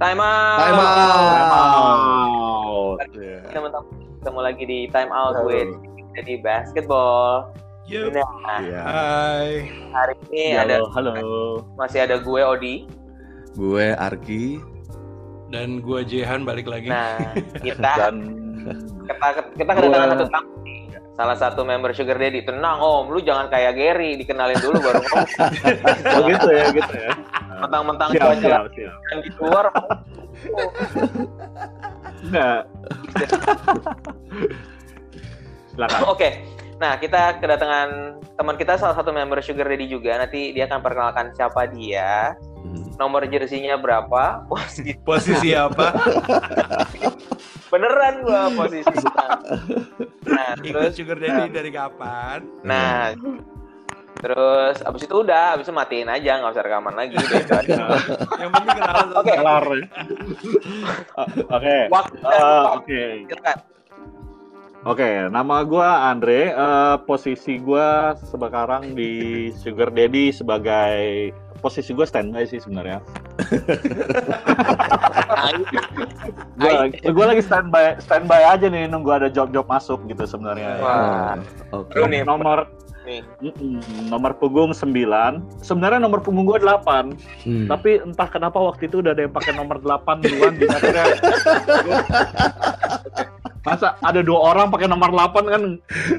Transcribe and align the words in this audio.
Time 0.00 0.16
out. 0.16 0.56
Time 0.58 0.74
out. 0.74 0.96
Time 1.28 1.52
out. 1.52 2.96
Yeah. 3.12 3.44
Teman-teman, 3.52 3.84
ketemu 4.16 4.40
lagi 4.40 4.64
di 4.64 4.78
Time 4.88 5.10
Out 5.10 5.34
Halo. 5.36 5.46
with 5.46 5.70
jadi 6.16 6.34
basketball. 6.40 7.52
Yup. 7.84 8.14
Nah, 8.14 8.58
Iya. 8.60 8.80
Hai. 8.80 9.50
hari 9.90 10.14
ini 10.30 10.56
ada 10.56 10.80
Halo, 10.88 11.12
masih 11.76 12.00
ada 12.00 12.16
gue 12.16 12.40
Odi. 12.40 12.88
Gue 13.52 13.92
Arki. 13.92 14.62
Dan 15.50 15.82
gua 15.82 16.06
Jehan 16.06 16.46
balik 16.46 16.64
lagi. 16.64 16.86
Nah, 16.86 17.34
kita 17.58 17.90
Dan 18.00 18.14
kita, 19.02 19.26
kita 19.52 19.70
kedatangan 19.74 19.90
Gua- 20.06 20.14
satu 20.14 20.26
tamu. 20.30 20.50
Salah 21.10 21.36
satu 21.36 21.60
member 21.66 21.90
Sugar 21.90 22.16
Daddy. 22.16 22.40
Tenang 22.40 22.78
Om, 22.78 23.10
lu 23.10 23.20
jangan 23.20 23.50
kayak 23.50 23.74
Gary, 23.74 24.14
dikenalin 24.16 24.56
dulu 24.56 24.78
baru 24.78 25.02
ngomong. 25.02 25.28
oh 26.14 26.20
gitu 26.24 26.48
ya, 26.48 26.64
gitu 26.70 26.94
ya. 26.94 27.10
Mentang-mentang 27.60 28.08
Siap, 28.10 28.22
cuaca 28.22 28.40
siap, 28.40 28.62
siap. 28.72 28.94
yang 29.10 29.20
di 29.20 29.30
luar. 29.36 29.64
Enggak. 32.20 32.60
Silakan. 35.70 36.00
Oke. 36.06 36.28
Nah, 36.76 36.96
kita 36.96 37.38
kedatangan 37.38 37.88
teman 38.34 38.54
kita 38.56 38.74
salah 38.74 38.94
satu 38.94 39.12
member 39.12 39.38
Sugar 39.40 39.68
Daddy 39.68 39.86
juga. 39.86 40.16
Nanti 40.16 40.50
dia 40.50 40.64
akan 40.64 40.80
perkenalkan 40.80 41.26
siapa 41.32 41.68
dia, 41.68 42.34
Hmm. 42.60 42.92
nomor 42.96 43.24
jersinya 43.24 43.76
berapa. 43.76 44.44
Wah, 44.44 44.64
Posisi 45.02 45.52
apa? 45.52 45.92
beneran 47.70 48.20
gua 48.20 48.50
posisi. 48.50 48.84
Nah, 50.26 50.52
Ikut 50.58 50.74
terus 50.74 50.92
Sugar 50.92 51.16
Daddy 51.16 51.48
dari 51.48 51.70
kapan? 51.70 52.42
nah 52.60 53.14
terus 54.20 54.76
abis 54.84 55.02
itu 55.08 55.14
udah, 55.24 55.56
abis 55.56 55.66
itu 55.66 55.74
matiin 55.74 56.08
aja, 56.12 56.38
nggak 56.38 56.52
usah 56.52 56.64
rekaman 56.64 56.94
lagi. 56.94 57.16
udah 57.16 57.40
itu 57.44 57.54
aja. 57.56 57.74
Yang 58.36 58.50
penting 58.52 58.76
kenalan 58.76 59.08
Oke. 59.16 59.32
Kelar. 59.32 59.64
Oke. 61.56 61.76
Eh, 61.88 62.64
Oke. 62.76 63.02
Oke, 64.80 65.28
nama 65.28 65.60
gua 65.60 66.08
Andre. 66.08 66.56
Eh, 66.56 66.96
posisi 67.04 67.60
gua 67.60 68.16
sekarang 68.16 68.96
di 68.96 69.48
Sugar 69.52 69.92
Daddy 69.92 70.32
sebagai 70.32 71.32
posisi 71.60 71.92
gua 71.92 72.08
standby 72.08 72.48
sih 72.48 72.60
sebenarnya. 72.60 73.04
Gua, 76.60 76.92
gua 76.92 77.26
lagi 77.32 77.40
standby 77.40 77.96
standby 78.04 78.44
aja 78.44 78.68
nih 78.68 78.84
nunggu 78.84 79.08
ada 79.08 79.28
job-job 79.32 79.64
masuk 79.64 80.04
gitu 80.08 80.28
sebenarnya. 80.28 80.76
Wah, 80.80 81.36
Oke. 81.72 81.96
Nih. 82.04 82.20
Nomor 82.24 82.68
nih. 83.10 83.22
mm-mm, 83.42 83.82
nomor 84.06 84.32
punggung 84.32 84.70
9. 84.70 84.86
Sebenarnya 85.58 85.98
nomor 85.98 86.22
punggung 86.22 86.46
gua 86.46 86.62
8, 86.62 87.10
Hmm. 87.42 87.66
tapi 87.66 87.98
entah 87.98 88.28
kenapa 88.28 88.56
waktu 88.56 88.86
itu 88.86 89.02
udah 89.02 89.10
ada 89.10 89.22
yang 89.22 89.34
pakai 89.34 89.52
nomor 89.52 89.76
8 89.76 90.22
duluan 90.22 90.54
di 90.54 90.64
akhirnya. 90.64 91.04
Masa 93.60 93.92
ada 94.00 94.24
dua 94.24 94.40
orang 94.40 94.72
pakai 94.72 94.88
nomor 94.88 95.12
8 95.12 95.36
kan 95.44 95.62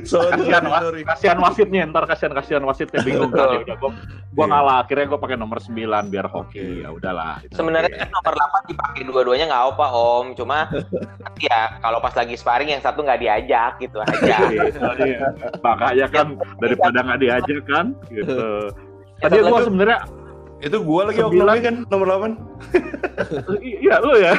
Sorry, 0.06 0.30
kasihan 0.38 0.62
sorry, 0.64 1.02
kasihan 1.02 1.38
wasitnya 1.42 1.90
ntar 1.90 2.06
kasihan 2.06 2.30
kasihan 2.32 2.62
wasitnya 2.62 3.02
bingung 3.02 3.34
kan 3.34 3.58
ya 3.58 3.66
udah 3.66 3.76
gua 3.76 3.92
gua 4.32 4.46
Iya. 4.46 4.52
ngalah 4.54 4.76
akhirnya 4.80 5.06
gua 5.10 5.20
pakai 5.20 5.36
nomor 5.36 5.58
9 5.58 5.74
biar 6.08 6.30
hoki 6.30 6.86
ya 6.86 6.94
udahlah. 6.94 7.42
Sebenarnya 7.50 8.06
nomor 8.08 8.34
8 8.38 8.70
dipakai 8.70 9.02
dua-duanya 9.04 9.46
nggak 9.50 9.64
apa 9.74 9.86
Om, 9.90 10.26
cuma 10.38 10.70
ya 11.42 11.82
kalau 11.82 11.98
pas 11.98 12.14
lagi 12.14 12.38
sparring 12.38 12.70
yang 12.70 12.80
satu 12.80 13.02
nggak 13.02 13.20
diajak 13.20 13.74
gitu 13.82 13.98
aja. 14.00 14.38
Iya, 15.02 15.28
makanya 15.60 16.08
kan 16.08 16.28
daripada 16.82 17.00
nggak 17.06 17.20
diajak 17.22 17.62
kan 17.66 17.86
gitu 18.10 18.42
tadi 19.20 19.38
satu 19.38 19.46
gua 19.46 19.54
lagi- 19.54 19.68
sebenarnya 19.70 20.00
Itu 20.62 20.78
gua 20.80 21.10
lagi 21.10 21.18
Sembilan. 21.18 21.42
oknumnya 21.42 21.62
kan 21.64 21.76
nomor 21.90 22.08
8. 22.08 22.38
i- 23.60 23.78
iya 23.86 23.96
lu 23.98 24.14
ya 24.16 24.34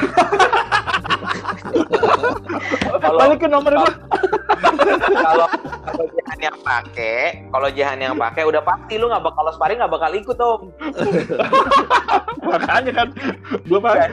Kalau- 2.95 3.19
balikin 3.21 3.49
nomor 3.49 3.71
gua 3.73 3.91
kalau 5.13 5.47
kalau 5.83 6.05
Jahan 6.09 6.39
yang 6.41 6.57
pakai, 6.59 7.17
kalau 7.49 7.69
Jahan 7.69 7.99
yang 8.01 8.15
pakai 8.15 8.43
udah 8.43 8.61
pasti 8.61 8.95
lu 8.95 9.07
nggak 9.07 9.19
bakal 9.21 9.43
sparring 9.51 9.77
nggak 9.77 9.91
bakal 9.91 10.11
ikut 10.11 10.37
Om. 10.37 10.61
makanya 12.47 12.91
kan 12.93 13.07
gua 13.65 13.79
pakai 13.81 14.07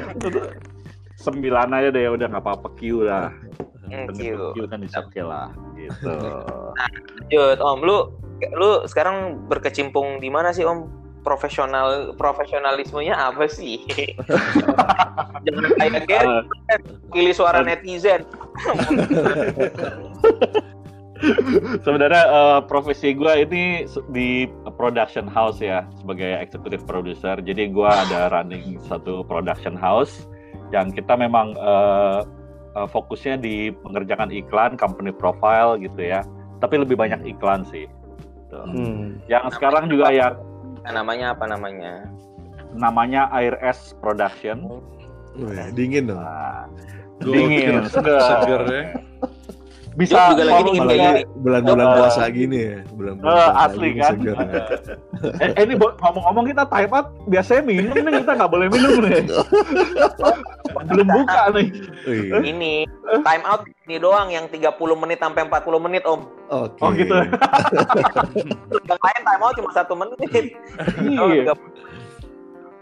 sembilan 1.17 1.69
aja 1.73 1.89
deh 1.91 2.07
udah 2.09 2.27
nggak 2.27 2.43
apa-apa 2.43 2.69
Q 2.75 2.81
lah 3.05 3.31
Bener, 3.91 4.23
you. 4.23 4.55
Q 4.55 4.71
kan 4.71 4.81
bisa 4.81 5.03
oke 5.03 5.21
lah 5.21 5.51
gitu 5.75 6.11
Lanjut 7.31 7.59
Om, 7.59 7.79
lu 7.83 7.99
lu 8.57 8.71
sekarang 8.89 9.37
berkecimpung 9.51 10.23
di 10.23 10.33
mana 10.33 10.55
sih 10.55 10.65
Om? 10.65 11.03
Profesional 11.21 12.17
profesionalismenya 12.17 13.13
apa 13.13 13.45
sih? 13.45 13.85
Jangan 15.45 16.03
kayak 16.09 16.49
Eh, 16.73 16.81
pilih 17.13 17.37
suara 17.37 17.61
netizen. 17.61 18.25
Sebenarnya 21.85 22.25
eh, 22.25 22.61
profesi 22.65 23.13
gue 23.13 23.45
ini 23.45 23.85
di 24.17 24.49
production 24.81 25.29
house 25.29 25.61
ya 25.61 25.85
sebagai 26.01 26.41
executive 26.41 26.89
producer. 26.89 27.37
Jadi 27.37 27.69
gue 27.69 27.91
ada 27.91 28.33
running 28.33 28.81
satu 28.89 29.21
production 29.29 29.77
house 29.77 30.25
yang 30.73 30.89
kita 30.89 31.21
memang 31.21 31.53
eh, 31.61 32.25
eh, 32.77 32.89
fokusnya 32.89 33.41
di 33.41 33.75
mengerjakan 33.87 34.31
iklan, 34.31 34.77
company 34.79 35.11
profile 35.11 35.79
gitu 35.81 36.01
ya. 36.01 36.23
Tapi 36.61 36.81
lebih 36.81 36.95
banyak 36.99 37.25
iklan 37.25 37.65
sih. 37.69 37.89
Gitu. 38.47 38.59
Hmm. 38.59 39.23
Yang 39.31 39.57
sekarang 39.57 39.87
juga 39.89 40.11
ya 40.11 40.35
Nah, 40.81 40.93
namanya 41.05 41.37
apa 41.37 41.45
namanya? 41.45 42.09
namanya 42.71 43.27
Air 43.35 43.59
S 43.61 43.93
Production. 43.99 44.81
Wih, 45.35 45.75
dingin 45.75 46.11
dong. 46.11 46.23
Nah, 46.23 46.71
dingin, 47.19 47.85
segar. 47.91 48.23
Seger 48.23 48.63
ya. 48.71 48.85
Bisa 49.91 50.31
juga 50.31 50.45
lagi 50.47 50.71
misalnya- 50.71 51.13
kayak 51.19 51.29
bulan-bulan 51.37 51.83
Eh, 51.83 51.95
puasa 51.95 52.23
gini 52.31 52.59
ya, 52.63 52.79
bulan-bulan 52.91 53.27
Eh, 53.27 53.37
puasa 53.43 53.61
asli 53.61 53.89
kan. 53.93 54.15
eh, 54.17 55.51
eh, 55.51 55.63
ini 55.63 55.75
ngomong-ngomong 55.77 56.45
kita 56.47 56.63
time 56.65 56.93
out 56.93 57.07
biasanya 57.27 57.63
minum 57.65 57.91
nih 57.93 58.13
kita 58.21 58.33
nggak 58.33 58.51
boleh 58.51 58.67
minum 58.69 58.93
nih. 59.03 59.23
Belum 60.81 61.07
buka 61.07 61.43
nih. 61.53 61.67
Wih, 62.05 62.41
Ini 62.47 62.73
time 63.21 63.45
out 63.45 63.63
ini 63.85 63.97
doang 63.99 64.29
yang 64.29 64.47
30 64.47 64.71
menit 64.97 65.19
sampai 65.19 65.43
40 65.45 65.51
menit 65.81 66.03
Om. 66.03 66.21
Oke. 66.49 66.79
Oh, 66.79 66.91
gitu. 66.93 67.15
Yang 68.89 69.01
lain 69.01 69.21
time 69.21 69.43
out 69.43 69.55
cuma 69.55 69.71
satu 69.71 69.93
menit. 69.95 70.55
Oh, 71.19 71.27
Iya. 71.29 71.53
30. 71.53 71.59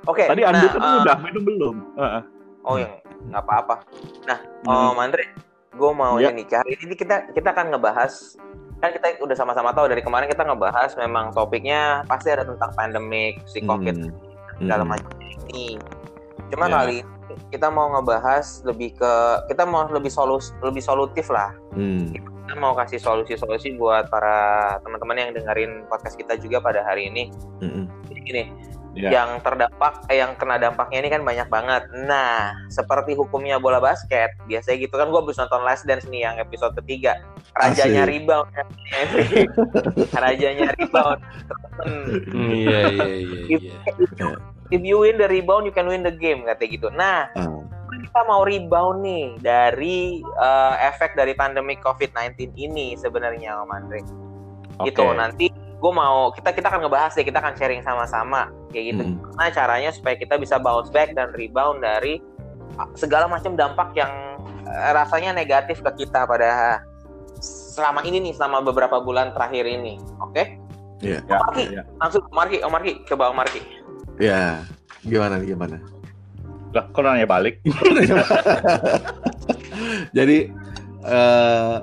Oke. 0.07 0.25
Tadi 0.25 0.41
nah, 0.41 0.51
Andu 0.51 0.67
kan 0.69 0.79
eh, 0.79 0.97
udah 1.03 1.17
minum 1.19 1.43
belum? 1.43 1.77
Heeh. 1.97 2.23
Oh 2.63 2.77
yang 2.77 2.93
nggak 3.27 3.43
apa-apa. 3.43 3.75
Nah, 4.25 4.39
Hmm. 4.63 4.93
Om 4.93 4.99
Andre, 4.99 5.25
gue 5.79 5.93
mau 5.95 6.19
Ya. 6.19 6.35
ini 6.35 6.43
hari 6.45 6.75
ini 6.77 6.95
kita 6.95 7.31
kita 7.31 7.55
akan 7.55 7.71
ngebahas 7.71 8.35
kan 8.79 8.91
kita 8.91 9.19
udah 9.19 9.35
sama-sama 9.35 9.71
tahu 9.71 9.87
dari 9.87 10.03
kemarin 10.03 10.27
kita 10.27 10.43
ngebahas 10.43 10.95
memang 10.95 11.31
topiknya 11.31 12.07
pasti 12.07 12.31
ada 12.31 12.43
tentang 12.43 12.71
pandemik, 12.75 13.43
si 13.45 13.63
covid 13.63 13.95
Hmm. 13.97 14.15
segala 14.59 14.83
Hmm. 14.83 14.91
macam 14.93 15.11
ini. 15.49 15.79
Cuma 16.49 16.67
Ya. 16.67 16.75
kali 16.79 16.97
ini 17.03 17.35
kita 17.51 17.69
mau 17.69 17.91
ngebahas 17.91 18.63
lebih 18.63 18.95
ke 18.95 19.13
kita 19.47 19.67
mau 19.67 19.87
lebih 19.87 20.11
solus 20.11 20.55
lebih 20.63 20.79
solutif 20.81 21.27
lah. 21.27 21.55
Hmm. 21.75 22.11
Kita 22.15 22.55
mau 22.55 22.73
kasih 22.73 22.97
solusi-solusi 22.97 23.77
buat 23.77 24.09
para 24.09 24.39
teman-teman 24.81 25.17
yang 25.19 25.31
dengerin 25.35 25.85
podcast 25.87 26.15
kita 26.15 26.39
juga 26.39 26.63
pada 26.63 26.81
hari 26.81 27.11
ini. 27.11 27.29
Hmm. 27.61 27.91
Jadi 28.09 28.21
gini, 28.23 28.43
Ya. 28.99 29.23
yang 29.23 29.39
terdampak, 29.41 30.03
eh, 30.11 30.19
yang 30.19 30.35
kena 30.35 30.59
dampaknya 30.59 30.99
ini 30.99 31.09
kan 31.09 31.23
banyak 31.23 31.47
banget. 31.47 31.87
Nah, 32.03 32.51
seperti 32.67 33.15
hukumnya 33.15 33.63
bola 33.63 33.79
basket, 33.79 34.35
biasanya 34.51 34.75
gitu 34.83 34.99
kan 34.99 35.07
gue 35.07 35.21
habis 35.23 35.39
nonton 35.39 35.63
Last 35.63 35.87
Dance 35.87 36.11
nih 36.11 36.27
yang 36.27 36.37
episode 36.43 36.75
ketiga. 36.83 37.15
Rajanya 37.55 38.03
Asik. 38.03 38.11
rebound. 38.11 38.49
Rajanya 40.11 40.67
rebound. 40.75 41.21
Hmm. 41.79 42.51
Iya 42.51 42.81
iya 42.91 43.07
iya 43.15 43.39
iya. 43.55 43.75
If 44.69 44.83
you 44.83 45.01
win 45.01 45.17
the 45.17 45.31
rebound, 45.31 45.65
you 45.65 45.73
can 45.73 45.87
win 45.87 46.03
the 46.03 46.13
game 46.13 46.43
katanya 46.45 46.71
gitu. 46.75 46.89
Nah, 46.91 47.31
Ah. 47.33 47.63
kita 47.89 48.21
mau 48.27 48.43
rebound 48.43 49.01
nih 49.01 49.39
dari 49.39 50.21
eh, 50.21 50.75
efek 50.91 51.15
dari 51.15 51.33
pandemi 51.33 51.79
COVID-19 51.79 52.51
ini 52.53 52.99
sebenarnya 52.99 53.63
Om 53.63 53.71
Andre. 53.71 54.01
Oke. 54.83 54.91
Gitu. 54.91 55.07
Nanti 55.15 55.47
gue 55.55 55.93
mau 55.95 56.35
kita 56.35 56.51
kita 56.51 56.67
akan 56.67 56.83
ngebahas 56.85 57.15
deh, 57.15 57.23
kita 57.23 57.39
akan 57.39 57.55
sharing 57.55 57.81
sama-sama 57.81 58.51
kayak 58.71 58.95
gitu. 58.95 59.03
Hmm. 59.05 59.17
Gimana 59.21 59.51
caranya 59.51 59.91
supaya 59.93 60.15
kita 60.17 60.35
bisa 60.37 60.61
bounce 60.61 60.93
back 60.93 61.17
dan 61.17 61.33
rebound 61.35 61.83
dari 61.83 62.21
uh, 62.77 62.89
segala 62.95 63.27
macam 63.27 63.57
dampak 63.57 63.97
yang 63.97 64.11
uh, 64.67 64.91
rasanya 64.95 65.35
negatif 65.35 65.81
ke 65.83 66.05
kita 66.05 66.29
pada 66.29 66.83
selama 67.43 68.03
ini 68.03 68.31
nih 68.31 68.35
selama 68.35 68.63
beberapa 68.63 68.99
bulan 68.99 69.33
terakhir 69.33 69.65
ini. 69.65 69.99
Oke? 70.19 70.59
Iya. 70.99 71.23
Ya, 71.27 71.39
Oke. 71.47 71.65
ya. 71.71 71.83
Langsung 72.03 72.23
Om 72.27 72.35
Marki, 72.35 72.59
Om 72.63 72.73
Marki, 72.75 72.93
coba 73.07 73.31
Om 73.31 73.39
Marki. 73.39 73.61
Ya, 74.19 74.67
gimana 75.07 75.39
nih 75.39 75.55
gimana? 75.55 75.79
Lah, 76.75 76.85
kok 76.91 77.01
nanya 77.01 77.25
balik? 77.25 77.63
Jadi 80.17 80.51
eh 81.09 81.77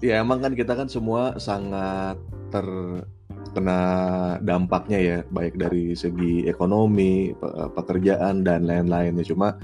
ya 0.00 0.24
emang 0.24 0.40
kan 0.40 0.56
kita 0.56 0.72
kan 0.72 0.88
semua 0.88 1.36
sangat 1.36 2.16
terkena 3.56 3.80
dampaknya 4.44 4.98
ya, 5.00 5.18
baik 5.32 5.56
dari 5.56 5.96
segi 5.96 6.44
ekonomi, 6.44 7.32
pe- 7.32 7.72
pekerjaan 7.72 8.44
dan 8.44 8.68
lain-lainnya. 8.68 9.24
Cuma 9.24 9.56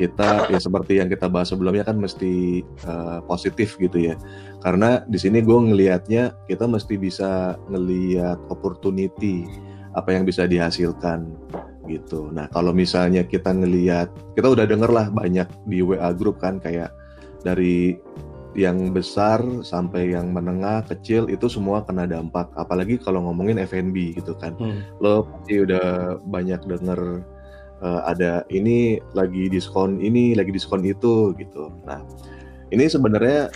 kita 0.00 0.48
ya 0.48 0.56
seperti 0.56 0.96
yang 0.96 1.12
kita 1.12 1.28
bahas 1.28 1.52
sebelumnya 1.52 1.84
kan 1.84 2.00
mesti 2.00 2.64
uh, 2.88 3.20
positif 3.28 3.78
gitu 3.78 4.10
ya 4.10 4.18
karena 4.64 5.06
di 5.06 5.18
sini 5.20 5.38
gue 5.38 5.54
ngelihatnya 5.54 6.34
kita 6.50 6.66
mesti 6.66 6.98
bisa 6.98 7.54
ngelihat 7.70 8.40
opportunity 8.50 9.46
apa 9.94 10.10
yang 10.10 10.26
bisa 10.26 10.50
dihasilkan 10.50 11.30
gitu 11.86 12.32
nah 12.34 12.50
kalau 12.50 12.74
misalnya 12.74 13.22
kita 13.22 13.54
ngelihat 13.54 14.10
kita 14.34 14.50
udah 14.50 14.66
denger 14.66 14.90
lah 14.90 15.06
banyak 15.14 15.46
di 15.70 15.78
WA 15.84 16.10
group 16.10 16.42
kan 16.42 16.58
kayak 16.58 16.90
dari 17.46 17.94
yang 18.54 18.94
besar 18.94 19.42
sampai 19.66 20.14
yang 20.14 20.30
menengah 20.30 20.86
kecil 20.86 21.26
itu 21.26 21.50
semua 21.50 21.82
kena 21.82 22.06
dampak. 22.06 22.50
Apalagi 22.54 22.98
kalau 23.02 23.26
ngomongin 23.26 23.58
F&B 23.62 24.14
gitu 24.14 24.34
kan. 24.38 24.54
Hmm. 24.58 24.86
lo 25.02 25.26
pasti 25.26 25.62
udah 25.66 26.18
banyak 26.24 26.62
denger 26.64 27.20
uh, 27.82 28.00
ada 28.06 28.46
ini 28.48 29.02
lagi 29.12 29.50
diskon 29.50 29.98
ini 29.98 30.38
lagi 30.38 30.54
diskon 30.54 30.86
itu 30.86 31.34
gitu. 31.36 31.74
Nah 31.84 32.00
ini 32.70 32.86
sebenarnya 32.86 33.50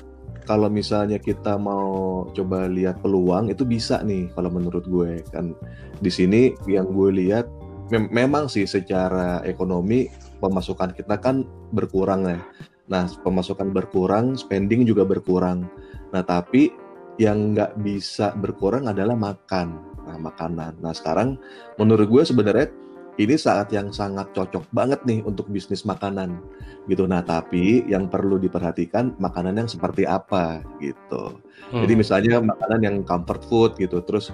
kalau 0.45 0.73
misalnya 0.73 1.21
kita 1.21 1.61
mau 1.61 2.25
coba 2.33 2.67
lihat 2.67 3.05
peluang 3.05 3.53
itu 3.53 3.69
bisa 3.69 4.01
nih 4.03 4.29
kalau 4.35 4.51
menurut 4.51 4.85
gue 4.91 5.23
kan. 5.31 5.55
Di 5.99 6.11
sini 6.11 6.55
yang 6.67 6.91
gue 6.91 7.11
lihat 7.15 7.47
mem- 7.95 8.11
memang 8.11 8.51
sih 8.51 8.67
secara 8.67 9.43
ekonomi 9.47 10.11
pemasukan 10.39 10.95
kita 10.95 11.19
kan 11.19 11.43
berkurang 11.75 12.27
ya 12.27 12.41
nah 12.89 13.05
pemasukan 13.23 13.71
berkurang 13.71 14.35
spending 14.35 14.85
juga 14.89 15.05
berkurang 15.05 15.69
nah 16.11 16.25
tapi 16.25 16.73
yang 17.21 17.53
nggak 17.53 17.77
bisa 17.85 18.33
berkurang 18.39 18.89
adalah 18.89 19.15
makan 19.15 19.81
nah 20.09 20.17
makanan 20.17 20.77
nah 20.81 20.97
sekarang 20.97 21.37
menurut 21.77 22.09
gue 22.09 22.23
sebenarnya 22.25 22.73
ini 23.19 23.35
saat 23.35 23.75
yang 23.75 23.91
sangat 23.91 24.31
cocok 24.31 24.71
banget 24.71 25.03
nih 25.03 25.27
untuk 25.27 25.51
bisnis 25.51 25.83
makanan 25.83 26.39
gitu. 26.87 27.05
Nah, 27.05 27.21
tapi 27.27 27.83
yang 27.91 28.07
perlu 28.07 28.39
diperhatikan 28.39 29.19
makanan 29.19 29.59
yang 29.59 29.69
seperti 29.69 30.07
apa 30.07 30.63
gitu. 30.79 31.43
Hmm. 31.75 31.83
Jadi 31.83 31.93
misalnya 31.99 32.39
makanan 32.39 32.81
yang 32.87 32.97
comfort 33.03 33.43
food 33.51 33.75
gitu. 33.77 33.99
Terus 34.07 34.31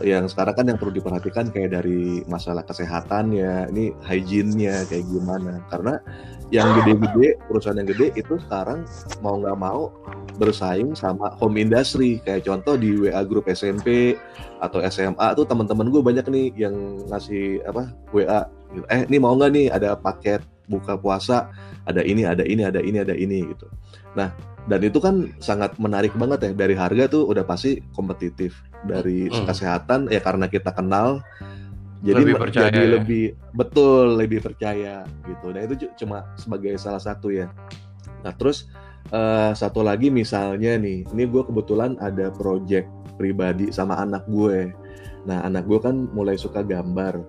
yang 0.00 0.30
sekarang 0.30 0.54
kan 0.56 0.66
yang 0.70 0.78
perlu 0.78 0.94
diperhatikan 0.94 1.50
kayak 1.50 1.76
dari 1.76 2.22
masalah 2.30 2.62
kesehatan 2.64 3.34
ya, 3.34 3.66
ini 3.68 3.92
hygiene-nya 4.06 4.86
kayak 4.86 5.10
gimana. 5.10 5.60
Karena 5.66 5.98
yang 6.50 6.68
gede-gede, 6.82 7.38
perusahaan 7.46 7.78
yang 7.78 7.88
gede 7.88 8.10
itu 8.18 8.34
sekarang 8.46 8.82
mau 9.22 9.38
nggak 9.38 9.58
mau 9.58 9.94
bersaing 10.36 10.98
sama 10.98 11.30
home 11.38 11.62
industry. 11.62 12.18
Kayak 12.26 12.50
contoh 12.50 12.74
di 12.74 12.98
WA 12.98 13.22
grup 13.22 13.46
SMP 13.46 14.18
atau 14.58 14.82
SMA 14.90 15.26
tuh 15.38 15.46
teman-teman 15.46 15.88
gue 15.88 16.02
banyak 16.02 16.26
nih 16.26 16.46
yang 16.58 16.74
ngasih 17.06 17.62
apa 17.64 17.94
WA 18.10 18.50
eh 18.90 19.06
ini 19.06 19.16
mau 19.22 19.34
nggak 19.38 19.50
nih? 19.54 19.66
Ada 19.70 19.94
paket 19.94 20.42
buka 20.70 20.94
puasa 20.94 21.50
ada 21.86 22.02
ini 22.06 22.22
ada 22.22 22.46
ini 22.46 22.62
ada 22.62 22.78
ini 22.82 22.98
ada 23.02 23.14
ini 23.14 23.46
gitu. 23.50 23.66
Nah 24.14 24.30
dan 24.68 24.80
itu 24.84 25.00
kan 25.00 25.30
sangat 25.42 25.74
menarik 25.78 26.14
banget 26.18 26.50
ya. 26.50 26.50
Dari 26.66 26.74
harga 26.74 27.10
tuh 27.10 27.26
udah 27.30 27.46
pasti 27.46 27.78
kompetitif. 27.94 28.58
Dari 28.86 29.28
Hmm. 29.28 29.44
kesehatan 29.44 30.08
ya 30.08 30.18
karena 30.24 30.48
kita 30.48 30.72
kenal 30.72 31.20
jadi 32.00 32.22
Lebih 32.24 32.34
percaya 32.40 32.68
jadi 32.72 32.80
ya. 32.80 32.90
lebih 32.96 33.24
betul 33.52 34.16
lebih 34.16 34.40
percaya 34.40 34.94
gitu. 35.28 35.46
Nah 35.52 35.60
itu 35.68 35.74
cu- 35.84 35.94
cuma 36.00 36.24
sebagai 36.40 36.72
salah 36.80 37.00
satu 37.00 37.28
ya. 37.28 37.52
Nah 38.24 38.32
terus 38.36 38.72
eh, 39.12 39.52
satu 39.52 39.84
lagi 39.84 40.08
misalnya 40.08 40.80
nih 40.80 41.04
ini 41.12 41.24
gue 41.28 41.42
kebetulan 41.44 42.00
ada 42.00 42.32
project 42.32 42.88
pribadi 43.20 43.68
sama 43.68 44.00
anak 44.00 44.24
gue. 44.32 44.72
Nah 45.28 45.44
anak 45.44 45.68
gue 45.68 45.76
kan 45.76 46.08
mulai 46.16 46.40
suka 46.40 46.64
gambar. 46.64 47.20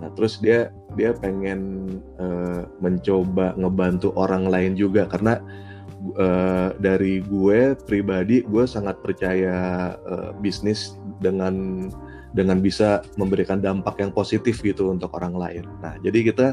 Nah 0.00 0.08
terus 0.16 0.40
dia 0.40 0.72
dia 0.96 1.12
pengen 1.12 1.84
eh, 2.16 2.64
mencoba 2.80 3.52
ngebantu 3.60 4.16
orang 4.16 4.48
lain 4.48 4.72
juga. 4.80 5.04
Karena 5.12 5.36
eh, 6.16 6.68
dari 6.80 7.20
gue 7.20 7.76
pribadi 7.84 8.40
gue 8.48 8.64
sangat 8.64 8.96
percaya 9.04 9.92
eh, 9.92 10.30
bisnis 10.40 10.96
dengan 11.20 11.84
dengan 12.36 12.60
bisa 12.60 13.00
memberikan 13.16 13.56
dampak 13.56 13.96
yang 14.04 14.12
positif 14.12 14.60
gitu 14.60 14.92
untuk 14.92 15.08
orang 15.16 15.32
lain. 15.32 15.64
Nah, 15.80 15.96
jadi 16.04 16.20
kita 16.28 16.46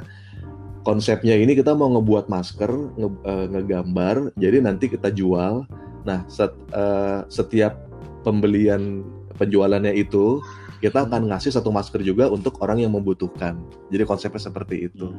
konsepnya 0.87 1.35
ini 1.35 1.51
kita 1.59 1.75
mau 1.75 1.91
ngebuat 1.91 2.31
masker, 2.31 2.71
nge- 2.71 3.21
eh, 3.27 3.45
ngegambar, 3.51 4.15
jadi 4.39 4.63
nanti 4.63 4.87
kita 4.87 5.11
jual. 5.11 5.67
Nah, 6.07 6.23
set- 6.31 6.55
eh, 6.71 7.27
setiap 7.27 7.75
pembelian 8.23 9.03
penjualannya 9.35 9.91
itu 9.91 10.39
kita 10.79 11.07
akan 11.07 11.31
ngasih 11.31 11.51
satu 11.51 11.71
masker 11.71 12.03
juga 12.03 12.27
untuk 12.27 12.59
orang 12.63 12.79
yang 12.83 12.91
membutuhkan. 12.91 13.59
Jadi 13.91 14.03
konsepnya 14.03 14.39
seperti 14.39 14.87
itu. 14.91 15.11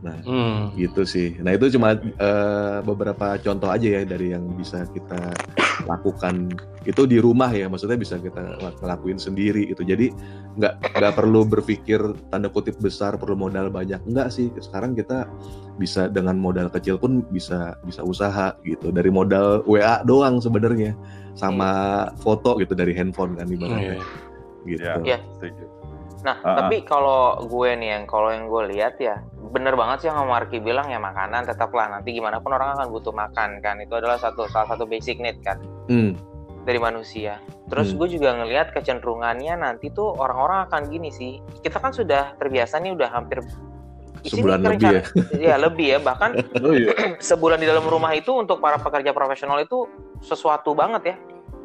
Nah, 0.00 0.16
Hmm. 0.22 0.72
gitu 0.76 1.02
sih. 1.04 1.34
Nah 1.40 1.56
itu 1.56 1.72
cuma 1.72 1.96
eh, 1.96 2.78
beberapa 2.84 3.36
contoh 3.40 3.68
aja 3.68 4.00
ya 4.00 4.02
dari 4.04 4.32
yang 4.32 4.44
bisa 4.56 4.84
kita 4.92 5.34
lakukan. 5.86 6.50
Itu 6.86 7.06
di 7.06 7.18
rumah 7.18 7.50
ya, 7.50 7.66
maksudnya 7.66 7.98
bisa 7.98 8.18
kita 8.18 8.58
ngelakuin 8.82 9.18
sendiri 9.18 9.66
itu. 9.70 9.82
Jadi 9.82 10.10
nggak 10.58 10.94
nggak 10.94 11.14
perlu 11.18 11.42
berpikir 11.46 11.98
tanda 12.30 12.46
kutip 12.50 12.78
besar 12.78 13.18
perlu 13.18 13.34
modal 13.34 13.70
banyak. 13.70 14.02
Enggak 14.06 14.30
sih. 14.34 14.50
Sekarang 14.58 14.94
kita 14.94 15.26
bisa 15.78 16.06
dengan 16.06 16.38
modal 16.38 16.70
kecil 16.70 16.98
pun 16.98 17.26
bisa 17.30 17.74
bisa 17.82 18.02
usaha 18.06 18.54
gitu. 18.62 18.90
Dari 18.94 19.10
modal 19.10 19.66
WA 19.66 20.02
doang 20.06 20.38
sebenarnya 20.38 20.94
sama 21.34 22.06
foto 22.22 22.56
gitu 22.62 22.72
dari 22.74 22.94
handphone 22.96 23.36
kan 23.36 23.46
Iya. 23.46 23.54
ibaratnya 23.56 23.98
gitu. 24.66 24.82
Ya, 24.82 24.94
Iya. 25.02 25.18
setuju. 25.38 25.64
Nah, 26.26 26.36
Ah, 26.36 26.58
tapi 26.58 26.82
kalau 26.82 27.38
gue 27.40 27.70
nih 27.72 27.88
yang 27.92 28.04
kalau 28.04 28.28
yang 28.28 28.44
gue 28.44 28.62
lihat 28.68 28.98
ya 28.98 29.22
bener 29.46 29.72
banget 29.72 30.02
sih 30.02 30.08
yang 30.08 30.26
Marki 30.26 30.58
bilang 30.58 30.90
ya 30.90 30.98
makanan 30.98 31.46
tetaplah 31.46 31.86
nanti 31.86 32.10
gimana 32.10 32.42
pun 32.42 32.50
orang 32.50 32.74
akan 32.74 32.90
butuh 32.90 33.14
makan 33.14 33.62
kan 33.62 33.78
itu 33.78 33.94
adalah 33.94 34.18
satu 34.18 34.44
salah 34.46 34.66
satu 34.66 34.84
basic 34.84 35.16
need 35.16 35.38
kan 35.40 35.62
Hmm, 35.86 36.18
dari 36.60 36.76
manusia. 36.76 37.38
Terus 37.64 37.88
Hmm. 37.88 37.96
gue 37.96 38.08
juga 38.12 38.34
ngelihat 38.34 38.70
kecenderungannya 38.70 39.54
nanti 39.56 39.86
tuh 39.88 40.10
orang-orang 40.12 40.66
akan 40.66 40.82
gini 40.86 41.08
sih 41.08 41.32
kita 41.62 41.78
kan 41.78 41.90
sudah 41.90 42.34
terbiasa 42.34 42.76
nih 42.76 42.90
udah 42.92 43.08
hampir 43.08 43.38
Sebulan 44.24 44.58
lebih 44.60 44.82
kerencana- 44.82 45.06
ya 45.38 45.54
lebih 45.56 45.86
ya 45.88 45.98
bahkan 46.00 46.34
Oh 46.66 46.74
iya. 46.74 46.90
sebulan 47.22 47.56
di 47.56 47.66
dalam 47.66 47.86
rumah 47.86 48.10
itu 48.12 48.34
untuk 48.34 48.58
para 48.58 48.76
pekerja 48.76 49.10
profesional 49.12 49.58
itu 49.58 49.86
sesuatu 50.20 50.74
banget 50.74 51.02
ya 51.04 51.16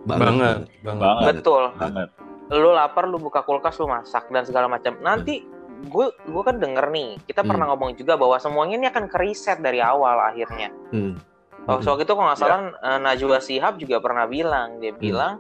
Banget, 0.04 0.22
banget. 0.22 0.58
Banget. 0.86 1.26
betul 1.34 1.64
Banget. 1.76 2.10
Lu 2.52 2.72
lapar 2.72 3.08
lu 3.08 3.16
buka 3.16 3.42
kulkas 3.42 3.80
lu 3.80 3.88
masak 3.88 4.28
dan 4.28 4.44
segala 4.44 4.68
macam. 4.68 5.00
Nanti 5.00 5.42
gue 5.82 6.08
gue 6.14 6.44
kan 6.46 6.62
denger 6.62 6.92
nih 6.92 7.18
kita 7.26 7.42
Hmm. 7.42 7.50
pernah 7.50 7.66
ngomong 7.74 7.96
juga 7.96 8.14
bahwa 8.14 8.38
semuanya 8.38 8.76
ini 8.78 8.88
akan 8.88 9.06
keriset 9.08 9.60
dari 9.60 9.82
awal 9.82 10.20
akhirnya. 10.22 10.70
Hmm. 10.92 11.16
waktu 11.62 11.86
waktu 11.86 12.04
itu 12.06 12.14
kalau 12.18 12.26
nggak 12.26 12.40
salah 12.42 12.60
eh, 12.74 13.00
Najwa 13.00 13.38
Shihab 13.38 13.78
juga 13.78 14.02
pernah 14.02 14.26
bilang 14.26 14.82
dia 14.82 14.90
bilang 14.92 15.38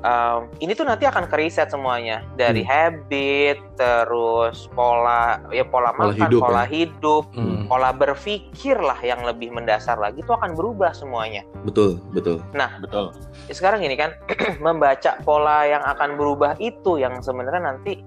ehm, 0.00 0.40
ini 0.58 0.72
tuh 0.72 0.84
nanti 0.84 1.04
akan 1.04 1.26
keriset 1.26 1.68
semuanya 1.68 2.24
dari 2.34 2.60
habit 2.62 3.58
terus 3.74 4.68
pola 4.72 5.40
ya 5.50 5.64
pola, 5.64 5.90
Pola 5.92 6.12
makan 6.12 6.28
hidup, 6.28 6.40
pola 6.40 6.62
ya. 6.62 6.64
hidup 6.68 7.24
Hmm. 7.34 7.66
pola 7.66 7.90
berpikir 7.90 8.76
lah 8.76 8.98
yang 9.00 9.24
lebih 9.24 9.50
mendasar 9.50 9.96
lagi 9.96 10.20
itu 10.20 10.30
akan 10.30 10.54
berubah 10.54 10.92
semuanya 10.92 11.42
Betul, 11.64 11.98
betul. 12.12 12.40
Betul. 12.80 13.10
sekarang 13.50 13.82
ini 13.82 13.96
kan 13.96 14.14
membaca 14.64 15.18
pola 15.22 15.64
yang 15.64 15.82
akan 15.82 16.14
berubah 16.14 16.54
itu 16.58 16.96
yang 16.96 17.18
sebenarnya 17.20 17.62
nanti 17.64 18.00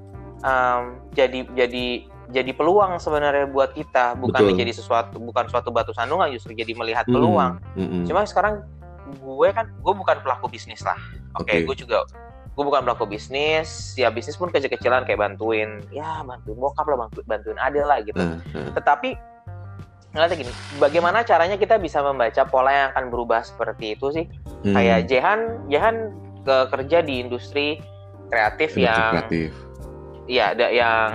um, 0.44 1.02
jadi 1.12 1.44
jadi 1.54 1.86
jadi 2.28 2.52
peluang 2.52 3.00
sebenarnya 3.00 3.48
buat 3.48 3.72
kita 3.72 4.20
bukan 4.20 4.36
Betul. 4.36 4.48
menjadi 4.52 4.72
sesuatu 4.76 5.16
bukan 5.16 5.48
suatu 5.48 5.72
batu 5.72 5.96
sandungan 5.96 6.28
justru 6.32 6.52
jadi 6.52 6.76
melihat 6.76 7.08
Hmm, 7.08 7.16
peluang 7.16 7.52
hmm, 7.76 7.88
hmm. 7.88 8.04
cuma 8.06 8.22
sekarang 8.24 8.64
gue 9.10 9.48
kan 9.50 9.66
gue 9.68 9.94
bukan 9.94 10.18
pelaku 10.20 10.48
bisnis 10.48 10.82
lah 10.82 10.98
oke 11.34 11.48
Oke. 11.48 11.64
gue 11.64 11.76
juga 11.78 12.04
gue 12.50 12.64
bukan 12.64 12.82
pelaku 12.82 13.06
bisnis 13.08 13.94
ya 13.94 14.10
bisnis 14.10 14.34
pun 14.34 14.50
kecil-kecilan 14.50 15.04
kayak 15.04 15.20
bantuin 15.20 15.80
ya 15.88 16.22
bantuin 16.22 16.58
bokap 16.58 16.86
lah 16.86 16.98
bantuin 17.00 17.26
bantuin 17.26 17.58
adil 17.58 17.86
lah 17.86 18.02
gitu 18.02 18.18
Nah, 18.18 18.42
nah. 18.52 18.74
tetapi 18.74 19.14
ngeliatnya 20.10 20.38
gini 20.40 20.52
bagaimana 20.78 21.22
caranya 21.22 21.54
kita 21.56 21.78
bisa 21.78 22.02
membaca 22.02 22.42
pola 22.44 22.72
yang 22.72 22.88
akan 22.92 23.06
berubah 23.08 23.42
seperti 23.42 23.94
itu 23.94 24.10
sih 24.12 24.26
Hmm. 24.58 24.74
kayak 24.74 25.06
Jehan 25.06 25.40
Jehan 25.70 25.96
ke 26.42 26.58
kerja 26.68 27.06
di 27.06 27.22
industri 27.22 27.78
kreatif 28.28 28.74
Industri 28.74 28.90
yang 28.90 29.14
kreatif. 29.14 29.52
iya 30.26 30.46
ada 30.52 30.68
yang 30.68 31.10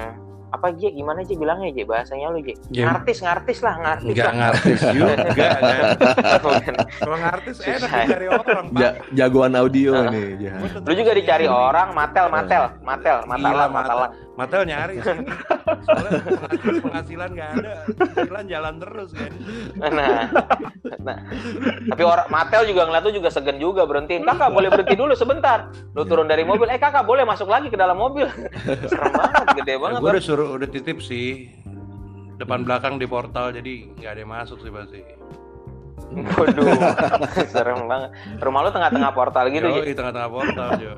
apa 0.52 0.66
J? 0.70 0.92
Gimana 0.92 1.24
J? 1.24 1.32
Bilangnya 1.34 1.72
J? 1.72 1.82
Bahasanya 1.82 2.28
lu 2.28 2.38
J? 2.38 2.52
J. 2.68 2.84
ngartis 2.84 3.18
ngartis 3.18 3.58
lah 3.58 3.74
ngartis. 3.78 4.12
Enggak 4.12 4.26
lah 4.26 4.36
ngartis. 4.42 4.80
Juga 4.86 5.12
kan. 5.16 6.74
Kalau 6.94 7.16
ngartis 7.16 7.56
enak 7.58 7.80
dicari 7.82 8.26
orang, 8.28 8.64
Pak. 8.68 8.78
Ja- 8.78 8.96
jagoan 9.16 9.52
audio 9.54 9.90
Ah. 9.94 10.08
nih, 10.08 10.28
lu 10.76 10.92
juga 10.92 11.12
dicari 11.12 11.46
orang 11.46 11.92
matel 11.92 12.26
matel 12.28 12.64
matel. 12.80 13.16
Gila, 13.24 13.66
matalang 13.66 13.72
Matel. 13.72 13.98
Matel 14.32 14.64
nyari 14.64 14.96
sih. 14.96 15.18
Soalnya 15.82 16.10
penghasilan, 16.80 17.30
nggak 17.32 17.50
ada, 17.54 17.72
penghasilan 17.86 18.44
jalan 18.48 18.74
terus 18.80 19.10
kan. 19.12 19.32
nah 19.92 20.24
nah 21.02 21.18
tapi 21.88 22.02
orang 22.02 22.26
matel 22.28 22.62
juga 22.62 22.86
ngeliat 22.86 23.02
tuh 23.02 23.14
juga 23.14 23.28
segen 23.30 23.58
juga 23.58 23.82
berhentiin 23.86 24.22
kakak 24.22 24.50
boleh 24.50 24.68
berhenti 24.70 24.94
dulu 24.94 25.12
sebentar 25.14 25.66
lu 25.94 26.06
turun 26.06 26.26
dari 26.26 26.42
mobil 26.42 26.66
eh 26.66 26.78
kakak 26.78 27.02
boleh 27.02 27.26
masuk 27.26 27.50
lagi 27.50 27.66
ke 27.66 27.78
dalam 27.78 27.98
mobil 27.98 28.26
serem 28.86 29.10
banget 29.10 29.46
gede 29.58 29.74
Ya, 29.74 29.78
banget 29.78 29.98
gue 29.98 30.06
Bang. 30.06 30.14
udah 30.14 30.22
suruh 30.22 30.48
udah 30.54 30.68
titip 30.68 30.98
sih 30.98 31.50
depan 32.36 32.62
belakang 32.62 32.98
di 32.98 33.06
portal 33.06 33.50
jadi 33.50 33.90
nggak 33.94 34.10
ada 34.10 34.20
yang 34.20 34.30
masuk 34.30 34.58
sih 34.58 34.70
pasti. 34.70 35.00
Waduh, 36.12 36.68
serem 37.48 37.88
banget. 37.88 38.10
Rumah 38.38 38.60
lu 38.62 38.70
tengah-tengah 38.70 39.10
portal 39.12 39.48
gitu, 39.48 39.66
Ji. 39.66 39.92
di 39.92 39.94
tengah-tengah 39.96 40.28
portal, 40.28 40.68
Jo. 40.76 40.92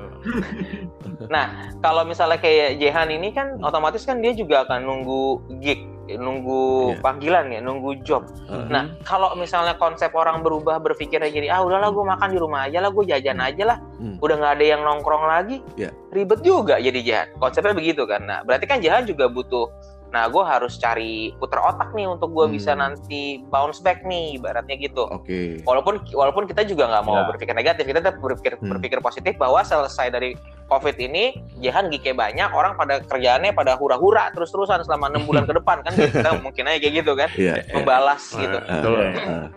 Nah, 1.25 1.45
kalau 1.79 2.03
misalnya 2.03 2.37
kayak 2.37 2.77
Jehan 2.77 3.09
ini 3.09 3.31
kan 3.31 3.57
otomatis 3.61 4.03
kan 4.03 4.19
dia 4.19 4.35
juga 4.35 4.67
akan 4.67 4.83
nunggu 4.83 5.23
gig, 5.59 5.79
nunggu 6.05 6.93
Iya. 6.93 7.01
panggilan 7.01 7.45
ya, 7.49 7.59
nunggu 7.61 8.03
job. 8.03 8.27
Heeh. 8.45 8.67
Nah, 8.67 8.91
kalau 9.01 9.33
misalnya 9.33 9.73
konsep 9.75 10.11
orang 10.11 10.43
berubah 10.43 10.77
berpikirnya 10.77 11.31
jadi 11.31 11.47
ah 11.49 11.63
udahlah 11.63 11.89
gue 11.89 12.05
makan 12.05 12.29
di 12.29 12.37
rumah 12.37 12.67
aja 12.67 12.83
lah, 12.83 12.91
gue 12.91 13.05
jajan 13.07 13.39
aja 13.39 13.63
lah, 13.65 13.77
Hmm. 13.97 14.19
udah 14.19 14.35
nggak 14.35 14.53
ada 14.59 14.65
yang 14.65 14.81
nongkrong 14.83 15.25
lagi, 15.25 15.63
Iya. 15.79 15.89
ribet 16.11 16.43
juga 16.43 16.77
jadi 16.77 16.99
Jahan. 17.01 17.27
Konsepnya 17.39 17.73
begitu 17.73 18.03
kan. 18.05 18.21
Nah, 18.21 18.43
berarti 18.43 18.65
kan 18.67 18.83
Jahan 18.83 19.07
juga 19.07 19.31
butuh. 19.31 19.71
Nah, 20.05 20.25
gue 20.25 20.39
harus 20.39 20.75
cari 20.75 21.35
puter 21.35 21.59
otak 21.59 21.91
nih 21.91 22.07
untuk 22.07 22.31
gue 22.31 22.45
Hmm. 22.45 22.55
bisa 22.55 22.71
nanti 22.71 23.43
bounce 23.45 23.79
back 23.79 24.01
nih, 24.01 24.37
ibaratnya 24.37 24.75
gitu. 24.77 25.03
Oke. 25.05 25.59
Walaupun 25.61 26.07
walaupun 26.09 26.45
kita 26.45 26.63
juga 26.63 26.87
nggak 26.87 27.03
mau 27.03 27.19
Ya. 27.19 27.27
berpikir 27.27 27.51
negatif, 27.51 27.83
kita 27.83 27.99
tetap 27.99 28.17
berpikir 28.17 28.55
Hmm. 28.55 28.71
berpikir 28.71 28.99
positif 28.99 29.35
bahwa 29.35 29.59
selesai 29.59 30.07
dari 30.09 30.37
COVID 30.65 30.95
ini, 30.97 31.35
Jahan 31.59 31.89
gignya 31.89 32.15
banyak, 32.15 32.49
orang 32.49 32.73
pada 32.73 33.01
kerjaannya 33.01 33.51
pada 33.51 33.75
hura-hura 33.75 34.31
terus-terusan 34.31 34.81
selama 34.81 35.09
enam 35.09 35.23
bulan 35.23 35.43
ke 35.45 35.53
depan 35.53 35.81
kan 35.81 35.91
kita 35.93 36.31
mungkin 36.39 36.63
aja 36.65 36.79
kayak 36.79 36.93
gitu 36.95 37.11
kan, 37.13 37.29
Iya. 37.33 37.53
membalas 37.71 38.23
Nah, 38.29 38.39
gitu. 38.39 38.57
Eh, 38.57 38.69
Betul. 38.71 38.97
eh. 38.97 39.47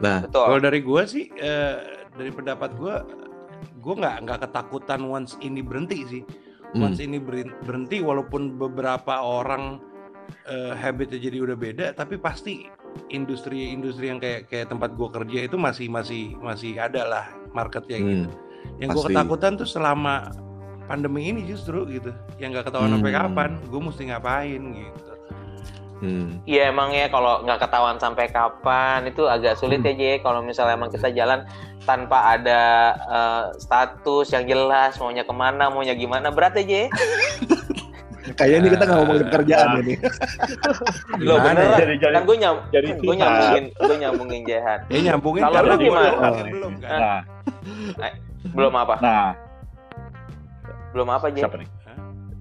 Nah, 0.00 0.18
Betul. 0.24 0.44
Kalau 0.48 0.60
dari 0.60 0.80
gua 0.80 1.02
sih, 1.04 1.28
eh, 1.30 1.76
dari 2.10 2.30
pendapat 2.30 2.72
gua, 2.74 3.04
gua 3.78 3.94
nggak 3.96 4.16
nggak 4.24 4.38
ketakutan 4.42 5.00
once 5.02 5.36
ini 5.38 5.60
berhenti 5.60 5.98
sih. 6.08 6.22
hmm, 6.70 6.82
Once 6.82 6.98
ini 6.98 7.18
berin- 7.18 7.54
berhenti, 7.60 7.98
walaupun 7.98 8.54
beberapa 8.54 9.18
orang 9.18 9.82
eh, 10.46 10.72
habitnya 10.74 11.18
jadi 11.18 11.38
udah 11.40 11.56
beda, 11.56 11.86
tapi 11.92 12.16
pasti 12.16 12.66
industri-industri 13.08 14.08
yang 14.08 14.18
kayak 14.18 14.46
kayak 14.46 14.66
tempat 14.68 14.94
gua 14.94 15.10
kerja 15.10 15.46
itu 15.46 15.54
masih 15.54 15.86
masih 15.86 16.34
masih 16.38 16.74
ada 16.76 17.02
lah 17.04 17.24
marketnya 17.50 17.98
gitu. 17.98 18.26
hmm, 18.28 18.78
Yang 18.78 18.88
gua 18.90 19.02
pasti. 19.02 19.14
ketakutan 19.14 19.52
tuh 19.56 19.68
selama 19.68 20.14
pandemi 20.84 21.30
ini 21.30 21.46
justru 21.46 21.86
gitu, 21.86 22.10
yang 22.36 22.50
nggak 22.50 22.66
ketahuan 22.66 22.90
sampai 22.90 23.12
Hmm. 23.12 23.20
kapan, 23.22 23.50
gua 23.66 23.80
mesti 23.80 24.02
ngapain 24.06 24.62
gitu. 24.74 25.12
hmm. 26.00 26.28
Iya 26.44 26.72
emang 26.72 26.90
ya 26.90 27.06
kalau 27.06 27.44
nggak 27.44 27.60
ketahuan 27.60 27.96
sampai 27.96 28.26
kapan 28.26 29.04
itu 29.04 29.22
agak 29.24 29.54
sulit 29.54 29.84
ya 29.84 29.92
Jay. 29.92 30.16
Kalau 30.18 30.40
misalnya 30.40 30.74
emang 30.74 30.88
kita 30.88 31.12
jalan 31.12 31.44
tanpa 31.84 32.34
ada 32.34 32.62
eh, 32.96 33.44
status 33.56 34.32
yang 34.32 34.44
jelas, 34.44 34.96
maunya 34.96 35.22
ke 35.22 35.30
mana, 35.30 35.68
maunya 35.68 35.92
gimana, 35.92 36.32
berat 36.32 36.56
ya 36.56 36.64
Jay. 36.64 36.86
Kayaknya 38.32 38.58
ini 38.58 38.68
kita 38.70 38.82
nggak 38.84 38.98
ngomongin 38.98 39.24
pekerjaan 39.26 39.68
ini. 39.80 39.94
Lo 41.26 41.34
bener? 41.38 41.66
Jadi- 41.74 41.98
jadi- 41.98 42.14
kan 42.14 42.22
gue 42.22 42.36
nyam, 42.36 42.56
jadi 42.68 42.88
gue 42.94 43.14
nyambungin, 43.14 43.64
gue 43.72 43.96
nyambungin 43.98 44.42
Jahan. 44.44 44.78
Ya 44.86 44.98
nyambungin 45.06 45.42
Kalau 45.42 45.54
karena 45.56 45.72
lu 45.72 45.80
gimana? 45.80 46.08
gua 46.10 46.28
Oh. 46.30 46.44
belum 46.46 46.72
kan. 46.78 46.98
Nah, 46.98 47.20
Belum 48.50 48.72
apa? 48.74 48.94
nah, 48.98 49.30
Belum 50.90 51.08
apa 51.08 51.26
Jay? 51.28 51.40
siapa 51.40 51.56
nih? 51.56 51.68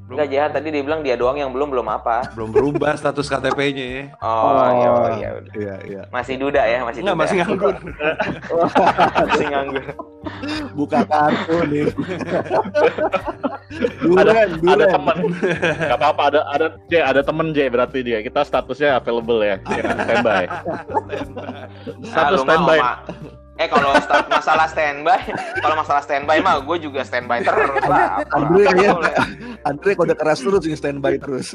Belum, 0.10 0.26
Enggak 0.26 0.30
Jahan 0.34 0.50
tadi 0.58 0.68
dia 0.74 0.82
bilang 0.82 1.06
dia 1.06 1.14
doang 1.14 1.38
yang 1.38 1.54
belum 1.54 1.70
belum 1.70 1.86
apa. 1.86 2.34
belum 2.34 2.50
berubah 2.50 2.98
status 2.98 3.30
KTP-nya 3.30 3.86
ya. 3.86 4.04
Oh, 4.26 4.58
iya, 4.74 4.90
oh, 4.90 5.08
iya 5.14 5.30
udah. 5.38 5.54
Iya, 5.54 5.76
iya. 5.86 6.02
Masih 6.10 6.42
duda 6.42 6.66
ya, 6.66 6.82
masih 6.82 7.06
Enggak, 7.06 7.14
duda. 7.14 7.22
masih 7.22 7.36
nganggur. 7.38 7.76
masih 9.30 9.48
nganggur. 9.54 9.86
Buka 10.74 11.00
kartu 11.06 11.58
nih. 11.70 11.86
ada 13.70 14.34
duren, 14.34 14.50
ada 14.50 14.50
duren. 14.58 14.90
temen 14.90 15.18
nggak 15.78 16.00
apa-apa 16.02 16.24
ada 16.34 16.42
ada 16.50 16.68
J 16.90 16.94
ada 17.06 17.22
temen 17.22 17.54
J 17.54 17.70
berarti 17.70 18.02
dia 18.02 18.20
kita 18.26 18.42
statusnya 18.42 18.98
available 18.98 19.46
ya 19.46 19.62
standby 19.62 20.44
Nah, 20.50 21.70
status 22.02 22.40
standby 22.44 22.80
Eh 23.60 23.68
kalau 23.68 23.92
masalah 24.32 24.72
standby, 24.72 25.20
kalau 25.60 25.76
masalah 25.76 26.00
standby 26.00 26.40
mah 26.40 26.64
gue 26.64 26.78
juga 26.80 27.04
standby 27.04 27.44
terus 27.44 27.84
lah. 27.92 28.24
Andre 28.32 28.64
boleh. 28.72 29.16
Andre 29.68 29.92
kode 30.00 30.16
keras 30.16 30.40
terus 30.40 30.64
yang 30.64 30.80
standby 30.80 31.20
terus. 31.20 31.52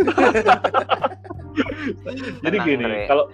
jadi 2.44 2.56
Tenang, 2.60 2.66
gini 2.66 2.86
kalau 3.06 3.24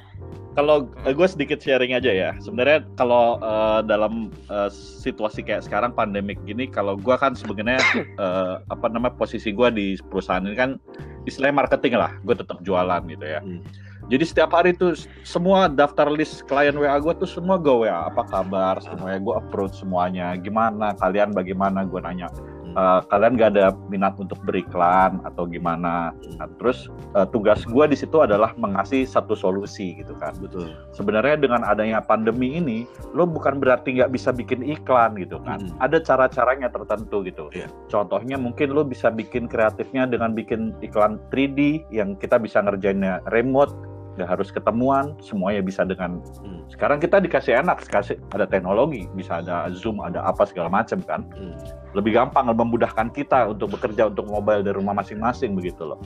kalau 0.59 0.77
gue 0.91 1.29
sedikit 1.31 1.63
sharing 1.63 1.95
aja 1.95 2.11
ya 2.11 2.31
sebenarnya 2.43 2.85
kalau 2.99 3.39
eh, 3.39 3.81
dalam 3.87 4.29
eh, 4.51 4.71
situasi 4.73 5.47
kayak 5.47 5.65
sekarang 5.65 5.95
pandemik 5.95 6.37
gini 6.45 6.67
kalau 6.67 6.99
gue 6.99 7.17
kan 7.17 7.33
sebenarnya 7.39 7.81
eh, 8.25 8.55
apa 8.67 8.87
namanya 8.91 9.15
posisi 9.17 9.55
gue 9.55 9.69
di 9.71 9.87
perusahaan 10.11 10.43
ini 10.43 10.57
kan 10.59 10.77
istilahnya 11.25 11.65
marketing 11.65 11.95
lah 11.97 12.13
gue 12.27 12.35
tetap 12.35 12.59
jualan 12.67 13.03
gitu 13.09 13.27
ya 13.27 13.41
Hmm. 13.41 13.63
Jadi 14.11 14.25
setiap 14.27 14.51
hari 14.51 14.75
tuh 14.75 14.99
semua 15.23 15.71
daftar 15.71 16.11
list 16.11 16.43
klien 16.51 16.75
WA 16.75 16.99
gue 16.99 17.15
tuh 17.15 17.31
semua 17.31 17.63
gue 17.63 17.87
WA 17.87 18.11
apa 18.11 18.27
kabar? 18.27 18.83
Semuanya 18.83 19.23
gue 19.23 19.35
approach 19.39 19.79
semuanya. 19.79 20.35
Gimana? 20.35 20.99
Kalian 20.99 21.31
bagaimana? 21.31 21.87
Gue 21.87 22.03
nanya. 22.03 22.27
"Eh, 22.71 23.01
kalian 23.11 23.35
gak 23.35 23.51
ada 23.59 23.75
minat 23.91 24.15
untuk 24.19 24.39
beriklan 24.47 25.19
atau 25.27 25.47
gimana? 25.47 26.15
Nah, 26.39 26.49
terus 26.59 26.87
eh, 27.15 27.27
tugas 27.35 27.67
gue 27.67 27.85
di 27.91 27.99
situ 27.99 28.23
adalah 28.23 28.55
mengasih 28.55 29.07
satu 29.07 29.35
solusi 29.35 29.99
gitu 30.03 30.15
kan. 30.19 30.35
Betul. 30.39 30.75
sebenarnya 30.95 31.37
dengan 31.39 31.63
adanya 31.67 31.99
pandemi 32.03 32.59
ini 32.59 32.87
lo 33.15 33.27
bukan 33.27 33.59
berarti 33.59 33.99
nggak 33.99 34.15
bisa 34.15 34.31
bikin 34.31 34.63
iklan 34.63 35.19
gitu 35.19 35.43
kan. 35.43 35.59
Mm. 35.63 35.75
ada 35.83 35.99
cara-caranya 36.03 36.71
tertentu 36.71 37.23
gitu. 37.27 37.47
Iya. 37.51 37.67
contohnya 37.91 38.39
mungkin 38.39 38.71
lo 38.75 38.87
bisa 38.87 39.11
bikin 39.11 39.51
kreatifnya 39.51 40.07
dengan 40.07 40.35
bikin 40.35 40.75
iklan 40.83 41.19
3D 41.35 41.83
yang 41.91 42.15
kita 42.19 42.39
bisa 42.39 42.63
ngerjainnya 42.63 43.19
remote 43.35 43.75
nggak 44.21 44.29
harus 44.29 44.53
ketemuan 44.53 45.17
semuanya 45.19 45.61
bisa 45.61 45.83
dengan 45.83 46.21
Hmm. 46.45 46.61
sekarang 46.69 47.01
kita 47.01 47.17
dikasih 47.19 47.57
enak 47.59 47.81
dikasih 47.83 48.21
ada 48.31 48.45
teknologi 48.45 49.09
bisa 49.11 49.41
ada 49.41 49.73
zoom 49.73 49.99
ada 49.99 50.21
apa 50.23 50.45
segala 50.45 50.69
macam 50.69 51.01
kan 51.01 51.25
Hmm. 51.33 51.57
lebih 51.97 52.13
gampang 52.13 52.45
lebih 52.47 52.61
memudahkan 52.61 53.09
kita 53.11 53.49
untuk 53.49 53.73
bekerja 53.73 54.07
untuk 54.07 54.29
mobile 54.29 54.61
dari 54.61 54.77
rumah 54.77 54.93
masing-masing 54.95 55.57
begitu 55.57 55.89
loh 55.89 55.97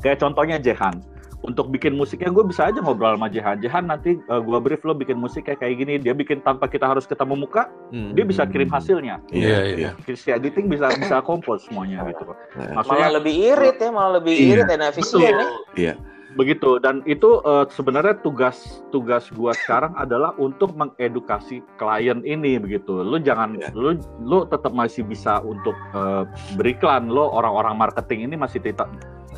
kayak 0.00 0.16
contohnya 0.18 0.56
Jehan 0.56 0.96
untuk 1.40 1.72
bikin 1.72 1.96
musiknya 1.96 2.28
gue 2.28 2.44
bisa 2.44 2.68
aja 2.68 2.84
ngobrol 2.84 3.16
sama 3.16 3.28
Jehan 3.28 3.56
Jehan 3.60 3.88
nanti 3.88 4.20
uh, 4.28 4.40
gue 4.40 4.60
brief 4.60 4.84
lo 4.84 4.92
bikin 4.92 5.16
musiknya 5.16 5.56
kayak 5.56 5.72
gini 5.74 5.96
dia 5.96 6.12
bikin 6.12 6.40
tanpa 6.40 6.68
kita 6.68 6.84
harus 6.84 7.04
ketemu 7.04 7.44
muka 7.44 7.68
Hmm. 7.90 8.12
dia 8.12 8.22
bisa 8.22 8.44
kirim 8.44 8.68
hasilnya 8.68 9.18
Iya, 9.32 9.74
Iya, 9.74 9.90
iya. 9.96 10.14
si 10.14 10.30
editing 10.30 10.68
bisa 10.68 10.92
bisa 10.94 11.18
kompos 11.20 11.64
semuanya 11.64 12.04
gitu 12.06 12.28
loh 12.28 12.36
Nah, 12.54 12.84
Malah 12.84 13.18
lebih 13.18 13.34
irit 13.34 13.76
ya, 13.80 13.88
malah 13.90 14.20
lebih 14.20 14.36
Iya, 14.36 14.46
irit 14.52 14.64
dan 14.68 14.80
efisien 14.84 15.32
ya. 15.32 15.46
Iya. 15.74 15.94
Begitu. 16.34 16.78
Dan 16.82 17.02
itu 17.06 17.42
uh, 17.42 17.66
sebenarnya 17.70 18.18
tugas 18.22 18.82
tugas 18.90 19.30
gua 19.34 19.54
sekarang 19.54 19.94
adalah 19.98 20.34
untuk 20.36 20.74
mengedukasi 20.74 21.62
klien 21.78 22.22
ini 22.22 22.58
begitu. 22.58 23.02
Lu 23.02 23.18
jangan 23.18 23.58
Iya. 23.58 23.70
lu 23.74 23.98
lu 24.22 24.46
tetap 24.46 24.70
masih 24.74 25.02
bisa 25.06 25.42
untuk 25.42 25.74
uh, 25.94 26.26
beriklan. 26.54 27.10
Lo 27.10 27.30
orang-orang 27.30 27.74
marketing 27.78 28.30
ini 28.30 28.36
masih 28.38 28.62
tetap 28.62 28.88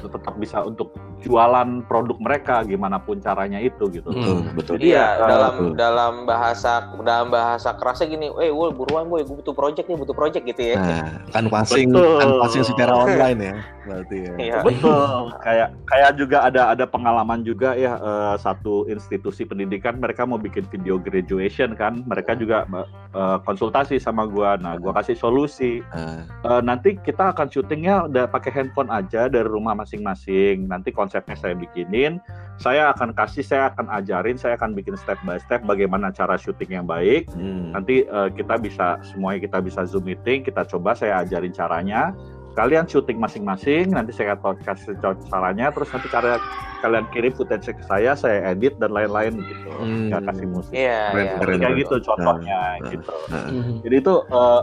tetap 0.01 0.35
bisa 0.41 0.65
untuk 0.65 0.97
jualan 1.21 1.85
produk 1.87 2.17
mereka 2.19 2.65
gimana 2.65 2.97
pun 2.99 3.21
caranya 3.21 3.61
itu 3.61 3.87
gitu 3.93 4.09
Betul, 4.09 4.37
betul. 4.57 4.75
Jadi 4.81 4.89
ya 4.89 5.03
Iya, 5.03 5.09
dalam 5.19 5.53
betul. 5.59 5.73
dalam 5.75 6.13
bahasa 6.25 6.73
dalam 7.03 7.29
bahasa 7.33 7.71
kerasnya 7.75 8.07
gini, 8.07 8.27
eh 8.39 8.53
woi 8.55 8.71
buruan 8.71 9.11
boy, 9.11 9.27
gue 9.27 9.37
butuh 9.43 9.55
project 9.55 9.87
nih, 9.91 9.99
butuh 9.99 10.15
project 10.15 10.45
gitu 10.47 10.63
ya. 10.63 10.77
Nah, 10.79 11.09
kan 11.35 11.45
passing, 11.51 11.91
Betul. 11.91 12.19
kan 12.23 12.29
passing 12.47 12.65
secara 12.65 12.93
online 12.95 13.39
ya, 13.41 13.55
berarti 13.83 14.17
ya. 14.17 14.35
Iya. 14.39 14.59
Betul. 14.63 15.23
kayak 15.47 15.69
kayak 15.91 16.11
juga 16.15 16.39
ada 16.47 16.63
ada 16.71 16.85
pengalaman 16.87 17.43
juga 17.43 17.75
ya 17.75 17.99
eh, 17.99 18.35
satu 18.39 18.87
institusi 18.87 19.43
pendidikan 19.43 19.99
mereka 19.99 20.23
mau 20.23 20.39
bikin 20.39 20.67
video 20.71 21.03
graduation 21.03 21.75
kan, 21.75 22.07
mereka 22.07 22.39
juga 22.39 22.63
eh, 22.71 23.39
konsultasi 23.43 23.99
sama 23.99 24.29
gua. 24.29 24.55
Nah, 24.61 24.79
gua 24.79 24.95
kasih 25.03 25.19
solusi. 25.19 25.83
Eh, 25.83 26.61
nanti 26.63 26.95
kita 27.03 27.35
akan 27.35 27.51
syutingnya 27.51 28.07
udah 28.07 28.25
pakai 28.31 28.55
handphone 28.55 28.91
aja 28.93 29.27
dari 29.27 29.47
rumah 29.47 29.75
masing-masing. 29.83 30.71
Nanti 30.71 30.95
konsepnya 30.95 31.35
saya 31.35 31.59
bikinin, 31.59 32.23
saya 32.63 32.95
akan 32.95 33.11
kasih, 33.13 33.43
saya 33.43 33.75
akan 33.75 33.91
ajarin, 33.91 34.39
saya 34.39 34.55
akan 34.55 34.79
bikin 34.79 34.95
step 34.95 35.19
by 35.27 35.37
step 35.43 35.67
bagaimana 35.67 36.15
cara 36.15 36.39
syuting 36.39 36.79
yang 36.79 36.87
baik. 36.87 37.27
hmm. 37.35 37.75
Nanti 37.75 38.07
eh, 38.07 38.29
kita 38.39 38.57
bisa 38.63 39.03
semuanya 39.03 39.43
kita 39.43 39.59
bisa 39.59 39.83
zoom 39.85 40.07
meeting, 40.07 40.47
kita 40.47 40.63
coba 40.65 40.95
saya 40.95 41.27
ajarin 41.27 41.51
caranya. 41.51 42.15
Kalian 42.53 42.85
syuting 42.85 43.17
masing-masing, 43.17 43.97
nanti 43.97 44.13
saya 44.13 44.37
kasih 44.37 44.93
tahu 45.01 45.17
caranya, 45.33 45.73
terus 45.73 45.89
nanti 45.89 46.05
cara 46.13 46.37
kalian 46.85 47.09
kirim 47.09 47.33
footage 47.33 47.65
ke 47.73 47.81
saya, 47.89 48.13
saya 48.13 48.53
edit 48.53 48.77
dan 48.77 48.93
lain-lain 48.93 49.41
gitu. 49.41 49.73
Hmm. 49.73 50.13
Nggak 50.13 50.23
kasih 50.29 50.47
musik. 50.53 50.75
Iya, 50.77 51.01
Keren, 51.17 51.25
iya. 51.25 51.35
keren. 51.41 51.57
Kayak 51.65 51.77
gitu 51.81 51.95
contohnya 52.05 52.61
Nah, 52.61 52.91
gitu. 52.93 53.15
nah. 53.33 53.47
Jadi 53.81 53.97
itu 53.97 54.15
eh, 54.29 54.61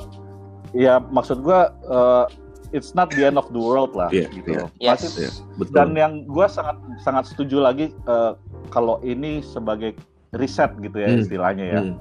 ya 0.78 0.96
maksud 1.02 1.42
gua 1.42 1.74
eh, 1.90 2.26
it's 2.72 2.94
not 2.94 3.10
the 3.12 3.24
end 3.24 3.36
of 3.36 3.50
the 3.50 3.58
world 3.58 3.94
lah 3.94 4.10
Iya, 4.10 4.30
gitu. 4.30 4.50
iya. 4.52 4.66
Yes. 4.78 5.02
Masih- 5.06 5.16
Iya, 5.20 5.32
betul. 5.56 5.74
dan 5.74 5.90
yang 5.94 6.14
gua 6.26 6.46
sangat 6.46 6.76
sangat 7.00 7.24
setuju 7.28 7.60
lagi 7.60 7.90
eh, 7.90 8.32
kalau 8.70 9.02
ini 9.02 9.42
sebagai 9.42 9.98
riset 10.32 10.78
gitu 10.78 10.98
ya 10.98 11.10
Hmm. 11.10 11.20
istilahnya 11.20 11.66
ya. 11.68 11.82
Hmm. 11.82 11.98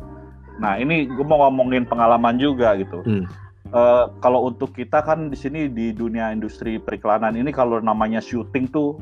Nah 0.58 0.74
ini 0.74 1.06
gue 1.06 1.22
mau 1.22 1.46
ngomongin 1.46 1.84
pengalaman 1.84 2.36
juga 2.36 2.76
gitu. 2.76 3.00
Hmm. 3.00 3.24
Eh, 3.68 4.04
kalau 4.18 4.44
untuk 4.44 4.72
kita 4.72 5.00
kan 5.00 5.28
di 5.28 5.36
sini 5.36 5.68
di 5.68 5.92
dunia 5.92 6.28
industri 6.28 6.76
periklanan 6.76 7.32
ini 7.32 7.48
kalau 7.48 7.78
namanya 7.78 8.18
syuting 8.18 8.66
tuh 8.66 8.96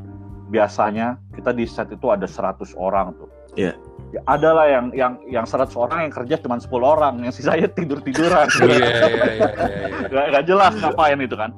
biasanya 0.47 1.19
kita 1.33 1.51
di 1.51 1.65
set 1.65 1.89
itu 1.89 2.07
ada 2.07 2.23
100 2.23 2.71
orang 2.73 3.11
tuh. 3.13 3.27
Iya. 3.55 3.75
Ya, 4.15 4.23
ada 4.23 4.55
lah 4.55 4.67
yang 4.71 4.85
yang 4.95 5.13
yang 5.27 5.43
100 5.43 5.67
orang 5.75 6.07
yang 6.07 6.13
kerja 6.15 6.35
cuma 6.39 6.55
10 6.55 6.71
orang, 6.79 7.19
yang 7.27 7.33
sisanya 7.35 7.67
tidur-tiduran. 7.75 8.47
Iya 8.63 8.71
iya 8.71 8.87
iya 8.87 9.07
iya. 9.11 9.27
iya. 9.35 9.49
Gak, 10.07 10.25
gak 10.31 10.45
jelas 10.47 10.73
ngapain 10.79 11.19
itu 11.19 11.35
kan. 11.35 11.51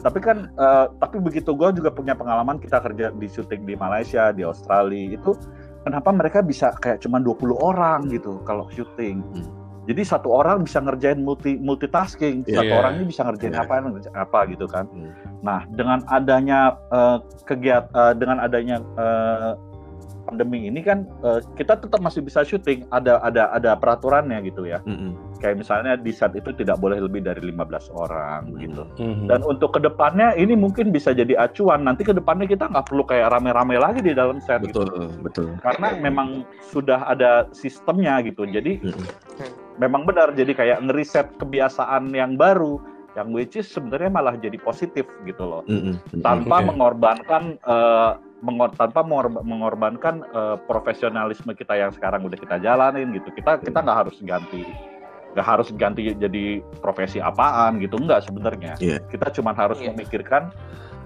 tapi 0.00 0.18
kan, 0.24 0.48
eh, 0.48 0.86
tapi 0.96 1.16
begitu 1.20 1.52
gue 1.52 1.68
juga 1.76 1.92
punya 1.92 2.16
pengalaman 2.16 2.56
kita 2.56 2.80
kerja 2.80 3.12
di 3.12 3.28
syuting 3.28 3.68
di 3.68 3.76
Malaysia, 3.76 4.32
di 4.32 4.40
Australia 4.48 5.12
itu, 5.12 5.36
kenapa 5.84 6.08
mereka 6.08 6.40
bisa 6.40 6.72
kayak 6.80 7.04
cuma 7.04 7.20
20 7.20 7.52
orang 7.60 8.08
gitu 8.08 8.40
kalau 8.48 8.64
syuting. 8.72 9.20
Hmm. 9.20 9.44
Jadi 9.84 10.00
satu 10.00 10.32
orang 10.32 10.64
bisa 10.64 10.80
ngerjain 10.80 11.20
multi 11.20 11.60
multitasking, 11.60 12.48
satu 12.48 12.64
Iya. 12.64 12.80
orang 12.80 12.92
ini 12.96 13.12
bisa 13.12 13.20
ngerjain 13.28 13.52
Iya. 13.52 13.68
apa 13.68 13.72
ngerjain 13.84 14.16
apa 14.16 14.38
gitu 14.48 14.64
kan. 14.64 14.88
Hmm. 14.88 15.12
Nah, 15.44 15.60
dengan 15.68 16.00
adanya 16.08 16.80
eh, 16.88 17.18
kegiatan 17.44 18.16
dengan 18.16 18.40
adanya 18.40 18.80
eh, 18.80 19.52
pandemi 20.24 20.66
ini 20.66 20.80
kan 20.80 21.04
eh, 21.22 21.44
kita 21.54 21.76
tetap 21.78 22.00
masih 22.00 22.24
bisa 22.24 22.40
syuting, 22.42 22.88
ada 22.88 23.20
ada 23.20 23.52
ada 23.52 23.76
peraturannya 23.76 24.40
gitu 24.44 24.64
ya. 24.64 24.80
Mm-mm. 24.82 25.36
Kayak 25.38 25.60
misalnya 25.60 25.94
di 25.94 26.10
set 26.10 26.32
itu 26.32 26.50
tidak 26.56 26.80
boleh 26.80 26.98
lebih 26.98 27.20
dari 27.20 27.44
15 27.44 27.92
orang 27.92 28.48
Hmm. 28.48 28.58
gitu. 28.58 28.82
Mhm. 28.98 29.28
Dan 29.28 29.40
untuk 29.44 29.76
ke 29.76 29.80
depannya 29.80 30.32
ini 30.34 30.56
mungkin 30.56 30.88
bisa 30.90 31.12
jadi 31.12 31.36
acuan. 31.36 31.84
Nanti 31.84 32.02
ke 32.02 32.16
depannya 32.16 32.48
kita 32.48 32.72
nggak 32.72 32.88
perlu 32.88 33.04
kayak 33.04 33.28
rame-rame 33.30 33.76
lagi 33.76 34.00
di 34.00 34.16
dalam 34.16 34.40
set 34.40 34.64
Betul, 34.64 34.88
gitu. 34.88 35.04
betul. 35.20 35.48
Karena 35.60 35.92
memang 36.00 36.42
sudah 36.64 37.04
ada 37.04 37.46
sistemnya 37.52 38.18
gitu. 38.24 38.48
Jadi 38.48 38.80
Mm-mm. 38.80 39.06
memang 39.76 40.08
benar. 40.08 40.32
Jadi 40.32 40.56
kayak 40.56 40.80
ngeriset 40.82 41.36
kebiasaan 41.36 42.10
yang 42.14 42.40
baru, 42.40 42.80
yang 43.14 43.30
which 43.30 43.54
is 43.54 43.68
sebenarnya 43.68 44.10
malah 44.10 44.34
jadi 44.34 44.56
positif 44.58 45.04
gitu 45.22 45.44
loh. 45.44 45.62
Mm-mm. 45.68 45.94
Mm-mm. 46.00 46.22
Tanpa 46.22 46.62
Oke. 46.62 46.66
mengorbankan 46.72 47.42
eh, 47.60 48.10
mengor- 48.44 48.76
tanpa 48.76 49.00
mengor- 49.00 49.40
mengorbankan 49.40 50.20
eh, 50.22 50.56
profesionalisme 50.68 51.56
kita 51.56 51.74
yang 51.74 51.90
sekarang 51.90 52.22
udah 52.22 52.36
kita 52.36 52.60
jalanin 52.60 53.10
gitu. 53.10 53.32
Kita 53.32 53.56
kita 53.58 53.80
nggak 53.80 53.98
harus 54.04 54.16
ganti 54.20 54.62
nggak 55.34 55.46
harus 55.50 55.68
ganti 55.74 56.14
jadi 56.14 56.62
profesi 56.78 57.18
apaan 57.18 57.82
gitu 57.82 57.98
enggak 57.98 58.22
sebenarnya. 58.22 58.78
Iya. 58.78 59.02
Kita 59.08 59.34
cuma 59.34 59.50
harus 59.50 59.82
Iya. 59.82 59.90
memikirkan 59.90 60.54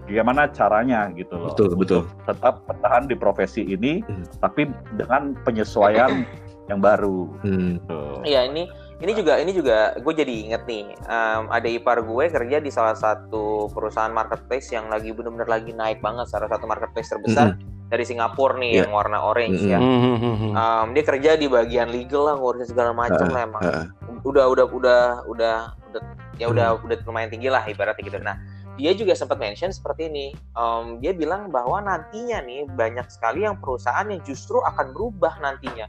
gimana 0.05 0.49
caranya 0.53 1.09
gitu 1.15 1.33
loh. 1.33 1.53
Betul, 1.57 1.73
betul. 1.77 2.03
Tetap 2.25 2.61
bertahan 2.65 3.09
di 3.09 3.17
profesi 3.17 3.65
ini 3.65 4.05
Hmm. 4.05 4.25
tapi 4.41 4.69
dengan 4.97 5.33
penyesuaian 5.45 6.25
yang 6.73 6.81
baru 6.81 7.29
Hmm. 7.41 7.81
gitu. 7.81 8.01
Iya 8.25 8.53
ini 8.53 8.69
ini 8.99 9.13
juga 9.13 9.39
ini 9.39 9.53
juga 9.53 9.95
gue 9.95 10.11
jadi 10.13 10.35
inget 10.45 10.63
nih 10.65 10.85
em, 10.91 11.43
ada 11.49 11.69
ipar 11.69 12.03
gue 12.03 12.25
kerja 12.27 12.59
di 12.59 12.67
salah 12.69 12.95
satu 12.95 13.71
perusahaan 13.71 14.11
marketplace 14.11 14.69
yang 14.69 14.91
lagi 14.91 15.11
bener-bener 15.11 15.47
lagi 15.47 15.71
naik 15.71 15.99
banget 15.99 16.27
salah 16.27 16.47
satu 16.47 16.67
marketplace 16.67 17.07
terbesar 17.09 17.55
dari 17.89 18.05
Singapura 18.05 18.59
nih 18.59 18.71
Iya. 18.71 18.81
yang 18.85 18.93
warna 18.93 19.19
orange 19.23 19.65
Mm-mm. 19.65 19.73
ya. 19.73 19.79
Mhm. 19.81 20.51
Em, 20.53 20.87
dia 20.93 21.05
kerja 21.07 21.31
di 21.35 21.47
bagian 21.47 21.89
legal 21.89 22.27
lah 22.27 22.35
ngurusin 22.37 22.69
segala 22.69 22.93
macam 22.93 23.25
Ah, 23.25 23.33
lah 23.33 23.41
emang. 23.41 23.63
ah. 23.65 23.85
Udah 24.21 24.45
udah 24.45 24.67
udah 24.69 25.03
udah 25.25 25.57
udah 25.89 26.03
ya 26.37 26.47
Hmm. 26.47 26.53
udah 26.53 26.67
udah 26.83 26.97
lumayan 27.03 27.31
tinggi 27.31 27.49
lah 27.49 27.65
ibaratnya 27.65 28.03
gitu. 28.03 28.19
Nah 28.19 28.37
dia 28.75 28.93
juga 28.93 29.15
sempat 29.15 29.39
mention 29.39 29.71
seperti 29.71 30.07
ini. 30.07 30.27
Em, 30.53 30.99
dia 30.99 31.11
bilang 31.11 31.49
bahwa 31.49 31.81
nantinya 31.81 32.43
nih 32.43 32.69
banyak 32.69 33.09
sekali 33.09 33.43
yang 33.43 33.57
perusahaan 33.57 34.05
yang 34.05 34.21
justru 34.21 34.61
akan 34.61 34.93
berubah 34.93 35.39
nantinya. 35.39 35.87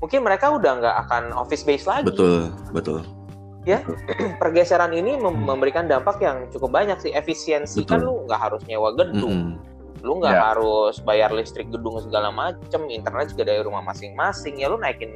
Mungkin 0.00 0.24
mereka 0.24 0.48
udah 0.50 0.72
nggak 0.80 0.96
akan 1.06 1.22
office 1.36 1.62
base 1.62 1.84
lagi 1.84 2.08
Betul, 2.08 2.48
betul. 2.72 3.04
pergeseran 4.40 4.90
ini 4.90 5.14
mem- 5.14 5.36
Hmm. 5.36 5.44
memberikan 5.46 5.84
dampak 5.84 6.18
yang 6.18 6.48
cukup 6.48 6.72
banyak 6.72 6.96
sih 6.98 7.12
efisiensi 7.12 7.84
kan 7.84 8.00
Betul. 8.00 8.08
lu 8.08 8.24
nggak 8.24 8.40
harus 8.40 8.62
nyewa 8.64 8.96
gedung 8.96 9.60
Mm-mm. 9.60 10.00
lu 10.00 10.16
nggak 10.16 10.32
Ya. 10.32 10.42
harus 10.48 10.96
bayar 11.04 11.28
listrik 11.28 11.68
gedung 11.68 12.00
segala 12.00 12.32
macem 12.32 12.88
internet 12.88 13.28
juga 13.28 13.52
dari 13.52 13.60
rumah 13.60 13.84
masing-masing 13.84 14.56
ya 14.56 14.72
lu 14.72 14.80
naikin 14.80 15.12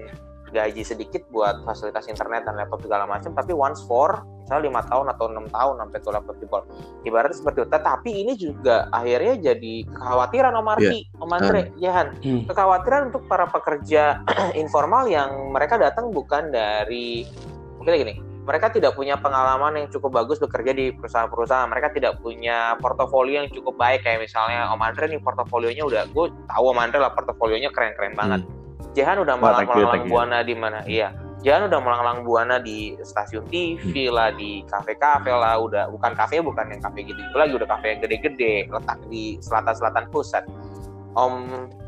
gaji 0.55 0.87
sedikit 0.87 1.27
buat 1.35 1.67
fasilitas 1.67 2.07
internet 2.07 2.47
dan 2.47 2.55
laptop 2.55 2.87
segala 2.87 3.11
macam 3.11 3.35
tapi 3.35 3.51
once 3.51 3.83
for 3.91 4.23
misalnya 4.45 4.63
lima 4.71 4.81
tahun 4.87 5.07
atau 5.17 5.25
enam 5.33 5.47
tahun 5.49 5.75
sampai 5.81 5.99
tuh 6.05 6.13
laptop 6.13 6.37
jebol. 6.37 6.63
Ibaratnya 7.09 7.33
seperti 7.33 7.59
itu. 7.65 7.69
Tetapi 7.73 8.11
ini 8.13 8.33
juga 8.37 8.77
akhirnya 8.93 9.35
jadi 9.41 9.75
kekhawatiran 9.89 10.53
Om 10.53 10.69
Arfi 10.69 11.01
Om 11.17 11.33
Andre. 11.33 11.61
Jahan 11.81 12.09
Hmm. 12.21 12.45
kekhawatiran 12.47 13.11
untuk 13.11 13.25
para 13.27 13.49
pekerja 13.49 14.21
informal 14.63 15.09
yang 15.09 15.51
mereka 15.51 15.81
datang 15.81 16.13
bukan 16.13 16.53
dari 16.53 17.25
mungkin 17.81 18.01
gini 18.01 18.15
mereka 18.45 18.69
tidak 18.69 18.93
punya 18.93 19.17
pengalaman 19.17 19.81
yang 19.81 19.89
cukup 19.89 20.21
bagus 20.21 20.37
bekerja 20.37 20.77
di 20.77 20.93
perusahaan-perusahaan. 20.93 21.65
Mereka 21.73 21.97
tidak 21.97 22.21
punya 22.21 22.77
portofolio 22.77 23.41
yang 23.41 23.49
cukup 23.49 23.81
baik. 23.81 24.05
Kayak 24.05 24.29
misalnya 24.29 24.69
Om 24.69 24.85
Andre 24.85 25.09
nih 25.09 25.21
portofolionya 25.25 25.85
udah 25.89 26.03
gue 26.13 26.27
tahu 26.29 26.65
Om 26.77 26.79
Andre 26.79 26.99
lah 27.01 27.13
portofolionya 27.17 27.73
keren-keren 27.73 28.13
banget. 28.13 28.45
Jehan 28.93 29.17
udah 29.19 29.35
malang-malang 29.41 30.05
you. 30.05 30.13
buana 30.13 30.39
di 30.45 30.55
mana? 30.55 30.79
Iya. 30.85 31.17
Jehan 31.41 31.69
udah 31.69 31.81
malang-malang 31.81 32.25
buana 32.25 32.57
di 32.61 32.97
stasiun 33.01 33.45
TV 33.49 34.13
lah 34.13 34.33
di 34.37 34.61
kafe-kafe 34.69 35.33
lah. 35.33 35.57
Udah 35.61 35.89
bukan 35.89 36.13
kafe 36.13 36.45
bukan 36.45 36.69
yang 36.69 36.85
kafe 36.85 37.09
gitu 37.09 37.17
itu 37.17 37.37
lagi. 37.37 37.53
Udah 37.57 37.69
kafe 37.69 37.97
yang 37.97 38.01
gede-gede 38.05 38.69
letak 38.69 39.01
di 39.09 39.41
selatan-selatan 39.41 40.13
pusat 40.13 40.45
Om 41.15 41.35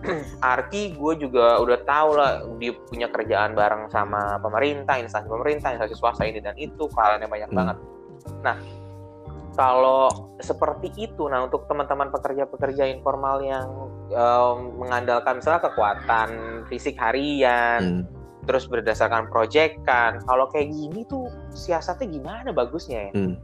Arki 0.55 0.95
gue 0.95 1.13
juga 1.19 1.59
udah 1.59 1.79
tahu 1.83 2.11
lah 2.15 2.47
dia 2.63 2.73
punya 2.87 3.11
kerjaan 3.11 3.59
bareng 3.59 3.91
sama 3.91 4.39
pemerintah, 4.39 5.03
instansi 5.03 5.27
pemerintah, 5.27 5.75
instansi 5.75 5.99
swasta 5.99 6.23
ini 6.23 6.39
dan 6.39 6.55
itu 6.55 6.87
keahliannya 6.87 7.27
banyak 7.27 7.51
Hmm. 7.51 7.59
banget. 7.59 7.77
Nah, 8.43 8.57
kalau 9.57 10.07
seperti 10.39 10.93
itu, 10.95 11.27
nah 11.27 11.43
untuk 11.43 11.67
teman-teman 11.67 12.13
pekerja-pekerja 12.13 12.87
informal 12.87 13.43
yang 13.43 13.67
em, 14.07 14.59
mengandalkan 14.79 15.43
misalnya 15.43 15.67
kekuatan 15.67 16.29
fisik 16.71 16.95
harian, 16.95 17.83
Hmm. 17.83 18.03
terus 18.47 18.71
berdasarkan 18.71 19.27
proyekan, 19.27 20.23
kalau 20.23 20.47
kayak 20.55 20.71
gini 20.71 21.03
tuh 21.11 21.27
siasatnya 21.51 22.07
gimana 22.07 22.49
bagusnya 22.55 23.11
ya? 23.11 23.13
Hmm. 23.19 23.35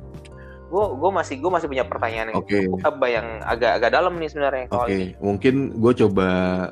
Gue 0.73 0.85
gue 0.97 1.11
masih 1.13 1.37
gue 1.37 1.51
masih 1.53 1.69
punya 1.69 1.85
pertanyaan 1.85 2.33
yang 2.33 2.41
Oke. 2.41 2.65
apa 2.81 3.07
yang 3.13 3.27
agak 3.45 3.77
agak 3.77 3.91
dalam 3.93 4.17
nih 4.17 4.29
sebenarnya 4.33 4.65
Oke, 4.73 4.89
ini. 4.89 5.07
mungkin 5.21 5.77
gue 5.77 5.93
coba 6.01 6.29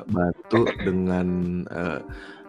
bantu 0.08 0.64
dengan 0.80 1.26
eh, 1.68 2.00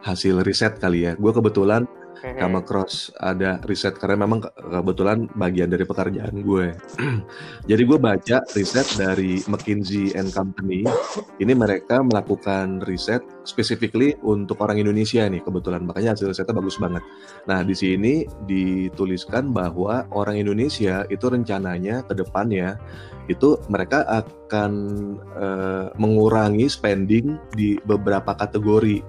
hasil 0.07 0.47
riset 0.47 0.79
kali 0.79 1.11
ya. 1.11 1.19
Gue 1.19 1.35
kebetulan 1.35 1.83
Sama 2.21 2.61
Cross 2.61 3.15
ada 3.17 3.57
riset 3.65 3.97
karena 3.97 4.27
memang 4.27 4.45
ke- 4.45 4.53
kebetulan 4.53 5.25
bagian 5.33 5.69
dari 5.71 5.85
pekerjaan 5.87 6.45
gue. 6.45 6.75
Jadi 7.69 7.81
gue 7.81 7.97
baca 7.97 8.37
riset 8.53 8.87
dari 8.99 9.41
McKinsey 9.49 10.13
and 10.13 10.29
Company. 10.29 10.85
Ini 11.41 11.53
mereka 11.57 12.05
melakukan 12.05 12.85
riset 12.85 13.25
specifically 13.47 14.13
untuk 14.21 14.61
orang 14.61 14.77
Indonesia 14.77 15.25
nih 15.25 15.41
kebetulan. 15.41 15.81
Makanya 15.87 16.13
hasil 16.13 16.29
risetnya 16.29 16.57
bagus 16.57 16.77
banget. 16.77 17.01
Nah 17.49 17.65
di 17.65 17.73
sini 17.73 18.27
dituliskan 18.45 19.49
bahwa 19.49 20.05
orang 20.13 20.37
Indonesia 20.37 21.07
itu 21.09 21.25
rencananya 21.25 22.05
ke 22.05 22.13
depannya 22.13 22.77
itu 23.29 23.57
mereka 23.71 24.03
akan 24.07 24.71
eh, 25.39 25.87
mengurangi 25.95 26.67
spending 26.67 27.37
di 27.53 27.77
beberapa 27.85 28.35
kategori 28.35 29.01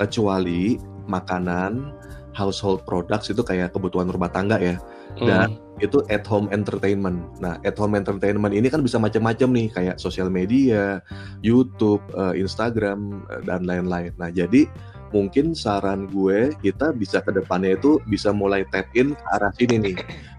kecuali 0.00 0.90
makanan, 1.10 1.99
household 2.40 2.80
products 2.88 3.28
itu 3.28 3.44
kayak 3.44 3.76
kebutuhan 3.76 4.08
rumah 4.08 4.32
tangga 4.32 4.56
ya 4.56 4.80
Dan- 5.20 5.60
itu 5.80 6.04
at 6.12 6.28
home 6.28 6.46
entertainment. 6.52 7.24
Nah, 7.40 7.56
at 7.64 7.72
home 7.80 7.96
entertainment 7.96 8.52
ini 8.52 8.68
kan 8.68 8.84
bisa 8.84 9.00
macam-macam 9.00 9.48
nih 9.48 9.68
kayak 9.72 9.96
sosial 9.96 10.28
media, 10.28 11.00
YouTube, 11.40 12.04
eh, 12.14 12.36
Instagram 12.36 13.24
eh, 13.32 13.40
dan 13.48 13.64
lain-lain. 13.64 14.12
Nah, 14.20 14.28
jadi 14.28 14.68
mungkin 15.10 15.56
saran 15.58 16.06
gue 16.06 16.54
kita 16.62 16.94
bisa 16.94 17.18
ke 17.24 17.34
depannya 17.34 17.74
itu 17.74 17.98
bisa 18.06 18.30
mulai 18.30 18.62
tap 18.70 18.86
in 18.94 19.16
ke 19.16 19.24
arah 19.34 19.50
sini 19.56 19.76
nih. 19.80 19.96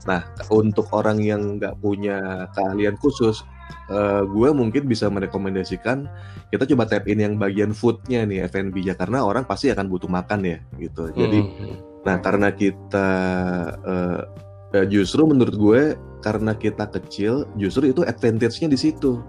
Nah, 0.07 0.23
untuk 0.53 0.87
orang 0.93 1.19
yang 1.19 1.57
nggak 1.59 1.75
punya 1.81 2.47
keahlian 2.55 2.95
khusus, 3.01 3.41
eh, 3.89 4.21
gue 4.23 4.49
mungkin 4.53 4.85
bisa 4.87 5.09
merekomendasikan 5.09 6.05
kita 6.53 6.63
coba 6.69 6.85
tap 6.85 7.09
in 7.09 7.17
yang 7.17 7.35
bagian 7.35 7.73
foodnya 7.73 8.23
nih 8.29 8.45
F&B 8.45 8.77
ya 8.85 8.93
karena 8.93 9.25
orang 9.25 9.43
pasti 9.43 9.73
akan 9.73 9.89
butuh 9.89 10.07
makan 10.07 10.45
ya 10.45 10.57
gitu. 10.77 11.09
Jadi 11.17 11.39
Mhm. 11.41 11.90
Nah, 12.01 12.17
karena 12.17 12.49
kita 12.49 13.09
eh, 13.85 14.21
justru 14.89 15.27
menurut 15.27 15.55
gue 15.55 15.83
karena 16.21 16.53
kita 16.53 16.87
kecil, 16.89 17.49
justru 17.57 17.91
itu 17.91 18.01
advantage-nya 18.05 18.69
di 18.71 18.79
situ. 18.79 19.21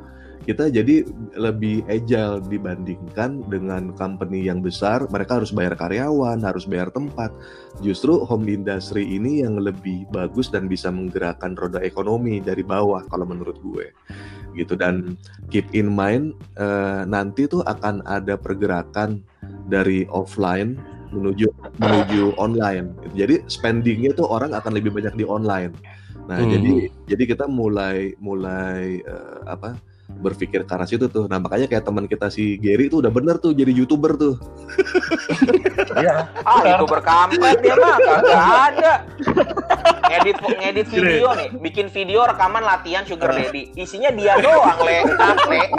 Kita 0.42 0.66
jadi 0.66 1.06
lebih 1.38 1.86
agile 1.86 2.42
dibandingkan 2.50 3.46
dengan 3.46 3.94
company 3.94 4.42
yang 4.42 4.58
besar, 4.58 5.06
mereka 5.06 5.38
harus 5.38 5.54
bayar 5.54 5.78
karyawan, 5.78 6.42
harus 6.42 6.66
bayar 6.66 6.90
tempat. 6.90 7.30
Justru 7.78 8.26
home 8.26 8.50
industry 8.50 9.06
ini 9.06 9.46
yang 9.46 9.62
lebih 9.62 10.02
bagus 10.10 10.50
dan 10.50 10.66
bisa 10.66 10.90
menggerakkan 10.90 11.54
roda 11.54 11.78
ekonomi 11.78 12.42
dari 12.42 12.66
bawah 12.66 13.06
kalau 13.06 13.22
menurut 13.22 13.54
gue. 13.62 13.94
Gitu 14.58 14.74
dan 14.74 15.14
keep 15.48 15.70
in 15.78 15.86
mind 15.86 16.34
eh, 16.58 17.06
nanti 17.06 17.46
tuh 17.46 17.62
akan 17.62 18.02
ada 18.02 18.34
pergerakan 18.34 19.22
dari 19.70 20.10
offline 20.10 20.74
menuju 21.12 21.46
menuju 21.78 22.22
online. 22.40 22.96
Jadi 23.12 23.44
spendingnya 23.46 24.16
tuh 24.16 24.26
orang 24.26 24.56
akan 24.56 24.72
lebih 24.72 24.90
banyak 24.92 25.14
di 25.14 25.24
online. 25.28 25.72
Nah, 26.26 26.38
Hmm. 26.38 26.50
jadi 26.50 26.72
jadi 27.08 27.24
kita 27.36 27.44
mulai 27.46 28.14
mulai 28.18 29.02
eh, 29.02 29.38
apa 29.46 29.76
berpikir 30.20 30.62
ke 30.66 30.72
arah 30.72 30.86
situ 30.86 31.08
tuh. 31.08 31.24
Nah 31.26 31.40
makanya 31.40 31.66
kayak 31.66 31.84
teman 31.86 32.04
kita 32.06 32.28
si 32.28 32.60
Gary 32.60 32.92
tuh 32.92 33.00
udah 33.02 33.12
bener 33.12 33.40
tuh 33.40 33.56
jadi 33.56 33.72
youtuber 33.72 34.14
tuh. 34.18 34.34
Iya. 35.96 36.14
Ah, 36.42 36.60
itu 36.66 36.84
berkampret 36.84 37.62
dia 37.62 37.74
mah 37.78 37.96
kagak 37.96 38.42
ada. 38.42 38.94
Ngedit 40.10 40.36
ngedit 40.42 40.86
video 40.90 41.32
nih, 41.38 41.48
bikin 41.62 41.86
video 41.88 42.26
rekaman 42.28 42.60
latihan 42.60 43.06
sugar 43.06 43.32
daddy. 43.32 43.72
Isinya 43.78 44.10
dia 44.12 44.36
doang, 44.42 44.76
leak, 44.84 45.06
leak, 45.48 45.70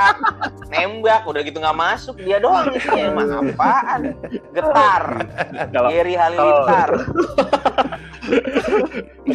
nembak, 0.72 1.28
udah 1.30 1.42
gitu 1.46 1.60
nggak 1.60 1.78
masuk, 1.78 2.16
dia 2.18 2.40
doang 2.40 2.72
isinya. 2.74 3.04
Emang 3.12 3.30
apaan? 3.54 4.02
Getar. 4.56 5.04
Gary 5.70 6.16
Halilintar. 6.16 6.90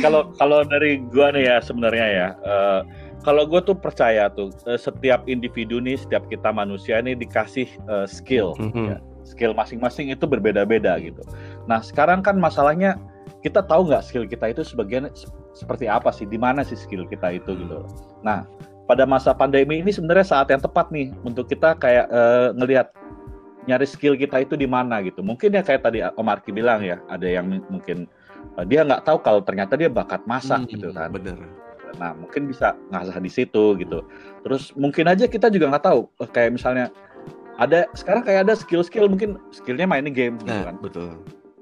kalau 0.03 0.33
kalau 0.41 0.65
dari 0.65 0.99
gua 1.13 1.31
nih 1.31 1.45
ya 1.45 1.57
sebenarnya 1.61 2.07
ya 2.09 2.29
eh, 2.41 2.81
kalau 3.21 3.45
gue 3.45 3.61
tuh 3.61 3.75
percaya 3.75 4.31
tuh 4.31 4.51
eh, 4.65 4.79
setiap 4.79 5.27
individu 5.27 5.79
nih 5.79 5.99
setiap 5.99 6.27
kita 6.27 6.51
manusia 6.51 6.99
nih 6.99 7.15
dikasih 7.15 7.67
eh, 7.67 8.07
skill 8.07 8.55
Mhm. 8.59 8.85
ya. 8.89 8.99
skill 9.25 9.53
masing-masing 9.53 10.09
itu 10.09 10.25
berbeda-beda 10.25 10.97
gitu 10.99 11.21
nah 11.67 11.81
sekarang 11.81 12.25
kan 12.25 12.39
masalahnya 12.39 12.97
kita 13.39 13.61
tahu 13.61 13.87
nggak 13.87 14.03
skill 14.03 14.25
kita 14.25 14.51
itu 14.51 14.65
sebagian 14.65 15.13
se- 15.13 15.29
seperti 15.53 15.85
apa 15.85 16.09
sih 16.11 16.25
di 16.25 16.41
mana 16.41 16.65
sih 16.65 16.75
skill 16.75 17.05
kita 17.05 17.37
itu 17.37 17.53
gitu 17.55 17.85
nah 18.23 18.49
pada 18.89 19.05
masa 19.05 19.37
pandemi 19.37 19.79
ini 19.79 19.93
sebenarnya 19.93 20.25
saat 20.25 20.49
yang 20.49 20.65
tepat 20.65 20.89
nih 20.89 21.13
untuk 21.21 21.45
kita 21.45 21.77
kayak 21.77 22.09
eh, 22.09 22.49
ngelihat 22.57 22.89
nyari 23.69 23.85
skill 23.85 24.17
kita 24.17 24.41
itu 24.41 24.57
di 24.57 24.65
mana 24.65 25.05
gitu 25.05 25.21
mungkin 25.21 25.53
ya 25.53 25.61
kayak 25.61 25.85
tadi 25.85 26.01
Om 26.01 26.25
Arki 26.25 26.57
bilang 26.57 26.81
ya 26.81 27.05
ada 27.05 27.29
yang 27.29 27.61
mungkin 27.69 28.09
dia 28.65 28.81
nggak 28.81 29.05
tahu 29.05 29.21
kalau 29.21 29.45
ternyata 29.45 29.77
dia 29.77 29.93
bakat 29.93 30.25
masak 30.25 30.65
Hmm, 30.65 30.73
gitu 30.73 30.89
kan 30.91 31.13
Bener. 31.13 31.37
Nah, 31.97 32.13
mungkin 32.13 32.45
bisa 32.47 32.77
ngasah 32.91 33.17
di 33.17 33.29
situ 33.29 33.75
gitu. 33.77 34.05
Terus 34.45 34.77
mungkin 34.77 35.09
aja 35.09 35.25
kita 35.25 35.49
juga 35.49 35.73
nggak 35.73 35.85
tahu 35.85 36.01
eh, 36.21 36.29
kayak 36.29 36.55
misalnya 36.55 36.93
ada 37.57 37.89
sekarang 37.93 38.23
kayak 38.23 38.47
ada 38.47 38.55
skill-skill 38.55 39.09
mungkin 39.09 39.41
skillnya 39.51 39.89
mainin 39.89 40.13
game 40.13 40.37
gitu 40.39 40.53
Nah 40.53 40.69
kan. 40.69 40.77
betul. 40.79 41.11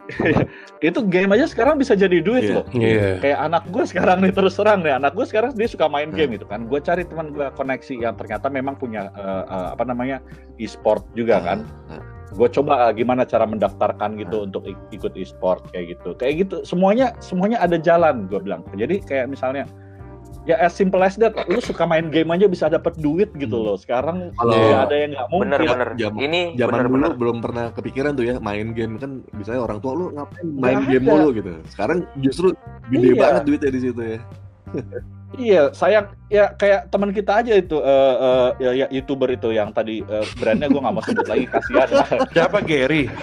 Itu 0.87 1.03
game 1.03 1.35
aja 1.35 1.51
sekarang 1.51 1.81
bisa 1.81 1.99
jadi 1.99 2.23
duit 2.23 2.47
Iya. 2.47 2.55
loh. 2.55 2.65
Iya. 2.71 3.19
Kayak 3.19 3.39
anak 3.43 3.63
gue 3.67 3.85
sekarang 3.87 4.19
nih 4.23 4.31
terus 4.31 4.55
terang 4.55 4.81
nih 4.87 4.95
anak 4.95 5.19
gue 5.19 5.27
sekarang 5.27 5.51
dia 5.55 5.67
suka 5.67 5.91
main 5.91 6.13
Hmm. 6.13 6.19
game 6.19 6.39
gitu 6.39 6.47
kan. 6.47 6.69
Gue 6.69 6.79
cari 6.79 7.03
teman 7.03 7.35
gue 7.35 7.47
koneksi 7.51 7.95
yang 7.99 8.15
ternyata 8.15 8.47
memang 8.47 8.79
punya 8.79 9.11
eh, 9.17 9.45
eh, 9.49 9.69
apa 9.75 9.83
namanya 9.83 10.23
e-sport 10.63 11.03
juga 11.19 11.43
kan. 11.43 11.67
Ah, 11.91 11.99
ah. 11.99 12.03
Gue 12.35 12.47
coba 12.47 12.87
eh, 12.87 12.93
gimana 12.95 13.25
cara 13.25 13.49
mendaftarkan 13.49 14.15
gitu 14.21 14.47
untuk 14.47 14.63
ik- 14.69 14.87
ikut 14.95 15.17
e-sport 15.17 15.67
kayak 15.75 15.99
gitu. 15.99 16.15
Kayak 16.15 16.35
gitu 16.47 16.57
semuanya 16.63 17.11
semuanya 17.19 17.59
ada 17.59 17.75
jalan 17.75 18.31
gue 18.31 18.39
bilang. 18.39 18.63
Jadi 18.79 19.03
kayak 19.03 19.27
misalnya 19.27 19.67
ya 20.47 20.57
as 20.59 20.73
simple 20.73 20.99
as 20.99 21.15
that 21.15 21.35
lu 21.45 21.59
suka 21.59 21.83
main 21.83 22.07
game 22.07 22.31
aja 22.31 22.47
bisa 22.47 22.67
dapat 22.67 22.95
duit 22.97 23.35
gitu 23.35 23.57
loh 23.57 23.75
sekarang 23.75 24.31
Kalau- 24.33 24.55
nggak 24.55 24.83
ada 24.85 24.97
yang 24.97 25.11
nggak 25.13 25.27
mungkin 25.29 25.45
Bener 25.45 25.61
Ya, 25.61 25.69
bener. 25.69 25.89
jam- 25.97 26.17
Ini 26.17 26.41
Zaman 26.55 26.71
bener 26.73 26.85
dulu 26.85 26.95
bener. 26.97 27.13
belum 27.17 27.37
pernah 27.41 27.65
kepikiran 27.71 28.13
tuh 28.13 28.25
ya 28.25 28.35
main 28.39 28.71
game 28.71 28.95
kan 28.95 29.11
misalnya 29.33 29.61
orang 29.61 29.79
tua 29.79 29.93
lu 29.93 30.05
ngapain 30.11 30.47
main 30.49 30.77
Nggak 30.79 30.89
game 30.89 31.03
ada. 31.03 31.11
mulu 31.13 31.29
gitu. 31.33 31.51
Sekarang 31.69 31.99
justru 32.17 32.47
gede 32.87 33.09
Iya. 33.09 33.19
banget 33.19 33.43
duitnya 33.45 33.71
di 33.71 33.81
situ 33.83 34.01
ya. 34.01 34.19
iya 35.37 35.63
sayang 35.71 36.07
ya 36.29 36.51
kayak 36.53 36.89
teman 36.89 37.11
kita 37.11 37.33
aja 37.37 37.53
itu 37.53 37.77
eh, 37.77 38.15
eh, 38.17 38.49
ya, 38.59 38.71
ya, 38.73 38.87
youtuber 38.91 39.29
itu 39.29 39.51
yang 39.51 39.71
tadi 39.71 40.01
eh, 40.01 40.27
brandnya 40.35 40.67
gue 40.67 40.79
nggak 40.79 40.91
mau 40.93 41.03
sebut 41.03 41.27
lagi 41.27 41.45
kasihan 41.45 41.89
Siapa 42.31 42.59
Gary? 42.63 43.07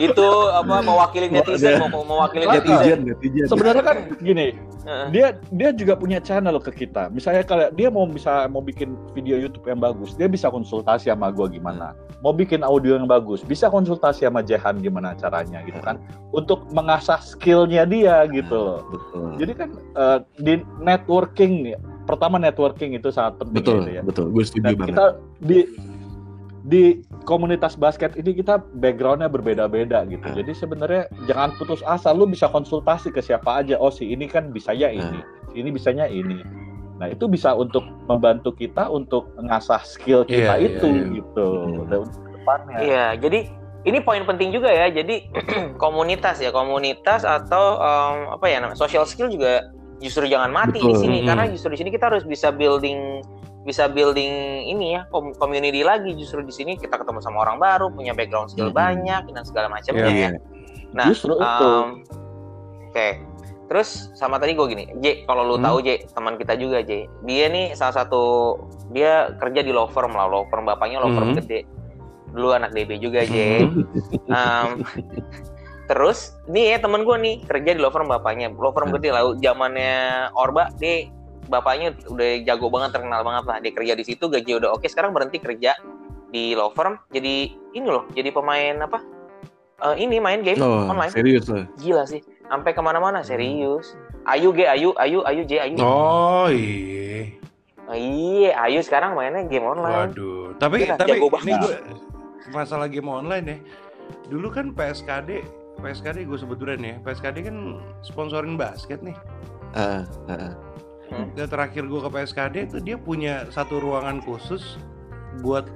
Itu 0.00 0.26
apa 0.50 0.82
mewakili 0.82 1.30
netizen, 1.30 1.78
mau 1.78 1.88
mau 1.90 2.02
mewakili 2.02 2.44
netizen. 2.48 2.68
Netizen, 2.74 2.98
netizen. 3.06 3.46
sebenarnya 3.46 3.82
kan 3.84 3.96
gini 4.18 4.58
dia 5.10 5.40
dia 5.48 5.72
juga 5.72 5.96
punya 5.96 6.20
channel 6.20 6.60
ke 6.60 6.68
kita 6.84 7.08
misalnya 7.08 7.40
kalau 7.44 7.72
dia 7.72 7.88
mau 7.88 8.04
bisa 8.04 8.44
mau 8.52 8.60
bikin 8.60 8.92
video 9.16 9.40
YouTube 9.40 9.64
yang 9.64 9.80
bagus 9.80 10.12
dia 10.12 10.28
bisa 10.28 10.52
konsultasi 10.52 11.08
sama 11.08 11.32
gua 11.32 11.48
gimana 11.48 11.96
mau 12.20 12.36
bikin 12.36 12.60
audio 12.60 13.00
yang 13.00 13.08
bagus 13.08 13.40
bisa 13.40 13.72
konsultasi 13.72 14.28
sama 14.28 14.44
Jehan 14.44 14.84
gimana 14.84 15.16
caranya 15.16 15.64
gitu 15.64 15.80
kan 15.80 15.96
untuk 16.36 16.68
mengasah 16.76 17.16
skillnya 17.24 17.88
dia 17.88 18.28
gitu 18.28 18.52
loh 18.52 18.80
Betul. 18.92 19.28
jadi 19.40 19.52
kan 19.56 19.68
eh, 19.72 20.18
di 20.36 20.54
networking 20.84 21.52
nih 21.64 21.76
pertama 22.04 22.36
networking 22.36 22.92
itu 22.92 23.08
sangat 23.08 23.40
penting 23.40 23.64
Betul, 23.64 23.76
gitu 23.80 23.90
ya 23.96 24.02
betul. 24.04 24.26
Gue 24.28 24.44
setuju 24.44 24.64
dan 24.68 24.74
banget. 24.76 24.88
kita 24.92 25.04
di 25.40 25.58
di 26.64 27.04
komunitas 27.28 27.76
basket 27.76 28.16
ini 28.16 28.40
kita 28.40 28.56
backgroundnya 28.80 29.28
berbeda-beda 29.28 30.08
gitu. 30.08 30.24
Jadi 30.32 30.52
sebenarnya 30.56 31.12
jangan 31.28 31.52
putus 31.60 31.84
asa. 31.84 32.16
Lu 32.16 32.24
bisa 32.24 32.48
konsultasi 32.48 33.12
ke 33.12 33.20
siapa 33.20 33.60
aja. 33.60 33.76
Oh 33.76 33.92
si 33.92 34.08
ini 34.08 34.24
kan 34.24 34.48
bisanya 34.48 34.88
ini, 34.88 35.20
si 35.52 35.60
ini 35.60 35.68
bisanya 35.68 36.08
ini. 36.08 36.40
Nah 36.96 37.12
itu 37.12 37.28
bisa 37.28 37.52
untuk 37.52 37.84
membantu 38.08 38.56
kita 38.56 38.88
untuk 38.88 39.28
ngasah 39.36 39.84
skill 39.84 40.24
kita 40.24 40.56
Iya, 40.56 40.64
iya, 40.64 40.68
itu 40.72 40.88
iya. 40.88 41.04
gitu. 41.20 41.46
Hmm. 41.68 41.84
Dan 41.92 41.98
untuk 42.08 42.22
depannya. 42.32 42.76
Iya, 42.80 43.06
jadi 43.20 43.38
ini 43.84 43.98
poin 44.00 44.24
penting 44.24 44.48
juga 44.56 44.72
ya. 44.72 44.88
Jadi 44.88 45.28
komunitas 45.84 46.40
ya, 46.40 46.48
komunitas 46.48 47.28
atau 47.28 47.76
em, 47.76 48.40
apa 48.40 48.46
ya 48.48 48.64
namanya 48.64 48.80
social 48.80 49.04
skill 49.04 49.28
juga 49.28 49.68
justru 50.00 50.24
jangan 50.26 50.48
mati 50.48 50.80
di 50.80 50.90
Betul. 50.90 51.00
sini 51.00 51.18
Mm-mm. 51.20 51.28
karena 51.28 51.44
justru 51.52 51.76
di 51.76 51.78
sini 51.80 51.90
kita 51.92 52.08
harus 52.08 52.24
bisa 52.24 52.48
building 52.50 53.20
bisa 53.64 53.88
building 53.88 54.28
ini 54.68 54.94
ya 54.94 55.08
community 55.10 55.80
lagi 55.80 56.12
justru 56.12 56.44
di 56.44 56.52
sini 56.52 56.76
kita 56.76 56.94
ketemu 56.94 57.18
sama 57.18 57.42
orang 57.42 57.56
baru 57.56 57.88
punya 57.88 58.12
background 58.12 58.52
skill 58.52 58.68
Mm-mm. 58.68 58.76
banyak 58.76 59.24
dan 59.26 59.42
segala 59.42 59.72
macamnya 59.72 60.04
Iya. 60.04 60.28
ya. 60.28 60.30
Nah, 60.92 61.06
Justru 61.08 61.32
itu. 61.34 61.64
em, 61.66 61.88
oke. 62.86 63.08
Terus 63.64 63.88
sama 64.12 64.36
tadi 64.36 64.52
gue 64.52 64.66
gini, 64.68 64.84
J, 65.00 65.24
kalau 65.24 65.42
lu 65.42 65.56
Hmm. 65.56 65.64
tahu 65.64 65.80
J, 65.80 66.04
teman 66.06 66.36
kita 66.36 66.54
juga 66.54 66.84
J, 66.84 67.08
dia 67.24 67.48
nih 67.48 67.72
salah 67.72 67.96
satu 67.96 68.22
dia 68.92 69.32
kerja 69.34 69.64
di 69.64 69.72
law 69.72 69.88
firm 69.88 70.12
lah, 70.12 70.28
law 70.28 70.44
firm 70.46 70.68
bapaknya 70.68 71.00
law 71.00 71.10
firm 71.10 71.32
Hmm. 71.32 71.40
gede. 71.40 71.64
Dulu 72.30 72.52
anak 72.52 72.70
DB 72.70 73.00
juga 73.00 73.24
J. 73.24 73.64
Em, 74.28 74.68
terus 75.84 76.36
nih 76.44 76.76
ya 76.76 76.78
temen 76.78 77.02
gue 77.02 77.16
nih 77.16 77.34
kerja 77.42 77.70
di 77.72 77.80
law 77.80 77.88
firm 77.88 78.06
bapaknya, 78.06 78.52
law 78.52 78.70
firm 78.70 78.92
Hmm. 78.92 79.00
gede 79.00 79.08
lah, 79.10 79.22
zamannya 79.34 79.96
Orba, 80.32 80.68
dia 80.76 81.08
bapaknya 81.46 81.92
udah 82.06 82.28
jago 82.42 82.68
banget, 82.68 82.90
terkenal 82.94 83.20
banget 83.22 83.44
lah. 83.44 83.56
Dia 83.58 83.72
kerja 83.72 83.92
di 83.94 84.04
situ, 84.04 84.24
gaji 84.26 84.50
udah 84.56 84.70
oke, 84.72 84.86
sekarang 84.86 85.12
berhenti 85.12 85.38
kerja 85.38 85.76
di 86.28 86.52
law 86.52 86.70
firm, 86.70 86.98
jadi 87.08 87.46
ini 87.72 87.86
loh, 87.86 88.04
jadi 88.10 88.28
pemain 88.28 88.78
apa? 88.80 88.98
Eh, 89.84 89.96
ini 90.00 90.16
main 90.16 90.40
game 90.40 90.58
Oh, 90.58 90.86
online 90.86 91.10
serius 91.10 91.50
loh. 91.50 91.66
gila 91.76 92.06
sih 92.06 92.22
sampai 92.46 92.70
ke 92.70 92.78
mana-mana 92.78 93.20
serius 93.20 93.98
Ayu 94.24 94.54
G 94.54 94.64
Ayu 94.64 94.94
Ayu 94.96 95.20
Ayu 95.26 95.42
J 95.44 95.52
Ayu 95.60 95.76
Oh 95.82 96.46
iya. 96.46 97.34
Oh, 97.84 97.92
iya 97.92 98.54
Ayu 98.64 98.80
sekarang 98.80 99.12
mainnya 99.12 99.44
game 99.44 99.66
online 99.66 100.14
Waduh. 100.14 100.54
Tapi 100.56 100.88
Gila, 100.88 100.94
tapi 100.96 101.18
jago 101.18 101.26
ini 101.42 101.52
gue 101.58 101.74
masalah 102.48 102.86
game 102.86 103.10
online 103.10 103.44
ya. 103.44 103.58
Dulu 104.30 104.48
kan 104.48 104.70
PSKD 104.72 105.42
PSKD 105.76 106.22
gue 106.24 106.38
sebut 106.38 106.56
dulu 106.56 106.78
nih 106.78 106.94
ya. 106.94 106.96
PSKD 107.02 107.36
kan 107.44 107.56
sponsorin 108.00 108.54
basket 108.54 109.02
nih. 109.02 109.18
Ah, 109.74 110.06
ah, 110.30 110.54
ah. 111.16 111.26
Dan 111.32 111.46
terakhir 111.46 111.82
gue 111.84 112.00
ke 112.00 112.10
PSKD 112.10 112.54
itu 112.64 112.78
dia 112.80 112.96
punya 112.96 113.46
satu 113.48 113.78
ruangan 113.78 114.18
khusus 114.20 114.76
buat 115.40 115.66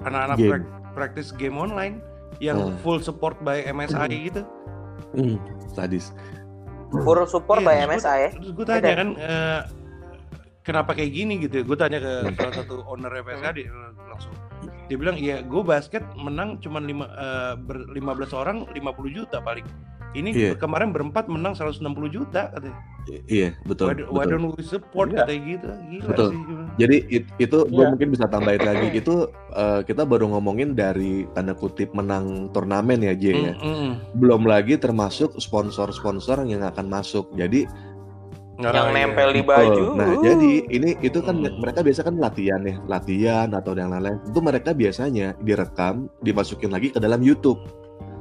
anak-anak 0.00 0.36
Game. 0.36 0.50
prak- 0.50 0.70
praktis 0.92 1.30
game 1.30 1.54
online 1.54 1.98
yang 2.38 2.56
Hmm. 2.56 2.76
full 2.80 2.98
support 2.98 3.36
by 3.38 3.62
MSI 3.62 4.06
gitu. 4.28 4.42
Hmm, 5.12 5.36
sadis. 5.68 6.14
full 6.92 7.22
support 7.24 7.60
Iya, 7.60 7.66
by 7.66 7.76
MSI 7.88 8.18
ya 8.18 8.30
Terus 8.32 8.50
gue 8.52 8.64
tanya 8.64 8.90
kan 8.92 9.08
eh, 9.14 9.60
kenapa 10.60 10.90
kayak 10.92 11.12
gini 11.12 11.38
gitu 11.38 11.54
ya. 11.56 11.64
Gue 11.64 11.74
tanya 11.74 11.98
ke 11.98 12.12
salah 12.32 12.54
satu 12.56 12.82
owner 12.84 13.10
PSKD 13.16 13.70
langsung. 14.04 14.34
Dia 14.86 14.96
bilang 14.96 15.14
iya 15.14 15.38
gue 15.40 15.62
basket 15.62 16.02
menang 16.14 16.58
cuma 16.58 16.78
lima, 16.78 17.06
eh, 17.08 17.54
ber, 17.56 17.86
15 17.88 18.32
orang 18.32 18.66
50 18.68 18.82
juta 19.08 19.38
paling. 19.38 19.62
Ini 20.10 20.28
Iya. 20.34 20.52
kemarin 20.58 20.90
berempat 20.90 21.30
menang 21.30 21.54
160 21.54 22.10
juta 22.10 22.50
katanya. 22.50 22.78
Iya, 23.26 23.54
betul. 23.62 23.86
Why, 23.90 23.94
do- 23.94 24.08
why 24.10 24.22
betul. 24.26 24.32
don't 24.36 24.46
we 24.54 24.62
support 24.62 25.08
Iya. 25.10 25.22
katanya 25.22 25.40
gitu. 25.46 25.68
Gila 25.70 26.06
Betul. 26.10 26.28
sih. 26.30 26.40
Jadi 26.78 26.96
it- 27.08 27.30
itu 27.38 27.58
gue 27.64 27.78
Iya. 27.78 27.90
mungkin 27.94 28.08
bisa 28.10 28.24
tambahin 28.26 28.62
lagi 28.62 28.86
itu 29.00 29.14
eh, 29.50 29.80
kita 29.82 30.02
baru 30.02 30.26
ngomongin 30.30 30.74
dari 30.74 31.30
tanda 31.30 31.54
kutip 31.54 31.90
menang 31.90 32.50
turnamen 32.50 33.00
ya 33.00 33.14
J 33.14 33.24
ya. 33.32 33.54
Mm, 33.54 33.62
mm. 33.62 33.92
Belum 34.18 34.42
lagi 34.44 34.74
termasuk 34.76 35.38
sponsor-sponsor 35.38 36.42
yang 36.44 36.62
akan 36.62 36.86
masuk. 36.86 37.30
Jadi 37.34 37.66
Nggak, 38.60 38.74
yang 38.76 38.88
iya. 38.92 38.96
nempel 39.08 39.28
di 39.32 39.40
betul. 39.40 39.56
baju 39.56 39.84
Nah, 39.96 40.10
jadi 40.20 40.52
ini 40.68 40.90
itu 41.00 41.18
kan 41.24 41.32
Hmm. 41.32 41.56
mereka 41.56 41.80
biasa 41.80 42.04
kan 42.04 42.14
latihan 42.20 42.60
ya, 42.60 42.76
latihan 42.84 43.48
atau 43.56 43.72
yang 43.72 43.88
lain-lain. 43.88 44.20
Itu 44.28 44.44
mereka 44.44 44.76
biasanya 44.76 45.32
direkam, 45.40 46.12
dimasukin 46.20 46.68
lagi 46.68 46.92
ke 46.92 47.00
dalam 47.00 47.24
YouTube. 47.24 47.56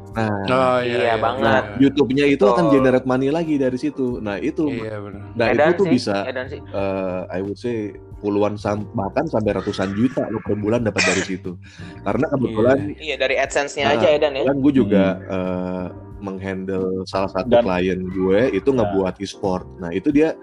Nah, 0.10 0.32
Oh, 0.50 0.78
Iya, 0.82 1.15
banget. 1.15 1.43
nah, 1.45 1.62
YouTube-nya 1.78 2.26
itu 2.26 2.41
akan 2.41 2.65
Betul. 2.67 2.76
generate 2.76 3.06
money 3.06 3.30
lagi 3.30 3.56
dari 3.56 3.78
situ. 3.78 4.17
Nah, 4.17 4.36
itu 4.36 4.65
Iya 4.67 4.98
benar. 4.98 5.22
nah 5.38 5.45
edan 5.48 5.67
itu 5.69 5.74
tuh 5.78 5.86
sih 5.86 5.93
bisa 5.95 6.15
edan 6.26 6.45
sih 6.50 6.60
eh 6.60 7.22
I 7.30 7.39
would 7.39 7.56
say 7.56 7.93
puluhan 8.19 8.58
sam- 8.58 8.89
bahkan 8.91 9.24
sampai 9.26 9.56
ratusan 9.56 9.93
juta 9.93 10.28
lo 10.28 10.41
per 10.41 10.58
bulan 10.58 10.84
dapat 10.84 11.06
dari 11.06 11.24
situ. 11.24 11.56
Karena 12.02 12.26
kebetulan 12.28 12.78
iya 12.98 13.15
dari 13.15 13.36
adsense-nya 13.38 13.86
Ah, 13.86 13.95
aja 13.95 14.08
Edan 14.10 14.34
ya 14.34 14.43
kan 14.43 14.58
gue 14.60 14.74
juga 14.74 15.04
eh, 15.22 15.86
menghandle 16.19 17.06
salah 17.06 17.32
satu 17.32 17.48
Dan- 17.48 17.63
klien 17.63 18.00
gue 18.04 18.39
itu 18.52 18.69
ngebuat 18.69 19.22
e-sport. 19.22 19.63
Nah 19.80 19.93
itu 19.93 20.10
dia 20.10 20.36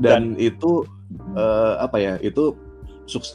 dan, 0.00 0.34
itu 0.34 0.82
eh, 1.36 1.74
apa 1.78 2.00
ya 2.00 2.14
itu 2.18 2.56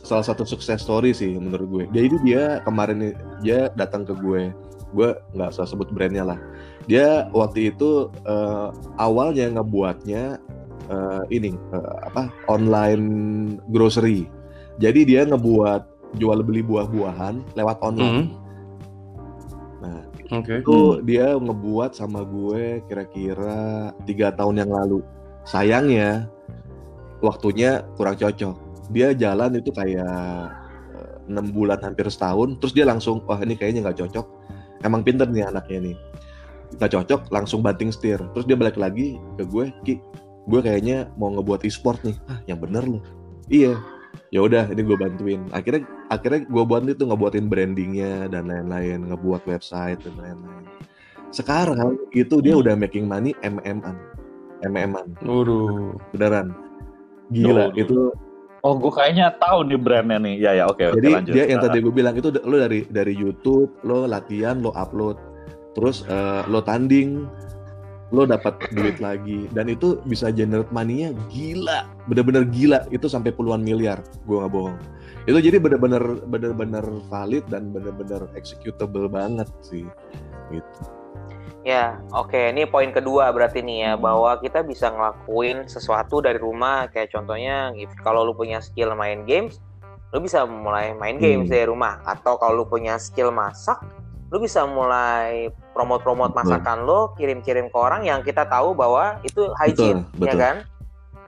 salah 0.03 0.23
satu 0.23 0.43
sukses 0.43 0.79
story 0.79 1.12
sih 1.12 1.36
menurut 1.36 1.67
gue. 1.67 1.84
Jadi 1.91 2.08
dia 2.23 2.60
kemarin 2.63 3.12
dia 3.39 3.67
datang 3.71 4.03
ke 4.03 4.15
gue, 4.15 4.51
gue 4.95 5.10
nggak 5.36 5.49
usah 5.51 5.67
sebut 5.67 5.91
brandnya 5.91 6.23
lah. 6.23 6.39
Dia 6.88 7.27
waktu 7.36 7.75
itu 7.75 8.08
eh, 8.23 8.69
awalnya 8.95 9.60
ngebuatnya 9.60 10.39
eh, 10.88 11.23
ini 11.29 11.51
eh, 11.53 11.97
apa 12.08 12.31
online 12.47 13.05
grocery. 13.69 14.31
Jadi 14.79 15.03
dia 15.03 15.27
ngebuat 15.27 16.15
jual 16.15 16.39
beli 16.47 16.63
buah-buahan 16.63 17.60
lewat 17.60 17.77
online. 17.84 18.23
Hmm. 18.23 18.27
Nah 19.84 19.99
Oke. 20.31 20.63
itu 20.63 20.79
dia 21.03 21.36
ngebuat 21.36 21.91
sama 21.93 22.23
gue 22.23 22.79
kira-kira 22.88 23.91
tiga 24.08 24.31
tahun 24.31 24.63
yang 24.63 24.71
lalu. 24.71 25.03
Sayangnya 25.43 26.31
waktunya 27.19 27.84
kurang 27.99 28.15
cocok. 28.15 28.55
Dia 28.89 29.17
jalan 29.17 29.58
itu 29.60 29.73
kayak 29.73 30.65
enam 31.25 31.49
bulan 31.49 31.81
hampir 31.81 32.05
setahun, 32.10 32.58
terus 32.62 32.73
dia 32.73 32.86
langsung 32.86 33.21
wah 33.25 33.41
ini 33.41 33.58
kayaknya 33.58 33.89
nggak 33.89 33.99
cocok. 34.05 34.25
Emang 34.83 35.05
pinter 35.05 35.29
nih 35.29 35.47
anaknya 35.47 35.91
nih. 35.91 35.95
Nggak 36.75 36.91
cocok, 36.91 37.21
langsung 37.31 37.63
banting 37.63 37.93
setir. 37.93 38.19
Terus 38.33 38.45
dia 38.49 38.57
balik 38.57 38.75
lagi 38.75 39.15
ke 39.39 39.43
gue, 39.47 39.65
Ki, 39.88 39.95
gue 40.49 40.59
kayaknya 40.59 41.07
mau 41.15 41.31
ngebuat 41.31 41.63
e-sport 41.63 42.01
nih. 42.03 42.17
Ah, 42.27 42.39
yang 42.49 42.59
bener 42.59 42.83
loh. 42.83 43.03
Iya. 43.47 43.77
Ya 44.33 44.39
udah, 44.43 44.67
ini 44.71 44.81
gue 44.83 44.97
bantuin. 44.97 45.41
Akhirnya 45.55 45.88
akhirnya 46.09 46.43
gue 46.47 46.63
buat 46.65 46.83
itu 46.83 47.03
ngebuatin 47.07 47.47
brandingnya 47.47 48.27
dan 48.27 48.49
lain-lain, 48.51 49.07
ngebuat 49.07 49.47
website 49.47 50.01
dan 50.03 50.15
lain-lain. 50.19 50.65
Sekarang 51.31 51.99
itu 52.11 52.39
dia 52.39 52.55
Hmm. 52.55 52.63
udah 52.63 52.73
making 52.79 53.05
money 53.07 53.35
MM-an, 53.43 53.95
MM-an, 54.63 55.07
Waduh. 55.23 55.95
beneran. 56.15 56.55
Gila, 57.33 57.71
Duh, 57.73 57.79
itu 57.79 57.97
Oh, 58.65 58.73
gue 58.82 58.89
kayaknya 58.89 59.30
tahu 59.38 59.69
nih 59.69 59.78
brandnya 59.78 60.17
nih. 60.17 60.36
Ya 60.41 60.51
ya, 60.58 60.65
oke 60.65 60.82
oke 60.89 60.97
jadi 60.97 61.10
lanjut. 61.21 61.34
dia 61.38 61.43
yang 61.54 61.62
tadi 61.62 61.78
gue 61.86 61.93
bilang 61.93 62.17
itu 62.17 62.34
lo 62.34 62.58
dari 62.58 62.89
dari 62.89 63.13
YouTube, 63.13 63.78
lo 63.86 64.10
latihan, 64.10 64.58
lo 64.58 64.73
upload, 64.73 65.21
terus 65.78 66.01
eh, 66.10 66.41
lo 66.49 66.65
tanding, 66.65 67.30
lo 68.10 68.25
dapat 68.25 68.58
duit 68.73 68.97
lagi 68.97 69.45
dan 69.54 69.69
itu 69.69 70.01
bisa 70.10 70.34
generate 70.34 70.73
money-nya 70.73 71.13
gila, 71.30 71.86
bener-bener 72.10 72.49
gila 72.49 72.89
itu 72.89 73.06
sampai 73.06 73.30
puluhan 73.30 73.62
miliar, 73.62 74.01
gue 74.25 74.34
nggak 74.34 74.49
bohong. 74.49 74.78
Itu 75.30 75.38
jadi 75.38 75.62
bener-bener 75.62 76.25
bener-bener 76.25 76.86
valid 77.06 77.45
dan 77.54 77.69
bener-bener 77.69 78.25
executable 78.34 79.06
banget 79.06 79.45
sih, 79.62 79.86
gitu. 80.49 80.82
Ya, 81.65 81.97
oke. 82.13 82.54
Ini 82.54 82.69
poin 82.69 82.93
kedua 82.93 83.34
berarti 83.34 83.65
nih 83.65 83.78
ya 83.82 83.91
bahwa 83.97 84.38
kita 84.38 84.62
bisa 84.62 84.93
ngelakuin 84.93 85.65
sesuatu 85.65 86.21
dari 86.21 86.38
rumah. 86.38 86.86
Kayak 86.93 87.10
contohnya, 87.17 87.73
if, 87.73 87.89
kalau 88.06 88.21
lu 88.21 88.38
punya 88.38 88.62
skill 88.62 88.93
main 88.93 89.25
games, 89.25 89.58
lu 90.13 90.21
bisa 90.21 90.45
mulai 90.45 90.93
main 90.93 91.17
games 91.17 91.49
Hmm. 91.49 91.54
dari 91.58 91.65
rumah. 91.65 92.06
Atau 92.06 92.38
kalau 92.38 92.62
lu 92.62 92.65
punya 92.69 93.01
skill 93.01 93.34
masak, 93.34 93.82
lu 94.30 94.38
bisa 94.38 94.62
mulai 94.69 95.49
promote-promote 95.73 96.38
Betul. 96.38 96.41
masakan 96.54 96.78
lo, 96.86 97.17
kirim-kirim 97.17 97.73
ke 97.73 97.78
orang 97.82 98.06
yang 98.06 98.21
kita 98.21 98.45
tahu 98.45 98.78
bahwa 98.78 99.17
itu 99.25 99.49
hygiene, 99.58 100.06
Betul, 100.13 100.21
ya 100.21 100.21
betul. 100.21 100.39
kan? 100.45 100.56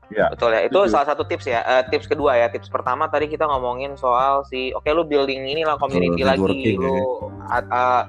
Ya. 0.07 0.25
Betul 0.31 0.49
ya. 0.53 0.61
Itu 0.69 0.79
Setuju. 0.85 0.93
salah 0.93 1.07
satu 1.17 1.23
tips 1.25 1.45
ya. 1.49 1.59
Eh, 1.65 1.83
tips 1.89 2.05
kedua 2.05 2.37
ya. 2.37 2.47
Tips 2.47 2.69
pertama 2.69 3.09
tadi 3.09 3.25
kita 3.25 3.43
ngomongin 3.43 3.97
soal 3.97 4.45
si, 4.45 4.69
oke 4.71 4.85
lu 4.93 5.01
building 5.01 5.49
inilah 5.49 5.81
community 5.81 6.21
lagi, 6.21 6.77
ya. 6.77 6.79
lu 6.79 7.25
eh, 7.51 8.03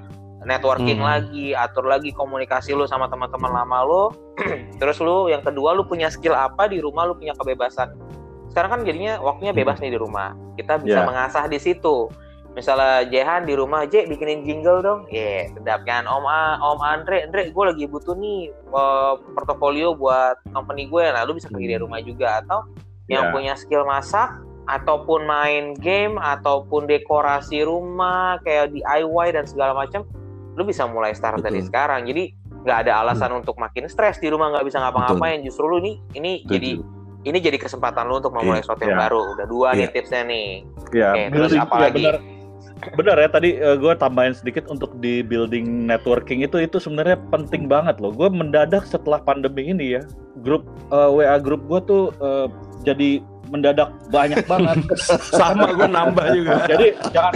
networking 0.48 0.98
Hmm. 0.98 1.06
lagi, 1.06 1.52
atur 1.52 1.84
lagi 1.84 2.10
komunikasi 2.10 2.72
lu 2.72 2.88
sama 2.88 3.06
teman-teman 3.06 3.52
lama 3.52 3.78
lu. 3.84 4.02
Terus 4.80 4.96
lu 4.98 5.28
yang 5.28 5.44
kedua 5.44 5.76
lu 5.76 5.84
punya 5.84 6.08
skill 6.08 6.32
apa 6.32 6.66
di 6.66 6.80
rumah 6.80 7.04
lu 7.04 7.12
punya 7.12 7.36
kebebasan. 7.36 7.92
Sekarang 8.48 8.70
kan 8.72 8.80
jadinya 8.82 9.20
waktunya 9.20 9.52
bebas 9.52 9.76
nih 9.78 9.92
di 9.92 10.00
rumah. 10.00 10.32
Kita 10.56 10.80
bisa 10.80 11.04
Ya. 11.04 11.06
mengasah 11.06 11.44
di 11.46 11.60
situ. 11.60 12.08
Misalnya 12.48 13.06
Jehan 13.06 13.46
di 13.46 13.54
rumah, 13.54 13.86
J 13.86 14.08
bikinin 14.08 14.42
jingle 14.42 14.82
dong. 14.82 15.00
Iya, 15.06 15.52
sedap 15.52 15.86
kan. 15.86 16.08
Om 16.08 16.24
A, 16.26 16.58
Om 16.58 16.80
Andre, 16.82 17.28
Andre 17.28 17.52
gue 17.52 17.64
lagi 17.68 17.84
butuh 17.86 18.16
nih 18.16 18.50
eh, 18.50 19.12
portofolio 19.36 19.94
buat 19.94 20.40
company 20.50 20.88
gue. 20.88 21.04
Nah, 21.06 21.22
lu 21.22 21.36
bisa 21.36 21.46
pergi 21.46 21.70
dari 21.70 21.78
rumah 21.78 22.00
juga 22.00 22.40
atau 22.42 22.66
yang 23.06 23.30
Ya. 23.30 23.32
punya 23.36 23.52
skill 23.54 23.86
masak 23.86 24.32
ataupun 24.66 25.24
main 25.24 25.72
game 25.78 26.18
ataupun 26.18 26.84
dekorasi 26.84 27.62
rumah 27.62 28.36
kayak 28.42 28.74
DIY 28.74 29.32
dan 29.32 29.44
segala 29.46 29.72
macam 29.72 30.02
lu 30.58 30.66
bisa 30.66 30.84
mulai 30.84 31.14
start 31.14 31.38
dari 31.38 31.62
Betul. 31.62 31.68
sekarang 31.70 32.00
jadi 32.04 32.34
nggak 32.58 32.78
ada 32.84 32.92
alasan 33.00 33.30
untuk 33.32 33.54
makin 33.56 33.86
stres 33.86 34.18
di 34.18 34.26
rumah 34.26 34.50
nggak 34.50 34.66
bisa 34.66 34.82
ngapa-ngapain 34.82 35.38
justru 35.40 35.70
lu 35.70 35.78
nih 35.78 35.96
ini 36.12 36.42
Setuju. 36.42 36.50
jadi 36.52 36.70
ini 37.24 37.38
jadi 37.38 37.58
kesempatan 37.58 38.04
lu 38.04 38.18
untuk 38.18 38.34
memulai 38.34 38.58
Iya. 38.58 38.64
sesuatu 38.66 38.82
yang 38.82 38.94
Iya. 38.94 39.02
baru 39.06 39.20
udah 39.32 39.46
dua 39.46 39.68
nih 39.72 39.80
Iya. 39.80 39.90
tipsnya 39.94 40.22
nih 40.24 40.48
Ya, 40.88 41.10
Oke, 41.12 41.22
terus 41.30 41.52
apa 41.52 41.74
ya, 41.76 41.82
lagi? 41.84 41.96
benar. 42.00 42.16
Benar 42.94 43.16
ya 43.18 43.28
tadi 43.28 43.50
gue 43.58 43.92
tambahin 43.94 44.32
sedikit 44.32 44.70
untuk 44.70 44.94
di 44.96 45.20
building 45.20 45.84
networking 45.84 46.40
itu 46.40 46.56
itu 46.58 46.78
sebenarnya 46.78 47.18
penting 47.28 47.66
banget 47.66 47.98
loh. 47.98 48.08
Gue 48.08 48.30
mendadak 48.30 48.86
setelah 48.86 49.18
pandemi 49.18 49.66
ini 49.66 49.98
ya, 49.98 50.02
grup 50.40 50.62
eh, 50.88 51.10
WA 51.10 51.36
grup 51.36 51.66
gue 51.66 51.80
tuh 51.84 52.02
eh, 52.16 52.46
jadi 52.84 53.18
mendadak 53.50 53.90
banyak 54.08 54.46
banget. 54.46 54.78
Sama 55.38 55.74
gue 55.74 55.88
nambah 55.90 56.26
juga. 56.32 56.54
jadi 56.70 56.86
jangan 57.10 57.34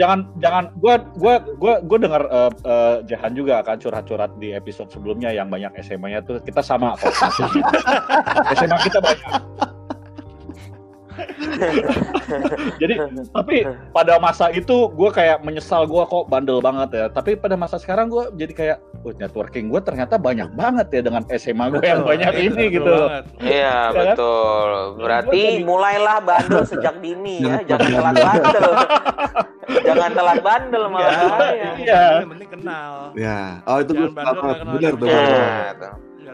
jangan 0.00 0.24
jangan 0.40 0.64
gue 0.80 0.94
gue 1.20 1.34
gue 1.60 1.74
gue 1.84 1.98
dengar 2.00 2.24
eh, 2.24 2.52
eh, 2.64 2.96
Jahan 3.04 3.36
juga 3.36 3.60
akan 3.60 3.76
curhat-curhat 3.76 4.32
di 4.40 4.56
episode 4.56 4.88
sebelumnya 4.88 5.28
yang 5.28 5.52
banyak 5.52 5.76
SMA-nya 5.84 6.24
tuh 6.24 6.40
kita 6.40 6.64
sama 6.64 6.96
kok. 6.96 7.12
SMA 8.56 8.78
kita 8.80 8.98
banyak. 9.04 9.32
Jadi 12.82 12.94
tapi 13.30 13.56
pada 13.90 14.16
masa 14.18 14.48
itu 14.50 14.88
gue 14.90 15.10
kayak 15.10 15.42
menyesal 15.42 15.84
gue 15.84 16.02
kok 16.02 16.30
bandel 16.30 16.62
banget 16.62 16.90
ya. 16.94 17.04
Tapi 17.10 17.34
pada 17.34 17.54
masa 17.54 17.76
sekarang 17.76 18.08
gue 18.08 18.30
jadi 18.36 18.52
kayak, 18.52 18.76
oh, 19.02 19.12
networking 19.14 19.68
gue 19.68 19.80
ternyata 19.82 20.16
banyak 20.16 20.48
banget 20.54 20.86
ya 20.90 21.00
dengan 21.02 21.22
SMA 21.30 21.64
gue 21.70 21.82
yang 21.82 22.02
banyak 22.06 22.30
Iya, 22.30 22.42
ini 22.46 22.64
betul 22.70 22.74
gitu. 22.78 22.94
banget. 22.94 23.24
Iya 23.40 23.74
kan? 23.74 23.92
betul. 23.96 24.68
Berarti 25.00 25.42
jadi- 25.42 25.64
mulailah 25.66 26.16
bandel 26.22 26.62
sejak 26.64 26.94
dini 27.02 27.34
ya, 27.42 27.56
Jangan 27.66 27.90
telat 27.90 28.14
bandel. 28.16 28.70
jangan 29.80 30.10
telat 30.12 30.38
bandel 30.42 30.84
Iya, 30.84 30.92
malah. 30.92 31.50
Iya. 31.76 32.02
Yang 32.22 32.30
penting 32.34 32.50
kenal. 32.50 32.92
Ya, 33.18 33.38
oh 33.66 33.78
itu 33.82 33.92
gue 33.94 34.08
bener 34.10 34.92
tuh. 34.94 35.08
Betul. 35.10 35.90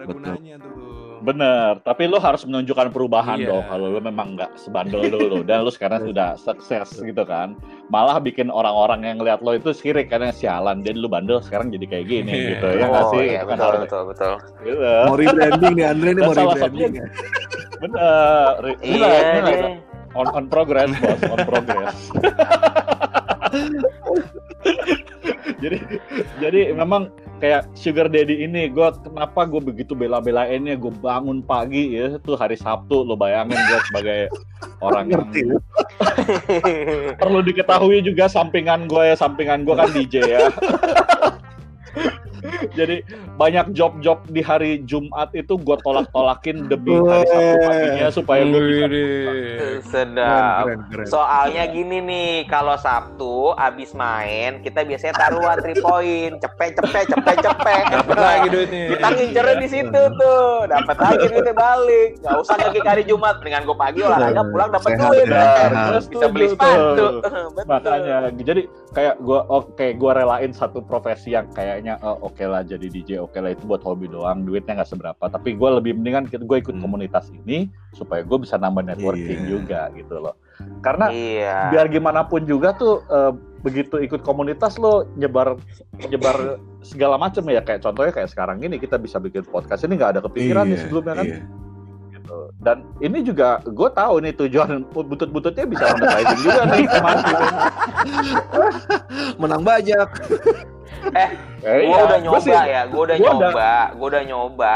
gunanya 0.07 0.55
tuh. 0.63 0.86
Bener, 1.19 1.81
tapi 1.81 2.05
lu 2.05 2.17
harus 2.17 2.43
menunjukkan 2.43 2.89
perubahan 2.89 3.37
Iya. 3.37 3.49
dong 3.49 3.65
kalau 3.67 3.87
lu 3.89 4.01
memang 4.01 4.35
nggak 4.35 4.53
sebandel 4.55 5.01
dulu 5.07 5.41
dan 5.43 5.61
lu 5.61 5.69
sekarang 5.69 6.03
sudah 6.03 6.35
sukses 6.35 6.93
gitu 6.95 7.23
kan. 7.23 7.57
Malah 7.87 8.19
bikin 8.19 8.49
orang-orang 8.49 9.01
yang 9.03 9.17
ngeliat 9.17 9.41
lo 9.41 9.53
itu 9.53 9.71
sirik 9.71 10.07
karena 10.07 10.29
sialan 10.31 10.81
jadi 10.81 10.95
lu 10.95 11.07
bandel 11.07 11.39
sekarang 11.39 11.69
jadi 11.69 11.87
kayak 11.87 12.07
gini 12.07 12.33
Iya. 12.33 12.49
gitu 12.53 12.67
ya 12.71 12.85
nggak 12.87 13.03
Oh 13.03 13.13
sih? 13.13 13.25
iya 13.27 13.41
kan 13.41 13.47
betul 13.51 13.65
harus- 13.67 13.83
betul 13.83 14.03
betul. 14.07 14.35
Gitu. 14.63 14.91
Mau 15.03 15.17
rebranding 15.17 15.73
nih 15.75 15.87
Andre 15.87 16.09
nih 16.09 16.17
Dan 16.17 16.27
mau 16.27 16.35
rebranding. 16.35 16.93
ya. 16.93 17.07
Bener. 17.83 18.51
Re- 18.59 18.81
Iya 18.81 18.97
bener, 18.99 19.23
bener. 19.37 19.55
deh. 19.55 19.77
on 20.15 20.27
on 20.33 20.45
progress 20.49 20.89
bos 20.97 21.21
on 21.29 21.39
progress 21.45 21.97
jadi 25.63 25.79
jadi 26.43 26.61
memang 26.75 27.15
kayak 27.37 27.69
sugar 27.77 28.09
daddy 28.09 28.49
ini 28.49 28.73
gue 28.73 28.89
kenapa 29.05 29.45
gue 29.45 29.61
begitu 29.61 29.93
bela-belainnya 29.93 30.77
gue 30.81 30.93
bangun 31.05 31.45
pagi 31.45 31.93
ya 31.93 32.17
tuh 32.25 32.37
hari 32.37 32.57
Sabtu 32.57 33.05
lo 33.05 33.13
bayangin 33.13 33.61
gue 33.61 33.81
sebagai 33.93 34.21
orang 34.81 35.13
yang 35.13 35.29
Ngerti. 35.29 35.41
perlu 37.21 37.41
diketahui 37.45 38.01
juga 38.01 38.29
sampingan 38.29 38.89
gue 38.89 39.13
ya 39.13 39.17
sampingan 39.17 39.69
gue 39.69 39.75
kan 39.77 39.91
DJ 39.93 40.15
ya 40.25 40.41
jadi 42.73 42.97
banyak 43.37 43.77
job-job 43.77 44.25
di 44.31 44.41
hari 44.41 44.83
Jumat 44.89 45.31
itu 45.37 45.55
gue 45.61 45.77
tolak-tolakin 45.85 46.67
demi 46.67 46.97
hari 46.97 47.27
Sabtu 47.29 47.57
paginya 47.67 48.09
supaya 48.11 48.43
gue 48.47 48.61
bisa 48.61 48.87
Sedap. 49.87 50.65
Keren, 50.67 50.81
keren, 50.81 50.81
keren. 50.91 51.07
Soalnya 51.07 51.65
gini 51.71 51.99
nih, 52.03 52.33
kalau 52.49 52.75
Sabtu 52.81 53.55
abis 53.55 53.93
main 53.93 54.65
kita 54.65 54.83
biasanya 54.83 55.15
taruhan 55.15 55.59
3 55.61 55.85
point, 55.85 56.35
cepet 56.41 56.71
cepet 56.81 57.05
cepet 57.13 57.37
cepet. 57.45 57.85
Dapat 57.93 58.19
lagi 58.19 58.47
duitnya. 58.51 58.85
Kita 58.97 59.09
ngincernya 59.13 59.57
di 59.61 59.69
situ 59.69 60.01
tuh, 60.17 60.49
dapat 60.67 60.97
lagi 60.97 61.25
duitnya 61.29 61.55
balik. 61.55 62.09
Gak 62.25 62.37
usah 62.41 62.57
lagi 62.59 62.81
hari 62.83 63.03
Jumat, 63.05 63.39
dengan 63.45 63.63
gue 63.69 63.77
pagi 63.77 64.01
olahraga 64.03 64.43
pulang 64.49 64.71
dapat 64.73 64.91
duit. 64.97 65.27
sehat. 65.29 65.71
Terus 65.93 66.05
bisa 66.09 66.27
beli 66.33 66.47
sepatu. 66.51 67.07
makanya 67.71 68.31
jadi 68.41 68.63
kayak 68.95 69.15
gue 69.21 69.41
oke 69.51 69.87
gue 69.99 70.13
relain 70.13 70.53
satu 70.55 70.81
profesi 70.81 71.35
yang 71.35 71.51
kayaknya 71.53 71.99
oh, 72.01 72.31
oke 72.31 72.45
lah 72.47 72.56
jadi 72.63 72.87
DJ 72.87 73.11
oke 73.19 73.37
lah 73.37 73.53
itu 73.53 73.67
buat 73.67 73.83
hobi 73.83 74.07
doang 74.07 74.47
duitnya 74.47 74.81
nggak 74.81 74.89
seberapa 74.89 75.25
tapi 75.27 75.53
gue 75.53 75.71
lebih 75.77 75.99
mendingan 75.99 76.25
gue 76.31 76.57
ikut 76.61 76.77
Hmm. 76.77 76.85
komunitas 76.85 77.29
ini 77.33 77.67
supaya 77.93 78.23
gue 78.23 78.39
bisa 78.39 78.57
nambah 78.57 78.87
networking 78.87 79.45
Iya. 79.45 79.51
juga 79.51 79.81
gitu 79.93 80.17
loh 80.17 80.35
karena 80.81 81.13
Iya. 81.13 81.69
biar 81.75 81.87
gimana 81.91 82.25
pun 82.25 82.45
juga 82.45 82.73
tuh 82.73 83.03
eh, 83.07 83.33
begitu 83.61 83.99
ikut 83.99 84.23
komunitas 84.23 84.79
lo 84.79 85.11
nyebar 85.19 85.59
nyebar 85.99 86.57
segala 86.81 87.19
macam 87.19 87.43
ya 87.51 87.59
kayak 87.61 87.83
contohnya 87.83 88.15
kayak 88.15 88.31
sekarang 88.31 88.63
ini 88.63 88.79
kita 88.79 88.95
bisa 88.97 89.19
bikin 89.19 89.43
podcast 89.43 89.83
ini 89.83 89.99
nggak 89.99 90.17
ada 90.17 90.21
kepikiran 90.23 90.71
nih 90.71 90.79
Iya, 90.79 90.83
sebelumnya 90.87 91.15
kan 91.19 91.27
iya. 91.27 91.41
gitu. 92.15 92.39
Dan 92.59 92.77
ini 92.99 93.23
juga 93.23 93.63
gue 93.63 93.87
tahu 93.91 94.19
nih 94.19 94.35
tujuan 94.35 94.83
butut-bututnya 94.91 95.63
bisa 95.63 95.95
monetizing 95.95 96.43
juga 96.43 96.63
nih 96.75 96.87
kemarin. 96.95 97.25
Menang 99.39 99.63
banyak. 99.63 100.09
Eh, 101.09 101.31
Eh, 101.63 101.79
gue 101.79 101.85
iya, 101.85 102.03
udah 102.03 102.19
nyoba 102.21 102.39
sih- 102.41 102.53
ya, 102.53 102.85
gue 102.85 103.01
udah 103.01 103.17
gua 103.17 103.29
nyoba, 103.29 103.71
gue 103.93 104.07
udah 104.09 104.25
nyoba. 104.25 104.75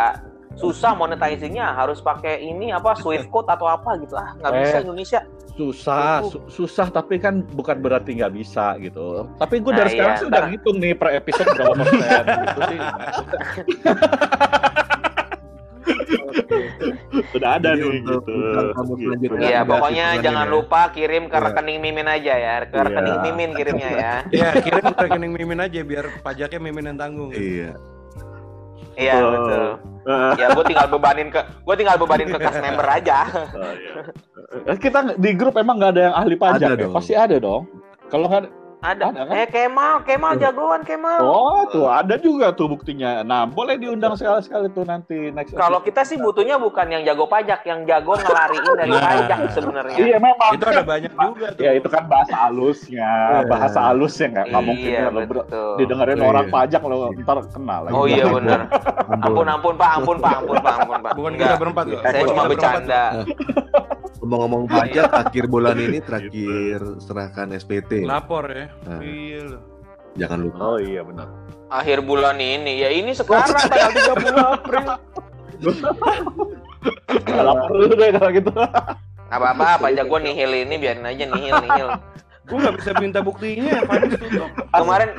Susah 0.53 0.93
monetizingnya, 0.93 1.73
harus 1.73 1.99
pakai 1.99 2.39
ini 2.39 2.69
apa 2.69 2.93
Swift 2.95 3.29
code 3.29 3.49
atau 3.49 3.65
apa 3.65 3.97
gitu 3.97 4.13
ah, 4.13 4.29
nggak 4.37 4.51
bisa 4.55 4.75
Eh. 4.75 4.83
Indonesia. 4.83 5.21
susah, 5.51 6.23
su- 6.23 6.41
susah 6.49 6.89
tapi 6.89 7.17
kan 7.17 7.43
bukan 7.47 7.79
berarti 7.79 8.15
nggak 8.15 8.31
bisa 8.31 8.75
gitu. 8.79 9.27
Tapi 9.37 9.59
gue 9.59 9.69
Nah, 9.69 9.79
dari 9.79 9.89
sekarang 9.93 10.11
iya, 10.11 10.17
sih 10.17 10.27
udah 10.27 10.43
ngitung 10.47 10.77
nih 10.79 10.95
per 10.95 11.09
episode 11.15 11.47
berapa 11.53 11.75
persen 11.77 12.25
gitu 12.25 12.61
sih. 12.67 12.79
Udah 17.33 17.51
ada 17.57 17.71
Jadi 17.71 17.83
nih 17.83 18.01
untuk 18.01 18.23
gitu. 18.25 18.61
Gitu. 19.21 19.35
Iya, 19.39 19.61
pokoknya 19.63 20.07
jangan 20.21 20.47
ya. 20.47 20.53
lupa 20.53 20.81
kirim 20.91 21.25
ke 21.27 21.37
Iya. 21.37 21.45
rekening 21.47 21.79
Mimin 21.79 22.07
aja 22.07 22.35
ya, 22.35 22.55
ke 22.63 22.75
Iya. 22.75 22.85
rekening 22.85 23.19
Mimin 23.23 23.51
kirimnya 23.53 23.91
ya. 23.91 24.13
Ya 24.41 24.49
kirim 24.57 24.85
ke 24.87 25.01
rekening 25.01 25.33
Mimin 25.33 25.61
aja 25.61 25.81
biar 25.81 26.05
pajaknya 26.21 26.59
Mimin 26.59 26.85
yang 26.87 26.99
tanggung. 26.99 27.31
Iya. 27.31 27.75
Iya 28.93 29.15
Betul. 29.17 29.33
betul. 29.33 29.65
Eh, 30.01 30.33
Ya 30.41 30.49
gue 30.51 30.65
tinggal 30.65 30.89
bebanin 30.89 31.29
ke, 31.29 31.37
gue 31.37 31.75
tinggal 31.77 32.01
bebanin 32.01 32.25
ke 32.27 32.41
kas 32.41 32.57
member 32.57 32.89
aja. 32.89 33.29
oh, 33.53 33.73
iya. 33.77 34.01
Eh, 34.67 34.77
Kita 34.77 35.13
di 35.13 35.37
grup 35.37 35.53
emang 35.55 35.77
nggak 35.77 35.93
ada 35.93 36.03
yang 36.03 36.15
ahli 36.17 36.35
pajak 36.35 36.57
Ada 36.57 36.73
ya? 36.73 36.81
dong. 36.81 36.93
Pasti 36.97 37.13
ada 37.13 37.37
dong. 37.37 37.63
Kalau 38.09 38.27
nggak 38.27 38.49
Ada. 38.81 39.13
Ada 39.13 39.23
kan? 39.29 39.35
Eh 39.37 39.47
Kemal, 39.53 39.95
Kemal 40.09 40.33
jagoan 40.41 40.81
Kemal. 40.89 41.21
Oh, 41.21 41.69
tuh 41.69 41.85
ada 41.85 42.17
juga 42.17 42.49
tuh 42.57 42.73
buktinya. 42.73 43.21
Nah, 43.21 43.45
boleh 43.45 43.77
diundang 43.77 44.17
sekali-sekali 44.17 44.73
tuh 44.73 44.89
nanti 44.89 45.29
next. 45.29 45.53
Kalau 45.53 45.85
kita 45.85 46.01
sih 46.01 46.17
butuhnya 46.17 46.57
bukan 46.57 46.89
yang 46.89 47.05
jago 47.05 47.29
pajak, 47.29 47.61
yang 47.69 47.85
jago 47.85 48.17
ngelariin 48.17 48.73
dari 48.81 48.91
Nah. 48.91 49.05
pajak 49.05 49.39
sebenarnya. 49.53 49.97
Iya 50.01 50.17
memang. 50.17 50.51
Itu 50.57 50.65
ada 50.65 50.85
banyak 50.85 51.13
juga 51.13 51.47
tuh. 51.53 51.63
Ya 51.63 51.71
itu 51.77 51.89
kan 51.93 52.09
bahasa 52.09 52.35
halusnya, 52.49 53.11
bahasa 53.53 53.79
halusnya 53.93 54.27
nggak 54.33 54.47
nggak 54.49 54.65
mungkin 54.65 54.89
Iya, 54.91 55.01
ya 55.05 55.11
lo. 55.13 55.21
Didengerin 55.77 56.17
Iya, 56.17 56.27
orang 56.27 56.47
iya. 56.49 56.55
pajak 56.57 56.81
lo 56.89 56.97
ntar 57.21 57.39
kenal 57.53 57.81
lagi. 57.85 57.95
Oh 57.95 58.05
iya 58.09 58.25
benar. 58.25 58.61
Ampun. 59.21 59.45
Ampun 59.45 59.47
ampun 59.47 59.75
Pak, 59.77 59.91
ampun 60.01 60.17
Pak, 60.19 60.35
ampun 60.41 60.57
Pak, 60.65 60.75
ampun 60.81 60.99
Pak. 61.05 61.13
Bukan 61.21 61.33
kita 61.37 61.55
berempat. 61.61 61.85
Saya 62.01 62.23
cuma 62.25 62.43
bercanda. 62.49 63.03
Ngomong-ngomong 64.21 64.69
pajak, 64.69 65.09
akhir 65.09 65.45
bulan 65.49 65.77
ini 65.81 65.99
terakhir 66.05 66.81
serahkan 67.01 67.57
SPT. 67.57 68.05
Lapor 68.05 68.49
ya. 68.53 68.67
Nah. 68.85 69.01
Iya. 69.01 69.59
Jangan 70.19 70.39
lupa. 70.45 70.57
Oh 70.61 70.79
iya 70.79 71.01
benar. 71.07 71.29
Akhir 71.71 72.03
bulan 72.03 72.37
ini, 72.37 72.83
ya 72.83 72.91
ini 72.91 73.15
sekarang 73.15 73.55
tanggal 73.71 73.91
30 74.19 74.37
April. 74.59 74.87
Nggak 77.11 77.45
lapor 77.47 77.71
dulu 77.71 77.93
deh 77.95 78.11
kalau 78.13 78.31
gitu. 78.35 78.51
Gak 79.31 79.39
apa-apa, 79.39 79.79
pajak 79.79 80.05
gue 80.11 80.21
nihil 80.27 80.53
ini 80.67 80.75
biarin 80.75 81.07
aja 81.07 81.25
nihil 81.31 81.57
nihil. 81.63 81.89
Gue 82.51 82.59
nggak 82.59 82.77
bisa 82.83 82.91
minta 82.99 83.19
buktinya. 83.23 83.79
Tutup. 83.87 84.51
Kemarin 84.75 85.11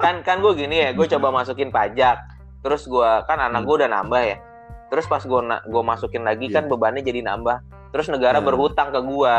kan 0.00 0.14
kan 0.24 0.36
gue 0.40 0.52
gini 0.56 0.76
ya, 0.80 0.90
gue 0.96 1.06
coba 1.12 1.28
masukin 1.28 1.68
pajak. 1.68 2.16
Terus 2.64 2.88
gue 2.88 3.10
kan 3.28 3.36
anak 3.36 3.68
gue 3.68 3.84
udah 3.84 3.90
nambah 3.92 4.22
ya. 4.24 4.36
Terus 4.86 5.04
pas 5.04 5.20
gue 5.20 5.40
gue 5.64 5.82
masukin 5.82 6.22
lagi 6.22 6.48
kan 6.48 6.66
bebannya 6.66 7.00
jadi 7.00 7.24
nambah. 7.24 7.60
Terus 7.90 8.08
negara 8.08 8.38
Hmm. 8.38 8.46
berhutang 8.46 8.90
ke 8.90 9.00
gue. 9.00 9.34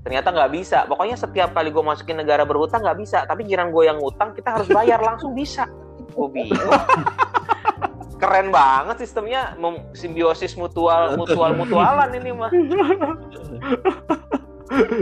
Ternyata 0.00 0.28
nggak 0.30 0.50
bisa. 0.50 0.78
Pokoknya 0.84 1.14
setiap 1.14 1.52
kali 1.52 1.68
gue 1.68 1.80
masukin 1.80 2.16
negara 2.16 2.42
berhutang 2.42 2.80
nggak 2.80 2.98
bisa. 2.98 3.24
Tapi 3.24 3.44
jiran 3.44 3.68
gue 3.68 3.84
yang 3.84 3.96
ngutang 3.96 4.32
kita 4.32 4.56
harus 4.56 4.68
bayar 4.68 4.98
langsung 4.98 5.32
bisa. 5.32 5.68
Gue 6.10 6.28
bingung. 6.28 6.58
Keren 8.20 8.52
banget 8.52 9.00
sistemnya 9.00 9.56
mem- 9.56 9.80
simbiosis 9.92 10.52
mutual 10.52 11.16
mutual 11.16 11.56
mutualan 11.56 12.12
ini 12.12 12.30
mah. 12.30 12.52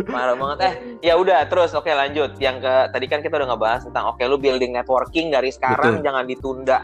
Marah 0.08 0.32
banget. 0.32 0.58
Eh, 0.62 0.72
ya 1.04 1.14
udah 1.14 1.44
terus 1.44 1.74
oke 1.74 1.86
lanjut. 1.86 2.38
Yang 2.38 2.62
ke 2.62 2.74
tadi 2.88 3.06
kan 3.06 3.20
kita 3.20 3.36
udah 3.36 3.48
ngebahas 3.50 3.82
tentang 3.84 4.08
oke 4.08 4.22
lu 4.22 4.38
building 4.38 4.72
networking 4.72 5.28
dari 5.28 5.50
sekarang 5.50 5.98
Betul. 5.98 6.04
jangan 6.04 6.24
ditunda. 6.24 6.78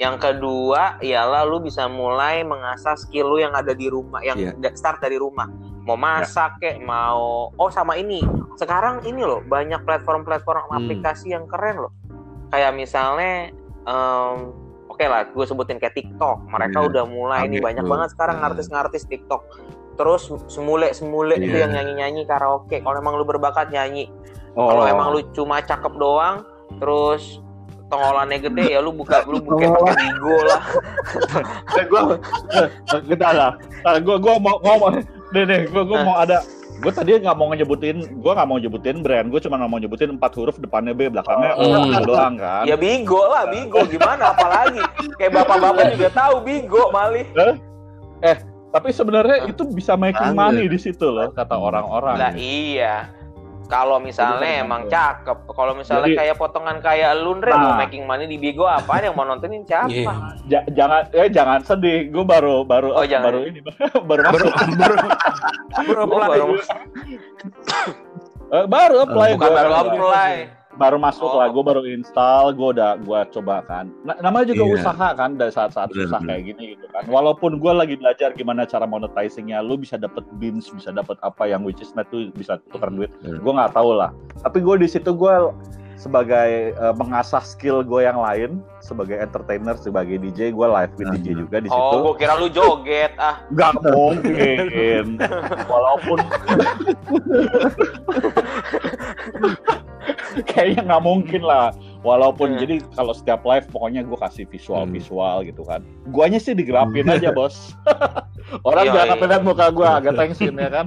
Yang 0.00 0.16
kedua 0.18 0.96
ialah 0.98 1.44
lu 1.44 1.60
bisa 1.60 1.84
mulai 1.84 2.40
mengasah 2.40 2.96
skill 2.96 3.28
lu 3.28 3.36
yang 3.36 3.52
ada 3.52 3.76
di 3.76 3.84
rumah, 3.86 4.24
yang 4.24 4.56
da- 4.56 4.72
start 4.72 4.96
dari 4.98 5.20
rumah. 5.20 5.44
Mau 5.84 5.92
masak 5.92 6.56
kek, 6.56 6.80
mau 6.80 7.52
oh 7.52 7.68
sama 7.68 8.00
ini. 8.00 8.24
Sekarang 8.56 9.04
ini 9.04 9.20
loh 9.20 9.44
banyak 9.44 9.84
platform-platform 9.84 10.64
Hmm. 10.66 10.78
aplikasi 10.78 11.36
yang 11.36 11.44
keren 11.44 11.84
loh. 11.84 11.92
Kayak 12.48 12.72
misalnya 12.74 13.52
em, 13.82 14.36
oke 14.86 15.04
lah, 15.04 15.24
gue 15.26 15.44
sebutin 15.44 15.76
kayak 15.76 15.92
TikTok. 15.92 16.48
Mereka 16.48 16.78
Iya. 16.78 16.88
udah 16.88 17.04
mulai 17.04 17.40
nih 17.44 17.60
Oke, 17.60 17.66
banyak 17.66 17.84
banget 17.84 18.08
sekarang 18.10 18.36
Nah. 18.40 18.48
artis-artis 18.48 19.04
TikTok. 19.04 19.42
Terus 19.96 20.22
semule 20.48 20.92
semule 20.92 21.36
itu 21.36 21.52
Iya. 21.52 21.68
yang 21.68 21.72
nyanyi-nyanyi 21.76 22.24
karaoke. 22.24 22.80
Kalau 22.80 22.96
emang 22.96 23.16
lu 23.16 23.24
berbakat 23.24 23.68
nyanyi, 23.68 24.08
Oh. 24.52 24.64
kalau 24.64 24.84
emang 24.84 25.12
lu 25.12 25.20
cuma 25.30 25.60
cakep 25.60 25.92
doang, 25.94 26.44
terus 26.76 27.40
tonggolannya 27.90 28.38
gede 28.38 28.64
ya 28.70 28.80
lu 28.80 28.94
buka 28.94 29.26
lu 29.26 29.42
buka 29.42 29.66
pakai 29.66 29.94
bigo 29.98 30.36
lah. 30.46 30.60
Eh, 31.76 31.84
gua 31.90 32.00
kita 33.04 33.28
lah. 33.34 33.50
Nah, 33.82 33.98
gua 34.00 34.16
gua 34.22 34.34
mau 34.38 34.56
ngomong 34.62 35.02
nih 35.34 35.42
nih 35.44 35.60
gua 35.68 35.82
gua 35.84 35.98
mau 36.06 36.16
ada 36.16 36.40
gue 36.80 36.92
tadi 36.96 37.12
nggak 37.12 37.36
mau 37.36 37.52
nyebutin 37.52 38.00
gue 38.24 38.32
nggak 38.32 38.48
mau 38.48 38.56
nyebutin 38.56 39.04
brand 39.04 39.28
gue 39.28 39.36
cuma 39.44 39.60
mau 39.68 39.76
nyebutin 39.76 40.16
empat 40.16 40.32
huruf 40.32 40.56
depannya 40.56 40.96
B 40.96 41.12
belakangnya 41.12 41.52
O 41.60 41.64
Hmm. 41.68 41.92
gitu 41.92 42.08
doang 42.08 42.40
kan 42.40 42.64
Ya 42.64 42.72
bigo 42.80 43.20
lah, 43.28 43.44
bigo 43.52 43.84
gimana 43.84 44.32
apalagi? 44.32 44.80
Kayak 45.20 45.44
bapak-bapak 45.44 45.92
juga 45.92 46.08
tahu 46.08 46.40
bigo 46.40 46.88
malih. 46.88 47.28
tapi 48.70 48.88
sebenarnya 48.96 49.50
itu 49.50 49.66
bisa 49.68 49.92
making 49.92 50.32
money 50.32 50.72
di 50.72 50.78
situ 50.80 51.04
loh 51.04 51.28
kata 51.36 51.52
orang-orang 51.52 52.16
Lah 52.16 52.32
iya. 52.32 53.12
Kalau 53.70 53.96
misalnya 53.96 54.42
Jadi, 54.50 54.60
emang 54.60 54.82
cakep, 54.84 55.38
kalau 55.48 55.72
misalnya 55.72 56.04
Jadi- 56.04 56.18
kayak 56.18 56.36
potongan 56.36 56.76
kayak 56.80 57.10
lu 57.16 57.38
Ndre, 57.38 57.54
mau 57.54 57.70
Nah. 57.70 57.78
making 57.78 58.02
money 58.02 58.26
di 58.26 58.34
bigo 58.34 58.66
apa 58.66 58.98
yang 58.98 59.14
mau 59.14 59.22
nontonin 59.22 59.62
siapa? 59.62 59.86
Iya. 59.86 60.10
Ja- 60.44 60.66
jangan 60.68 61.00
eh 61.08 61.30
jangan 61.30 61.62
sedih 61.62 62.10
gue 62.10 62.24
baru 62.24 62.62
baru 62.62 62.90
Oh, 62.92 63.06
jangan. 63.06 63.30
baru 63.30 63.38
ini 63.46 63.62
baru 64.10 64.22
Baru 64.26 64.46
masuk 64.50 64.50
baru 64.82 64.94
baru 64.98 65.94
Oh, 65.94 66.04
apply. 66.04 66.28
baru, 66.28 66.54
Eh, 68.50 68.64
baru 68.66 68.96
apply 69.00 69.28
bukan 69.32 69.46
gua. 69.46 69.54
baru 69.54 69.70
Baru- 69.70 69.86
apply. 69.88 70.32
Baru 70.80 70.96
masuk 70.96 71.28
Oh. 71.28 71.36
lah 71.36 71.46
gue 71.46 71.60
baru 71.60 71.80
install 71.84 72.52
gue 72.52 72.68
udah 72.72 72.96
gue 72.96 73.18
coba 73.30 73.60
kan 73.62 73.84
Na- 74.00 74.16
namanya 74.18 74.48
juga 74.48 74.62
Iya. 74.64 74.72
usaha 74.80 75.06
kan 75.12 75.34
dari 75.34 75.50
saat-saat 75.50 75.92
susah 75.92 76.18
kayak 76.18 76.42
gini 76.48 76.72
gitu 76.72 76.84
kan 76.88 77.04
walaupun 77.06 77.56
gue 77.56 77.70
lagi 77.70 77.94
belajar 77.94 78.32
gimana 78.32 78.64
cara 78.64 78.84
monetizingnya 78.84 79.60
lu 79.60 79.76
bisa 79.76 79.94
dapet 79.94 80.24
beans 80.34 80.66
bisa 80.68 80.90
dapet 80.90 81.14
apa 81.20 81.44
yang 81.44 81.60
which 81.60 81.78
is 81.78 81.92
net 81.92 82.08
tuh 82.08 82.26
bisa 82.32 82.56
tukar 82.66 82.88
duit 82.88 83.08
Hmm. 83.20 83.38
gue 83.38 83.52
nggak 83.52 83.70
tahu 83.70 83.92
lah 83.92 84.10
tapi 84.40 84.58
gue 84.58 84.74
di 84.80 84.88
situ 84.88 85.12
gue 85.12 85.34
sebagai 85.94 86.72
eh, 86.72 86.92
mengasah 86.96 87.42
skill 87.42 87.82
gue 87.82 88.00
yang 88.00 88.16
lain 88.16 88.58
sebagai 88.80 89.14
entertainer 89.14 89.76
sebagai 89.76 90.16
DJ 90.18 90.48
gue 90.48 90.66
live 90.66 90.90
with 90.94 91.06
Hmm. 91.06 91.14
DJ 91.14 91.26
juga 91.38 91.56
di 91.60 91.68
situ 91.68 91.78
Oh, 91.92 92.00
gua 92.02 92.14
kira 92.16 92.32
lu 92.34 92.48
joget. 92.48 93.12
Ah, 93.20 93.44
nggak 93.46 93.72
mungkin 93.84 95.04
walaupun 95.68 96.18
kayaknya 100.50 100.82
nggak 100.86 101.02
mungkin 101.02 101.42
lah. 101.42 101.72
Walaupun 102.00 102.56
Hmm. 102.56 102.60
jadi 102.60 102.74
kalau 102.94 103.12
setiap 103.12 103.44
live 103.44 103.68
pokoknya 103.68 104.00
gue 104.02 104.16
kasih 104.16 104.44
visual 104.48 104.88
Hmm. 104.88 104.92
visual 104.92 105.44
gitu 105.44 105.62
kan. 105.62 105.84
Guanya 106.08 106.40
sih 106.40 106.52
digerapin 106.52 107.04
aja 107.06 107.28
bos. 107.36 107.76
Orang 108.64 108.88
Iya, 108.88 108.92
jangan 108.94 109.08
sampai 109.14 109.26
lihat 109.28 109.42
muka 109.44 109.66
gue 109.68 109.86
agak 110.00 110.14
tensin 110.16 110.56
ya 110.56 110.70
kan? 110.70 110.86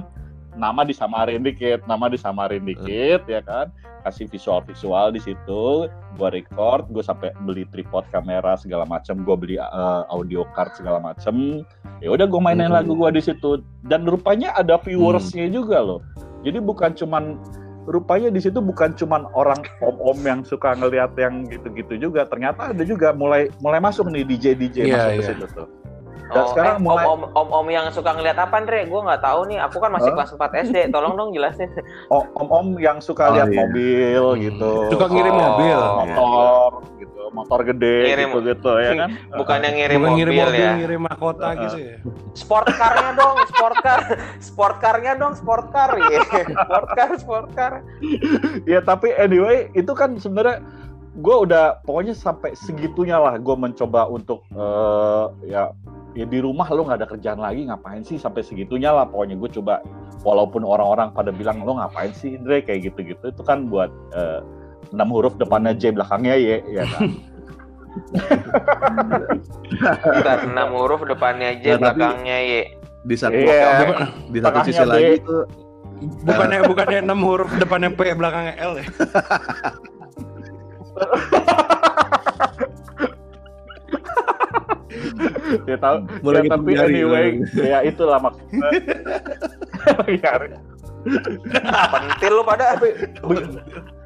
Nama 0.54 0.86
disamarin 0.86 1.42
dikit 1.42 1.82
nama 1.86 2.06
disamarin 2.06 2.62
dikit 2.62 3.26
ya 3.26 3.42
kan? 3.42 3.70
Kasih 4.02 4.28
visual 4.28 4.60
visual 4.62 5.10
di 5.10 5.18
situ 5.18 5.88
gue 5.88 6.28
record 6.30 6.86
gue 6.90 7.00
sampai 7.00 7.34
beli 7.42 7.64
tripod 7.66 8.04
kamera 8.10 8.54
segala 8.54 8.84
macam 8.84 9.24
gue 9.24 9.34
beli 9.34 9.56
uh, 9.56 10.04
audio 10.06 10.44
card 10.52 10.76
segala 10.76 11.00
macam 11.00 11.64
ya 11.98 12.12
udah 12.12 12.26
gue 12.28 12.38
mainin 12.38 12.68
Hmm. 12.68 12.78
lagu 12.78 12.92
gue 12.92 13.10
di 13.14 13.22
situ. 13.22 13.62
Dan 13.82 14.04
rupanya 14.04 14.52
ada 14.52 14.76
viewersnya 14.76 15.46
juga 15.48 15.78
loh. 15.78 16.00
Jadi 16.42 16.60
bukan 16.60 16.92
cuman 16.92 17.40
rupanya 17.84 18.32
di 18.32 18.40
situ 18.40 18.58
bukan 18.60 18.96
cuman 18.96 19.28
orang 19.36 19.60
om-om 19.84 20.18
yang 20.24 20.40
suka 20.42 20.72
ngelihat 20.76 21.12
yang 21.20 21.44
gitu-gitu 21.48 22.08
juga 22.10 22.24
ternyata 22.24 22.72
ada 22.72 22.82
juga 22.84 23.12
mulai 23.12 23.52
mulai 23.60 23.80
masuk 23.80 24.08
nih 24.08 24.24
DJ 24.24 24.56
DJ 24.56 24.76
Iya, 24.88 24.94
masuk 24.96 25.10
ke 25.10 25.20
iya. 25.20 25.28
situ 25.32 25.46
tuh 25.52 25.68
Dan 26.34 26.42
oh, 26.42 26.48
sekarang 26.50 26.74
eh, 26.74 26.82
mulai- 26.82 27.06
om, 27.06 27.20
om, 27.22 27.30
om, 27.32 27.48
om 27.54 27.66
yang 27.68 27.86
suka 27.88 28.10
ngeliat 28.10 28.34
apa, 28.36 28.58
Ndre? 28.58 28.84
Gue 28.84 29.00
nggak 29.00 29.22
tahu 29.22 29.40
nih. 29.46 29.58
Aku 29.62 29.78
kan 29.78 29.88
masih 29.88 30.10
Hah? 30.10 30.16
kelas 30.18 30.30
4 30.34 30.66
SD. 30.66 30.76
Tolong 30.90 31.14
dong 31.14 31.30
jelasin. 31.30 31.70
O- 32.08 32.26
om-om 32.34 32.74
yang 32.76 32.98
suka 32.98 33.24
Oh, 33.24 33.32
lihat 33.32 33.48
iya. 33.48 33.58
mobil 33.60 34.24
Hmm. 34.26 34.40
gitu 34.42 34.72
Suka 34.90 35.06
ngirim 35.06 35.32
Oh. 35.32 35.40
mobil. 35.46 35.78
motor 36.04 36.70
gitu 36.96 37.20
motor 37.30 37.60
gede 37.64 37.96
Ngirim- 38.04 38.30
gitu 38.30 38.38
gitu 38.44 38.70
ya 38.76 38.90
kan 38.96 39.10
Bukan 39.40 39.58
yang 39.60 39.74
ngirim 39.74 39.96
Bukan 39.96 40.06
mobil, 40.08 40.18
ngirim 40.20 40.34
mobil, 40.36 40.60
ya. 40.60 40.72
ngirim 40.76 41.00
mahkota 41.02 41.46
Uh, 41.46 41.54
gitu 41.60 41.78
ya. 41.80 41.96
Sport 42.32 42.66
car-nya 42.72 43.10
dong, 43.12 43.36
sport 43.44 43.76
car. 43.80 44.00
Sport 44.40 44.76
car-nya 44.78 45.12
dong, 45.14 45.32
sport 45.32 45.66
car. 45.68 45.90
Iya. 45.94 46.20
Sport 46.56 46.88
car, 46.92 47.10
sport 47.16 47.48
car. 47.52 47.72
ya 48.64 48.80
tapi 48.80 49.10
anyway 49.12 49.56
itu 49.72 49.92
kan 49.92 50.14
sebenarnya 50.16 50.62
gue 51.14 51.36
udah 51.40 51.78
pokoknya 51.80 52.10
sampai 52.12 52.54
segitunya 52.54 53.14
lah 53.16 53.34
gue 53.36 53.56
mencoba 53.56 54.06
untuk 54.06 54.42
eh, 54.48 55.24
ya 55.48 55.70
ya 56.14 56.24
di 56.24 56.38
rumah 56.38 56.70
lo 56.70 56.86
nggak 56.86 56.98
ada 57.02 57.08
kerjaan 57.10 57.42
lagi 57.42 57.66
ngapain 57.66 58.06
sih 58.06 58.16
sampai 58.16 58.46
segitunya 58.46 58.94
lah 58.94 59.04
pokoknya 59.04 59.34
gue 59.34 59.50
coba 59.58 59.82
walaupun 60.22 60.62
orang-orang 60.62 61.10
pada 61.10 61.34
bilang 61.34 61.58
lo 61.66 61.74
ngapain 61.74 62.14
sih 62.14 62.38
Indre 62.38 62.62
kayak 62.62 62.86
gitu-gitu 62.90 63.34
itu 63.34 63.42
kan 63.42 63.66
buat 63.66 63.90
eh, 64.14 64.40
enam 64.94 65.10
huruf 65.10 65.34
depannya 65.34 65.74
J 65.74 65.90
belakangnya 65.90 66.38
Y 66.38 66.62
ya 66.70 66.86
kan 66.86 67.10
Bentar, 70.02 70.38
enam 70.50 70.74
huruf 70.74 71.06
depannya 71.06 71.54
J, 71.58 71.78
Nah, 71.78 71.94
belakangnya 71.94 72.36
Y. 72.42 72.52
di 73.04 73.14
satu 73.14 73.36
Iya. 73.36 74.08
di 74.30 74.38
satu 74.40 74.58
sisi 74.64 74.80
B. 74.80 74.88
lagi 74.88 75.14
tuh 75.22 75.44
Bukannya 76.26 76.58
bukannya 76.66 76.98
enam 77.06 77.20
huruf 77.22 77.48
depannya 77.54 77.88
P 77.90 78.12
belakangnya 78.12 78.54
L 78.60 78.72
ya? 78.76 78.86
ya 85.70 85.76
tahu. 85.78 85.96
Mulai 86.22 86.42
ya, 86.46 86.50
tapi 86.52 86.70
jari, 86.74 86.84
anyway 86.90 87.26
mulai. 87.38 87.68
ya 87.72 87.78
itulah 87.84 88.18
maksudnya. 88.20 88.68
Ya, 90.08 90.32
Pentil 91.92 92.32
lu 92.32 92.42
pada. 92.48 92.80
Be- 92.80 92.96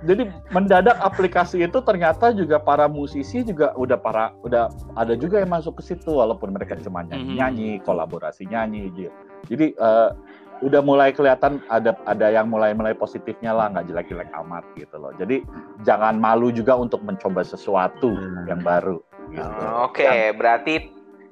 jadi 0.03 0.31
mendadak 0.51 0.99
aplikasi 0.99 1.63
itu 1.63 1.79
ternyata 1.83 2.35
juga 2.35 2.59
para 2.59 2.91
musisi 2.91 3.47
juga 3.47 3.71
udah 3.79 3.95
para 3.95 4.35
udah 4.43 4.67
ada 4.99 5.15
juga 5.15 5.39
yang 5.39 5.55
masuk 5.55 5.79
ke 5.79 5.95
situ 5.95 6.11
walaupun 6.11 6.51
mereka 6.51 6.75
cuma 6.83 7.07
nyanyi 7.07 7.39
nyanyi 7.39 7.71
kolaborasi 7.87 8.51
nyanyi 8.51 8.91
gitu. 8.95 9.15
Jadi 9.47 9.79
eh, 9.79 10.11
udah 10.59 10.83
mulai 10.83 11.15
kelihatan 11.15 11.63
ada 11.71 11.95
ada 12.07 12.27
yang 12.35 12.51
mulai 12.51 12.75
mulai 12.75 12.95
positifnya 12.95 13.55
lah 13.55 13.71
nggak 13.71 13.95
jelek 13.95 14.11
jelek 14.11 14.31
amat 14.43 14.67
gitu 14.75 14.99
loh. 14.99 15.15
Jadi 15.15 15.47
jangan 15.87 16.19
malu 16.19 16.51
juga 16.51 16.75
untuk 16.75 16.99
mencoba 17.07 17.47
sesuatu 17.47 18.11
Hmm. 18.15 18.47
yang 18.51 18.61
baru 18.67 18.99
gitu. 19.31 19.45
Oh, 19.63 19.87
Oke, 19.87 20.07
berarti 20.33 20.75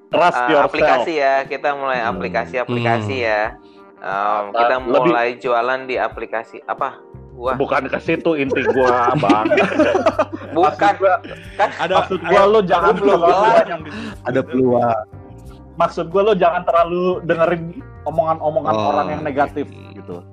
trust 0.08 0.36
uh, 0.36 0.48
yourself 0.48 0.70
aplikasi 0.70 1.12
ya. 1.16 1.34
Kita 1.42 1.72
mulai 1.72 2.00
Hmm. 2.00 2.10
aplikasi-aplikasi 2.12 3.16
Hmm. 3.16 3.28
ya. 3.28 3.42
Um, 3.96 4.04
Uh, 4.06 4.42
kita 4.54 4.74
lebih- 4.78 4.90
mulai 5.08 5.28
jualan 5.36 5.80
di 5.84 5.96
aplikasi 5.96 6.60
apa? 6.64 7.00
Gua 7.32 7.52
bukan 7.52 7.84
ke 7.84 8.00
situ 8.00 8.32
inti 8.32 8.64
gua 8.64 9.12
bang 9.14 9.44
bukan 10.56 10.92
kan 11.52 11.68
Ada 11.76 11.94
maksud 12.00 12.20
gua 12.24 12.42
lo 12.48 12.60
jangan 12.64 12.96
banyak 12.96 13.80
ada 14.24 14.40
peluang 14.40 14.96
maksud 15.76 16.08
gue 16.08 16.22
lo 16.22 16.32
jangan 16.32 16.64
terlalu 16.64 17.20
dengerin 17.28 17.84
omongan-omongan 18.08 18.72
Oh, 18.72 18.88
orang 18.88 19.06
yang 19.12 19.22
negatif 19.22 19.68
gitu. 19.92 20.24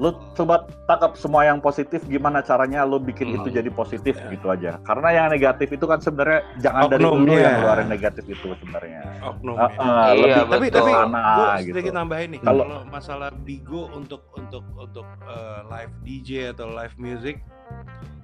Lo 0.00 0.16
coba 0.32 0.64
tangkap 0.88 1.12
semua 1.14 1.44
yang 1.44 1.60
positif 1.60 2.00
gimana 2.04 2.40
caranya 2.40 2.82
lo 2.82 2.96
bikin 2.96 3.30
Hmm. 3.30 3.36
itu 3.38 3.52
jadi 3.52 3.68
positif 3.68 4.16
Ya. 4.16 4.32
gitu 4.32 4.48
aja. 4.48 4.80
Karena 4.80 5.08
yang 5.12 5.26
negatif 5.28 5.68
itu 5.68 5.84
kan 5.84 6.00
sebenarnya 6.00 6.40
jangan 6.58 6.88
dari 6.88 7.04
dulu 7.04 7.12
Oknumnya. 7.14 7.36
yang 7.38 7.54
ngeluarin 7.60 7.88
negatif 7.88 8.24
itu 8.24 8.46
sebenarnya. 8.56 9.00
oknum 9.20 9.54
ya. 9.54 9.68
ah, 9.76 10.08
Iya, 10.10 10.24
lebih 10.40 10.48
tapi 10.48 10.66
betul. 10.66 10.78
tapi 10.80 10.90
sana, 10.90 11.20
gue 11.20 11.46
gitu. 11.60 11.68
sedikit 11.70 11.92
nambahin 11.92 12.28
nih 12.30 12.40
Kalau- 12.40 12.66
masalah 12.88 13.28
Bigo 13.36 13.92
untuk 13.92 14.24
untuk 14.32 14.64
untuk 14.74 15.04
eh, 15.22 15.60
live 15.68 15.92
DJ 16.00 16.30
atau 16.50 16.66
live 16.66 16.96
music 16.96 17.36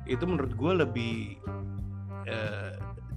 itu 0.06 0.24
menurut 0.24 0.52
gue 0.52 0.72
lebih 0.78 1.14
eh, 2.24 2.72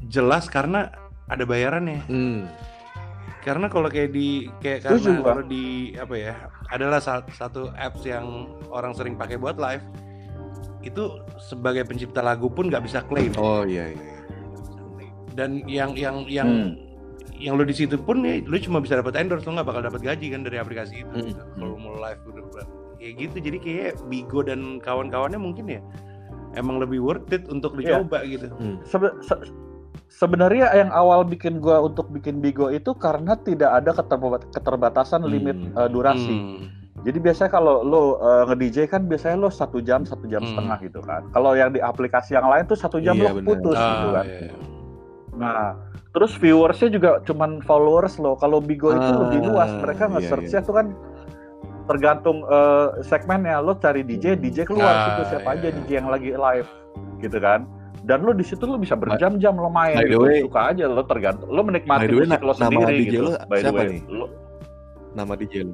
jelas 0.05 0.45
karena 0.45 0.91
ada 1.25 1.41
bayarannya 1.41 2.03
hmm. 2.05 2.41
Karena 3.39 3.67
kalau 3.67 3.87
kayak 3.87 4.11
di 4.11 4.27
kayak 4.59 4.83
karena 4.83 5.21
kalau 5.21 5.43
di 5.43 5.65
apa 5.95 6.13
ya 6.13 6.33
adalah 6.67 6.99
sa- 6.99 7.23
satu 7.29 7.71
apps 7.73 8.03
yang 8.03 8.25
orang 8.67 8.91
sering 8.91 9.15
pakai 9.15 9.35
buat 9.35 9.55
live 9.55 9.83
itu 10.79 11.03
sebagai 11.37 11.83
pencipta 11.83 12.19
lagu 12.19 12.47
pun 12.47 12.67
nggak 12.67 12.83
bisa 12.83 12.99
klaim 13.01 13.31
oh 13.35 13.63
iya 13.63 13.91
iya 13.91 14.15
dan 15.33 15.63
yang 15.65 15.95
yang 15.95 16.27
yang 16.27 16.49
Hmm. 16.49 16.71
yang 17.35 17.55
lo 17.55 17.63
di 17.63 17.71
situ 17.71 17.95
pun 17.95 18.19
ya 18.21 18.43
lo 18.43 18.55
cuma 18.57 18.79
bisa 18.79 18.95
dapat 18.95 19.15
endorse 19.15 19.43
lo 19.43 19.55
nggak 19.55 19.67
bakal 19.67 19.81
dapat 19.81 20.01
gaji 20.03 20.27
kan 20.29 20.43
dari 20.43 20.59
aplikasi 20.59 21.03
itu 21.03 21.15
Hmm. 21.29 21.35
kalau 21.55 21.75
mau 21.75 21.95
live 21.95 22.19
udah 22.25 22.43
kayak 22.99 23.13
gitu 23.17 23.37
jadi 23.39 23.57
kayak 23.57 23.91
Bigo 24.05 24.43
dan 24.43 24.77
kawan-kawannya 24.77 25.39
mungkin 25.39 25.65
ya 25.69 25.79
emang 26.53 26.75
lebih 26.77 26.99
worth 26.99 27.29
it 27.29 27.47
untuk 27.47 27.79
Iya. 27.79 28.03
dicoba 28.03 28.19
gitu 28.25 28.47
Hmm. 28.51 28.83
Sebe- 28.83 29.15
se- 29.21 29.39
sebenarnya 30.07 30.69
yang 30.73 30.89
awal 30.89 31.23
bikin 31.23 31.57
gua 31.57 31.79
untuk 31.79 32.09
bikin 32.09 32.39
Bigo 32.39 32.67
itu 32.67 32.91
karena 32.93 33.37
tidak 33.37 33.71
ada 33.73 33.91
keterba- 33.91 34.43
keterbatasan 34.49 35.21
Hmm. 35.21 35.31
limit 35.31 35.57
eh, 35.71 35.87
durasi. 35.87 36.35
Hmm. 36.35 36.59
Jadi 36.99 37.15
biasanya 37.17 37.47
kalau 37.49 37.79
lo 37.79 38.19
uh, 38.19 38.43
nge-DJ 38.45 38.83
kan 38.85 39.07
biasanya 39.07 39.39
lo 39.39 39.47
satu 39.47 39.79
jam, 39.79 40.03
satu 40.03 40.27
jam 40.27 40.43
Hmm. 40.43 40.51
setengah 40.51 40.77
gitu 40.83 40.99
kan. 40.99 41.23
Kalau 41.31 41.55
yang 41.55 41.71
di 41.71 41.79
aplikasi 41.79 42.35
yang 42.35 42.43
lain 42.43 42.67
tuh 42.67 42.75
satu 42.75 42.99
jam 42.99 43.15
Iya, 43.15 43.31
lo 43.31 43.39
putus 43.39 43.79
Ah, 43.79 43.87
gitu 43.87 44.07
kan. 44.11 44.25
iya. 44.27 44.51
Nah, 45.31 45.61
terus 46.11 46.35
viewersnya 46.35 46.91
juga 46.91 47.23
cuman 47.23 47.63
followers 47.63 48.19
lo. 48.19 48.35
Kalau 48.35 48.59
Bigo 48.59 48.91
itu 48.91 48.99
Ah, 48.99 49.15
lebih 49.15 49.47
luas. 49.47 49.71
Mereka 49.71 50.03
iya, 50.03 50.11
nge-searchnya 50.11 50.59
tuh 50.59 50.75
kan 50.75 50.87
tergantung 51.87 52.43
eh, 52.43 52.87
segmennya. 53.01 53.63
Lo 53.63 53.79
cari 53.79 54.03
DJ. 54.03 54.35
DJ 54.35 54.67
keluar 54.67 54.91
Ah, 54.91 55.03
situ 55.07 55.21
siapa 55.31 55.55
iya. 55.55 55.59
aja 55.63 55.67
DJ 55.71 55.89
yang 56.03 56.09
lagi 56.11 56.29
live 56.35 56.69
gitu 57.19 57.37
kan. 57.39 57.63
Dan 58.09 58.25
lo 58.25 58.33
di 58.33 58.41
situ 58.41 58.65
lo 58.65 58.75
bisa 58.75 58.97
berjam-jam 58.97 59.53
lo 59.53 59.69
main 59.69 59.93
by 59.93 60.01
the 60.01 60.09
gitu. 60.09 60.19
way- 60.19 60.41
Suka 60.41 60.61
aja 60.67 60.83
lo 60.83 61.05
tergantung. 61.05 61.45
Lo 61.47 61.61
menikmati 61.61 62.01
By 62.01 62.07
the 62.07 62.15
way, 62.15 62.25
musik 62.25 62.41
lo 62.41 62.51
nama 62.51 62.57
sendiri 62.57 62.93
DJ 62.97 63.05
gitu. 63.07 63.21
lo 63.21 63.29
By 63.45 63.53
the 63.53 63.61
siapa 63.61 63.77
way, 63.77 63.87
nih? 63.87 64.01
lo 64.09 64.25
nama 65.11 65.33
DJ 65.35 65.53
lu 65.61 65.73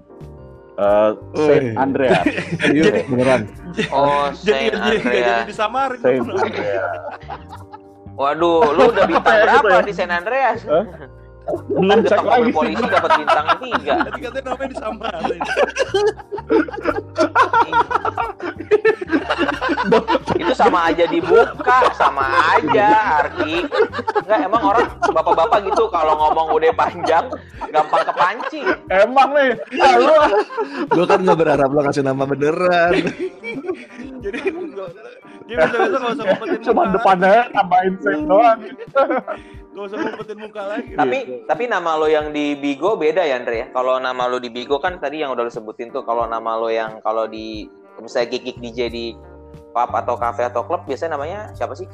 eh, 0.75 1.11
Saint 1.33 1.65
Woi. 1.65 1.75
Andreas. 1.77 2.25
Iya, 2.75 2.91
beneran 3.05 3.41
oh 3.89 4.27
jadi 4.35 4.51
Saint 4.67 4.73
jadi 4.75 4.97
Andrea. 4.99 5.23
jadi 5.23 5.43
disamarin 5.47 5.97
Saint 5.97 6.19
Andreas. 6.25 6.91
Waduh, 8.13 8.59
lu 8.69 8.83
udah 8.89 9.03
bintang 9.05 9.23
Gitu 9.33 9.45
berapa 9.45 9.67
ya? 9.69 9.79
di 9.81 9.93
Saint 9.93 10.11
Andreas? 10.13 10.59
Hah? 10.65 10.83
Belum 11.45 11.99
cek 12.01 12.21
lagi 12.25 12.49
sih. 12.49 12.55
polisi 12.55 12.85
dapat 12.85 13.11
bintang 13.21 13.47
tiga. 13.61 13.93
tadi 14.05 14.19
katanya 14.21 14.45
namanya 14.51 14.69
disamarin 14.73 15.41
Itu 20.35 20.53
sama 20.57 20.79
aja 20.89 21.05
dibuka, 21.05 21.79
sama 21.93 22.25
aja 22.57 22.87
Arki. 23.21 23.65
Enggak, 24.25 24.39
emang 24.41 24.61
orang 24.65 24.85
bapak-bapak 25.05 25.59
gitu 25.69 25.85
kalau 25.93 26.13
ngomong 26.17 26.57
udah 26.57 26.73
panjang 26.73 27.25
gampang 27.69 28.03
kepancing. 28.09 28.65
Emang 28.89 29.29
nih, 29.37 29.51
ya 29.73 29.97
lu 30.01 30.15
gue 30.85 31.05
kan 31.05 31.19
nggak 31.21 31.37
berharap 31.37 31.69
lo 31.69 31.81
kasih 31.83 32.03
nama 32.05 32.23
beneran 32.23 32.93
jadi 34.23 34.39
dia 35.45 35.55
bisa 35.61 35.77
bisa 35.77 35.97
nggak 36.01 36.13
usah 36.17 36.25
ngumpetin 36.25 36.59
cuma 36.65 36.83
depannya 36.89 37.45
tambahin 37.53 37.93
Saint 38.01 38.23
doang. 38.25 38.59
nggak 39.75 39.85
usah 39.91 39.97
ngumpetin 39.99 40.39
muka 40.39 40.61
lagi 40.63 40.91
Tapi 40.95 41.17
tapi 41.43 41.63
nama 41.67 41.99
lo 41.99 42.07
yang 42.07 42.31
di 42.31 42.55
Bigo 42.55 42.95
beda 42.95 43.27
ya 43.27 43.35
Andre 43.35 43.55
ya. 43.59 43.67
Kalau 43.75 43.99
nama 43.99 44.23
lo 44.31 44.39
di 44.39 44.47
Bigo 44.47 44.79
kan 44.79 44.97
tadi 45.03 45.19
yang 45.19 45.35
udah 45.35 45.43
lo 45.43 45.51
sebutin 45.51 45.91
tuh 45.91 46.07
kalau 46.07 46.23
nama 46.23 46.55
lo 46.55 46.71
yang 46.71 47.03
kalau 47.03 47.27
di 47.27 47.67
misalnya 47.99 48.39
gig 48.39 48.55
DJ 48.63 48.79
di 48.87 49.05
pub 49.75 49.91
atau 49.91 50.15
cafe 50.15 50.47
atau 50.47 50.63
klub 50.63 50.87
biasanya 50.87 51.19
namanya 51.19 51.51
siapa 51.51 51.75
sih? 51.75 51.85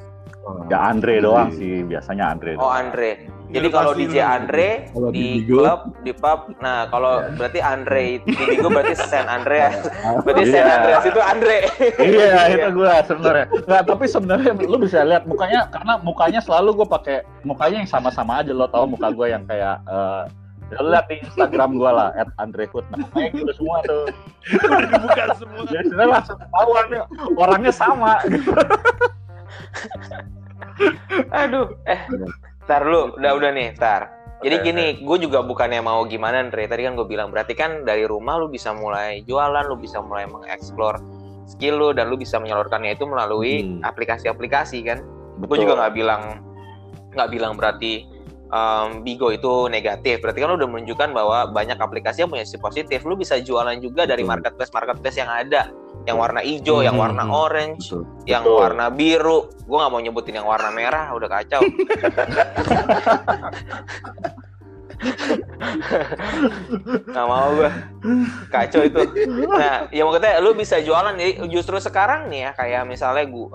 Ya 0.69 0.81
Andre 0.81 1.21
doang 1.21 1.53
sih, 1.53 1.81
biasanya 1.85 2.37
Andre. 2.37 2.57
Oh 2.57 2.69
doang. 2.69 2.89
Andre. 2.89 3.40
Jadi 3.51 3.67
kalau 3.67 3.91
DJ. 3.91 4.15
Andre 4.23 4.69
Kalau 4.89 5.09
di 5.11 5.19
di 5.19 5.27
Bigo? 5.43 5.59
klub, 5.59 5.81
di 6.01 6.11
pub, 6.15 6.39
nah 6.63 6.87
kalau 6.87 7.19
berarti 7.35 7.59
Andre 7.59 8.23
di 8.23 8.31
Bigo 8.33 8.71
berarti 8.71 8.95
San 8.95 9.27
Andreas. 9.27 9.75
Berarti 10.23 10.43
San 10.47 10.63
Iya. 10.63 10.73
Andreas 10.79 11.03
itu 11.03 11.21
Andre. 11.21 11.57
Iya, 11.99 12.39
itu 12.55 12.67
gue 12.71 12.93
sebenarnya. 13.05 13.45
Nggak, 13.67 13.81
tapi 13.85 14.05
sebenarnya 14.07 14.51
lu 14.63 14.77
bisa 14.79 15.03
lihat 15.03 15.23
mukanya 15.27 15.67
karena 15.67 15.93
mukanya 15.99 16.39
selalu 16.39 16.83
gue 16.83 16.87
pakai 16.87 17.17
mukanya 17.43 17.83
yang 17.83 17.91
sama-sama 17.91 18.39
aja 18.39 18.55
lo 18.55 18.65
tau 18.67 18.87
muka 18.87 19.11
gue 19.11 19.27
yang 19.29 19.43
kayak 19.45 19.83
eh 19.85 20.23
ya 20.71 20.79
lu 20.79 20.87
lihat 20.87 21.03
di 21.11 21.19
Instagram 21.19 21.75
gue 21.75 21.91
lah 21.91 22.15
@andrehut 22.39 22.87
nah, 22.87 23.03
mukanya 23.03 23.27
gitu 23.35 23.51
semua 23.59 23.83
tuh 23.83 24.07
udah 24.55 24.79
dibuka 24.87 25.23
semua 25.35 25.61
jadi 25.67 25.83
sebenarnya 25.83 26.11
langsung 26.15 26.37
ketahuan 26.39 26.85
nih 26.87 27.01
orangnya 27.35 27.73
sama 27.75 28.13
gitu. 28.31 28.51
Aduh, 31.35 31.67
eh, 31.85 31.99
tar 32.71 32.87
lu, 32.87 33.11
udah 33.19 33.31
udah 33.35 33.51
nih, 33.51 33.75
tar. 33.75 34.07
Jadi 34.41 34.55
gini, 34.65 34.85
gue 35.03 35.17
juga 35.21 35.43
bukannya 35.43 35.83
mau 35.83 36.01
gimana, 36.07 36.41
Andre. 36.41 36.65
Tadi 36.65 36.81
kan 36.87 36.97
gue 36.97 37.05
bilang, 37.05 37.29
berarti 37.29 37.53
kan 37.53 37.83
dari 37.85 38.07
rumah 38.09 38.41
lu 38.41 38.49
bisa 38.49 38.73
mulai 38.73 39.21
jualan, 39.27 39.67
lu 39.69 39.77
bisa 39.77 40.01
mulai 40.01 40.25
mengeksplor 40.25 40.97
skill 41.45 41.77
lu, 41.77 41.89
dan 41.93 42.09
lu 42.09 42.17
bisa 42.17 42.41
menyalurkannya 42.41 42.95
itu 42.95 43.05
melalui 43.05 43.61
Hmm. 43.61 43.85
aplikasi-aplikasi 43.85 44.81
kan. 44.87 45.03
Gue 45.37 45.61
juga 45.61 45.77
nggak 45.77 45.93
bilang, 45.93 46.41
nggak 47.13 47.29
bilang 47.29 47.53
berarti 47.59 48.07
em, 48.51 49.01
Bigo 49.01 49.31
itu 49.31 49.71
negatif. 49.71 50.19
Berarti 50.19 50.39
kan 50.43 50.51
lu 50.51 50.59
udah 50.59 50.69
menunjukkan 50.69 51.09
bahwa 51.15 51.47
banyak 51.49 51.79
aplikasi 51.79 52.27
yang 52.27 52.31
punya 52.31 52.43
sisi 52.43 52.59
positif. 52.59 53.01
Lu 53.07 53.15
bisa 53.15 53.39
jualan 53.39 53.79
juga 53.79 54.03
dari 54.03 54.21
marketplace-marketplace 54.27 55.17
yang 55.17 55.31
ada, 55.31 55.71
yang 56.03 56.19
warna 56.19 56.43
hijau, 56.43 56.83
yang 56.83 56.99
Hmm, 56.99 57.03
warna 57.07 57.23
hmm. 57.25 57.33
orange, 57.33 57.85
Betul. 57.95 58.03
yang 58.27 58.43
Betul. 58.43 58.59
warna 58.59 58.85
biru. 58.91 59.39
Gue 59.63 59.77
nggak 59.79 59.91
mau 59.91 60.01
nyebutin 60.03 60.35
yang 60.37 60.47
warna 60.47 60.69
merah, 60.69 61.15
udah 61.15 61.29
kacau. 61.31 61.61
Nggak 67.09 67.27
mau 67.27 67.49
gue, 67.57 67.71
kacau 68.53 68.81
itu. 68.85 68.99
Nah, 69.49 69.89
ya 69.89 70.05
maksudnya 70.05 70.37
lu 70.43 70.53
bisa 70.53 70.77
jualan. 70.81 71.17
Jadi 71.17 71.49
justru 71.49 71.77
sekarang 71.81 72.29
nih 72.29 72.49
ya, 72.49 72.51
kayak 72.53 72.83
misalnya 72.85 73.25
gue, 73.25 73.49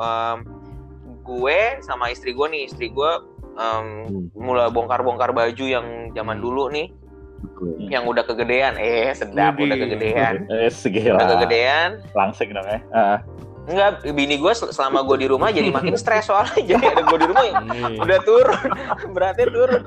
gue 1.23 1.59
sama 1.83 2.11
istri 2.11 2.35
gue 2.35 2.47
nih, 2.51 2.63
istri 2.67 2.91
gue 2.91 3.11
em, 3.57 3.87
Hmm. 4.05 4.29
mulai 4.33 4.69
bongkar-bongkar 4.69 5.31
baju 5.31 5.65
yang 5.67 5.87
zaman 6.13 6.37
Hmm. 6.37 6.45
dulu 6.45 6.65
nih. 6.71 6.89
Betul. 7.37 7.77
yang 7.87 8.05
udah 8.05 8.25
kegedean 8.25 8.75
eh 8.77 9.13
sedap 9.13 9.55
Widih. 9.55 9.69
udah 9.69 9.77
kegedean 9.79 10.35
Eh, 10.57 10.73
segila. 10.73 11.21
udah 11.21 11.37
kegedean 11.37 11.91
Langsing 12.13 12.49
dong 12.51 12.65
ya. 12.65 12.81
Ah. 12.91 13.19
enggak 13.67 13.91
bini 14.09 14.37
gue 14.37 14.53
selama 14.55 15.05
gue 15.05 15.17
di 15.19 15.29
rumah 15.29 15.51
jadi 15.51 15.69
makin 15.69 15.95
stres 15.95 16.25
soalnya 16.25 16.57
jadi 16.71 16.85
ada 16.89 17.03
gue 17.03 17.19
di 17.19 17.27
rumah 17.27 17.45
yang 17.45 17.57
Iya. 17.67 17.87
udah 17.99 18.19
turun 18.23 18.67
beratnya 19.15 19.47
turun 19.49 19.83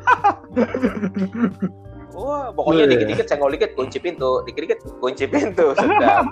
wah 2.11 2.51
pokoknya 2.51 2.83
Iya. 2.83 2.91
dikit-dikit 2.93 3.25
senggol 3.25 3.49
dikit 3.49 3.71
kunci 3.73 3.97
pintu 3.97 4.43
dikit-dikit 4.43 4.79
kunci 4.99 5.25
pintu 5.25 5.73
sedap 5.73 6.25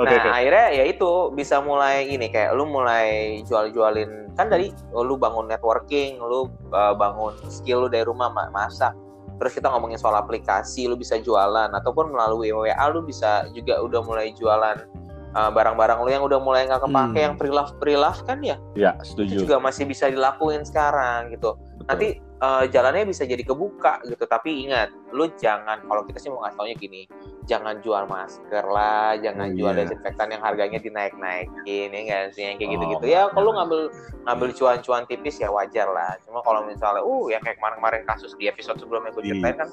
Oke, 0.00 0.08
nah 0.08 0.16
oke. 0.16 0.30
akhirnya 0.32 0.66
ya 0.72 0.84
itu 0.88 1.10
bisa 1.30 1.60
mulai 1.60 2.08
ini 2.08 2.32
kayak 2.32 2.56
lu 2.56 2.64
mulai 2.64 3.38
jual-jualin 3.44 4.32
kan 4.32 4.48
oh, 4.96 5.04
lu 5.04 5.20
bangun 5.20 5.44
networking 5.44 6.16
lu 6.16 6.48
uh, 6.72 6.96
bangun 6.96 7.36
skill 7.52 7.84
lu 7.84 7.88
dari 7.92 8.08
rumah 8.08 8.32
ma- 8.32 8.48
masak 8.48 8.96
terus 9.36 9.52
kita 9.52 9.68
ngomongin 9.68 10.00
soal 10.00 10.16
aplikasi 10.16 10.88
lu 10.88 10.96
bisa 10.96 11.20
jualan 11.20 11.68
ataupun 11.68 12.12
melalui 12.12 12.48
WA 12.48 12.72
lu 12.88 13.04
bisa 13.04 13.44
juga 13.52 13.76
udah 13.84 14.00
mulai 14.00 14.32
jualan 14.32 14.88
uh, 15.36 15.50
barang-barang 15.52 15.98
lu 16.00 16.08
yang 16.08 16.24
udah 16.24 16.40
mulai 16.40 16.64
nggak 16.64 16.80
kepake 16.80 17.12
Hmm. 17.12 17.16
yang 17.20 17.34
pre-love 17.36 17.72
pre-love 17.76 18.20
kan 18.24 18.40
ya 18.40 18.56
Ya, 18.72 18.96
itu 19.00 19.04
setuju. 19.28 19.34
juga 19.44 19.56
masih 19.60 19.84
bisa 19.84 20.08
dilakuin 20.08 20.64
sekarang 20.64 21.28
gitu 21.32 21.60
nanti 21.84 22.16
uh, 22.40 22.64
jalannya 22.66 23.04
bisa 23.06 23.22
jadi 23.22 23.40
kebuka 23.40 24.00
gitu 24.04 24.24
tapi 24.24 24.64
ingat 24.64 24.90
lu 25.12 25.28
jangan 25.36 25.80
kalau 25.84 26.02
kita 26.02 26.18
sih 26.18 26.28
mau 26.28 26.42
ngasih 26.42 26.56
taunya 26.56 26.76
gini 26.76 27.02
jangan 27.44 27.78
jual 27.80 28.04
masker 28.06 28.64
lah 28.64 29.16
jangan 29.18 29.50
Oh, 29.50 29.56
jual 29.56 29.72
iya. 29.72 29.80
desinfektan 29.84 30.28
yang 30.30 30.42
harganya 30.42 30.78
dinaik-naikin 30.78 31.88
ya 31.88 32.00
nggak 32.04 32.22
sih 32.32 32.42
yang 32.44 32.56
kayak 32.56 32.68
Oh, 32.68 32.74
gitu-gitu 32.76 33.06
iya. 33.06 33.20
ya 33.26 33.32
kalau 33.32 33.50
ngambil 33.52 33.80
ngambil 34.24 34.48
cuan-cuan 34.54 35.02
tipis 35.04 35.36
ya 35.36 35.48
wajar 35.48 35.86
lah 35.86 36.16
cuma 36.22 36.40
kalau 36.40 36.64
misalnya 36.64 37.02
uh 37.02 37.24
yang 37.28 37.40
kayak 37.40 37.58
kemarin-kemarin 37.58 38.02
kasus 38.04 38.32
di 38.34 38.46
episode 38.46 38.78
sebelumnya 38.78 39.10
gue 39.10 39.22
Iya. 39.22 39.30
ceritain 39.34 39.56
kan 39.58 39.68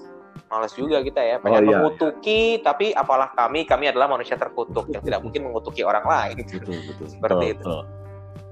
males 0.47 0.73
juga 0.73 1.03
kita 1.03 1.19
ya 1.19 1.35
Oh, 1.37 1.43
pengen 1.43 1.63
iya, 1.63 1.69
mengutuki 1.77 2.41
tapi 2.59 2.91
apalah 2.91 3.29
kami 3.31 3.63
kami 3.63 3.91
adalah 3.91 4.07
manusia 4.07 4.35
terkutuk 4.35 4.87
yang 4.89 5.03
tidak 5.03 5.19
mungkin 5.19 5.43
mengutuki 5.45 5.83
orang 5.83 6.03
lain 6.03 6.35
Betul, 6.39 6.79
betul. 6.83 7.07
seperti 7.07 7.45
Betul, 7.51 7.55
itu 7.55 7.67
betul. 7.67 7.83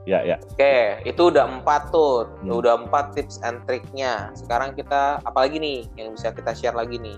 Ya, 0.06 0.22
ya. 0.22 0.38
Oke, 0.40 1.02
itu 1.04 1.22
udah 1.26 1.50
empat 1.52 1.90
tuh, 1.90 2.30
Hmm. 2.40 2.54
udah 2.54 2.78
empat 2.80 3.14
tips 3.14 3.42
and 3.42 3.66
triknya. 3.66 4.30
Sekarang 4.34 4.72
kita 4.72 5.18
apalagi 5.20 5.58
nih 5.58 5.90
yang 5.96 6.14
bisa 6.14 6.30
kita 6.30 6.54
share 6.54 6.74
lagi 6.74 6.98
nih? 6.98 7.18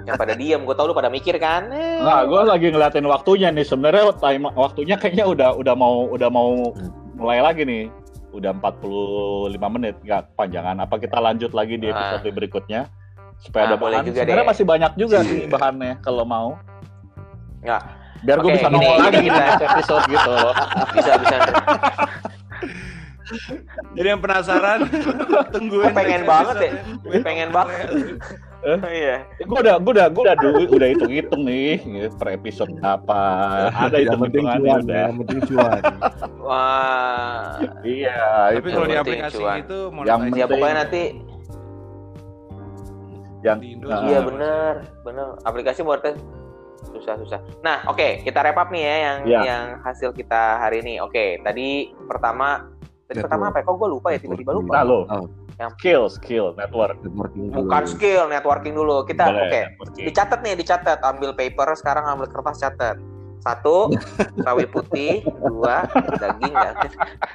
yang 0.00 0.16
pada 0.16 0.32
diem, 0.40 0.64
gue 0.64 0.72
tau 0.72 0.88
lu 0.88 0.92
pada 0.92 1.06
mikir 1.06 1.36
kan? 1.36 1.68
Eh, 1.68 2.00
Nah, 2.00 2.24
gue 2.24 2.40
lagi 2.42 2.66
ngeliatin 2.68 3.04
waktunya 3.04 3.48
nih. 3.48 3.62
Sebenarnya 3.62 4.16
time 4.16 4.48
waktunya 4.50 4.96
kayaknya 4.96 5.28
udah 5.28 5.50
udah 5.54 5.74
mau 5.74 6.08
udah 6.08 6.28
mau 6.28 6.72
Hmm. 6.72 6.90
mulai 7.14 7.38
lagi 7.38 7.62
nih. 7.62 7.92
Udah 8.30 8.54
45 8.54 9.68
menit, 9.68 9.98
nggak 10.00 10.32
kepanjangan. 10.32 10.80
Apa 10.80 10.96
kita 10.96 11.18
lanjut 11.18 11.50
lagi 11.50 11.76
di 11.76 11.86
episode 11.88 12.30
berikutnya? 12.30 12.88
Supaya 13.36 13.68
ada 13.68 13.76
Ah, 13.76 13.80
boleh 13.80 13.96
bahan. 13.96 14.06
juga 14.06 14.16
Sebenarnya 14.18 14.42
deh. 14.42 14.50
masih 14.50 14.64
banyak 14.64 14.92
juga 14.96 15.18
sih 15.28 15.40
bahannya 15.46 15.92
kalau 16.00 16.24
mau. 16.24 16.48
Nggak. 17.60 17.82
Biar 18.20 18.36
gue 18.38 18.50
bisa 18.52 18.68
nongol 18.68 18.96
lagi 18.98 19.18
di 19.18 19.30
next 19.30 19.62
episode 19.62 20.04
gitu. 20.06 20.36
bisa 20.92 21.10
bisa. 21.16 21.36
Jadi 23.94 24.06
yang 24.08 24.18
penasaran 24.18 24.78
tungguin. 25.54 25.86
Gue 25.86 25.94
pengen 25.94 26.22
banget 26.24 26.56
ya. 26.58 26.72
pengen 27.22 27.48
banget. 27.50 27.86
Iya. 28.84 29.24
gue 29.40 29.56
udah 29.56 29.80
gue 29.80 29.92
udah 29.96 30.06
gue 30.12 30.20
udah 30.20 30.36
du- 30.36 30.68
udah 30.68 30.88
hitung 30.92 31.08
hitung 31.08 31.42
nih 31.48 31.80
gitu, 31.80 32.12
per 32.12 32.36
episode 32.36 32.74
apa. 32.82 33.22
Ada 33.72 33.96
yang 33.96 34.04
hitung 34.04 34.20
penting 34.20 34.44
hitungannya 34.44 34.68
cuan, 34.68 34.80
udah. 34.84 35.00
yang 35.00 35.16
penting 35.24 35.40
cuan. 35.48 35.80
Wah. 36.42 37.56
Iya. 37.80 38.20
Tapi 38.52 38.60
itu. 38.60 38.76
kalau 38.76 38.86
di 38.86 38.98
aplikasi 38.98 39.36
cuan. 39.38 39.56
itu 39.64 39.78
mau 39.88 40.02
Yang 40.04 40.20
Ya 40.34 40.44
pokoknya 40.44 40.76
nanti 40.76 41.02
yang 43.40 43.56
di 43.56 43.68
Indo 43.72 43.88
Ah. 43.88 44.04
Iya 44.04 44.18
sama 44.20 44.28
bener, 44.28 44.72
bener. 45.00 45.26
Aplikasi 45.48 45.80
buat 45.80 46.04
tes 46.80 46.88
susah 46.90 47.14
susah. 47.18 47.40
Nah, 47.60 47.84
oke 47.86 48.24
kita 48.24 48.40
wrap 48.40 48.56
up 48.56 48.68
nih 48.72 48.82
ya 48.82 48.96
yang 48.96 49.18
Ya. 49.24 49.40
yang 49.44 49.64
hasil 49.80 50.10
kita 50.10 50.58
hari 50.58 50.80
ini. 50.80 50.96
Oke, 50.98 51.38
tadi 51.40 51.92
pertama 52.04 52.66
tadi 53.06 53.20
Network. 53.20 53.24
pertama 53.28 53.44
apa? 53.48 53.58
ya? 53.60 53.64
Kok 53.68 53.76
gue 53.76 53.88
lupa 53.90 54.08
ya 54.10 54.18
tiba-tiba 54.18 54.50
lupa. 54.54 54.72
Nah, 54.72 54.82
lo. 54.82 55.00
Oh, 55.06 55.26
skill 55.76 56.08
skill 56.08 56.56
network. 56.56 56.96
networking 57.04 57.52
dulu. 57.52 57.68
Bukan 57.68 57.84
skill, 57.84 58.22
networking 58.26 58.72
dulu. 58.72 58.96
Kita 59.04 59.28
oke. 59.28 59.60
networking. 59.60 60.04
Dicatat 60.08 60.40
nih, 60.40 60.54
dicatat. 60.56 60.98
Ambil 61.04 61.36
paper, 61.36 61.68
sekarang 61.76 62.08
ambil 62.08 62.32
kertas 62.32 62.56
catat. 62.56 62.96
Satu, 63.40 63.92
sawi 64.44 64.64
putih. 64.64 65.20
Dua, 65.44 65.84
daging 66.16 66.52
ya. 66.56 66.72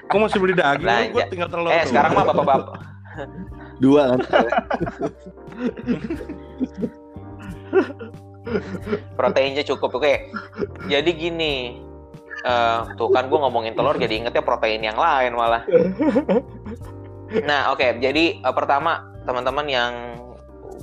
Kok 0.10 0.18
masih 0.18 0.38
beli 0.42 0.54
daging? 0.54 0.86
Belanja. 0.90 1.14
Gue 1.14 1.24
tinggal 1.30 1.50
telur. 1.54 1.70
Eh, 1.70 1.78
doang. 1.78 1.90
sekarang 1.90 2.12
mah 2.14 2.26
bapak-bapak. 2.26 2.78
Dua 3.78 4.02
kan? 4.10 4.20
proteinnya 9.18 9.64
cukup 9.66 9.98
oke. 9.98 10.14
Jadi 10.88 11.10
gini 11.16 11.54
eh, 12.46 12.80
tuh 12.96 13.10
kan 13.12 13.28
gue 13.28 13.40
ngomongin 13.40 13.74
telur 13.74 13.98
jadi 13.98 14.22
ingetnya 14.22 14.44
protein 14.46 14.82
yang 14.86 14.98
lain 14.98 15.34
malah. 15.34 15.64
Nah 17.50 17.74
oke 17.74 18.00
jadi 18.00 18.40
eh, 18.40 18.54
pertama 18.56 19.02
teman-teman 19.26 19.66
yang 19.66 19.94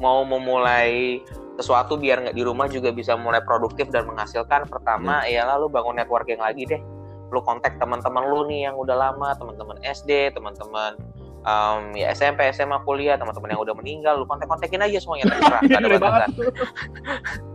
mau 0.02 0.26
memulai 0.26 1.22
sesuatu 1.60 2.00
biar 2.00 2.26
nggak 2.26 2.36
di 2.36 2.42
rumah 2.42 2.66
juga 2.66 2.90
bisa 2.90 3.14
mulai 3.14 3.44
produktif 3.44 3.92
dan 3.92 4.08
menghasilkan 4.08 4.66
pertama 4.66 5.22
ialah 5.28 5.60
lu 5.60 5.70
bangun 5.70 5.94
networking 6.00 6.40
lagi 6.40 6.66
deh. 6.66 6.82
Lu 7.30 7.40
kontak 7.40 7.78
teman-teman 7.78 8.28
lu 8.28 8.44
nih 8.50 8.68
yang 8.68 8.76
udah 8.76 8.96
lama 8.98 9.32
teman-teman 9.38 9.78
SD 9.84 10.34
teman-teman 10.34 10.98
em, 11.46 11.80
ya 11.98 12.10
SMP 12.14 12.46
SMA 12.54 12.82
kuliah 12.86 13.18
teman-teman 13.18 13.54
yang 13.54 13.62
udah 13.62 13.74
meninggal 13.76 14.18
lu 14.18 14.26
kontak-kontakin 14.26 14.82
aja 14.82 14.98
semuanya 14.98 15.30
terserah 15.30 15.60
nggak 15.68 15.80
ada 15.80 15.98
banget. 15.98 16.00
batasan 16.02 17.51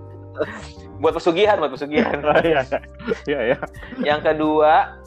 buat 1.02 1.14
pesugihan 1.14 1.58
buat 1.62 1.72
pesugihan 1.74 2.18
Iya, 2.42 2.62
iya, 3.30 3.40
iya. 3.54 3.58
yang 4.02 4.22
kedua 4.22 4.98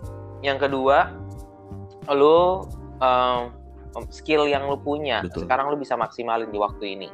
yang 0.41 0.57
kedua 0.57 1.11
lu 2.11 2.67
um, 2.99 3.51
skill 4.11 4.47
yang 4.47 4.67
lu 4.71 4.79
punya 4.79 5.23
Betul. 5.27 5.47
sekarang 5.47 5.71
lu 5.71 5.77
bisa 5.79 5.95
maksimalin 5.99 6.51
di 6.51 6.59
waktu 6.59 6.95
ini 6.99 7.09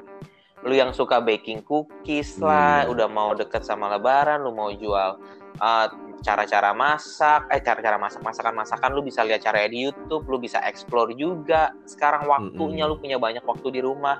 lu 0.65 0.73
yang 0.73 0.91
suka 0.93 1.21
baking 1.21 1.63
cookies 1.63 2.37
lah 2.41 2.85
Iya. 2.85 2.93
udah 2.93 3.09
mau 3.09 3.31
deket 3.37 3.63
sama 3.65 3.93
lebaran 3.93 4.43
lu 4.45 4.53
mau 4.53 4.69
jual 4.73 5.21
uh, 5.61 5.87
cara-cara 6.25 6.73
masak 6.73 7.45
eh 7.53 7.61
cara-cara 7.61 8.01
masak 8.01 8.25
masakan 8.25 8.55
masakan 8.57 8.91
lu 8.97 9.05
bisa 9.05 9.21
lihat 9.23 9.45
caranya 9.45 9.69
di 9.71 9.85
YouTube 9.87 10.25
lu 10.27 10.41
bisa 10.41 10.59
explore 10.65 11.13
juga 11.15 11.71
sekarang 11.85 12.25
waktunya 12.27 12.89
Mm-mm. 12.89 12.97
lu 12.97 13.01
punya 13.01 13.17
banyak 13.21 13.45
waktu 13.45 13.69
di 13.79 13.81
rumah 13.85 14.19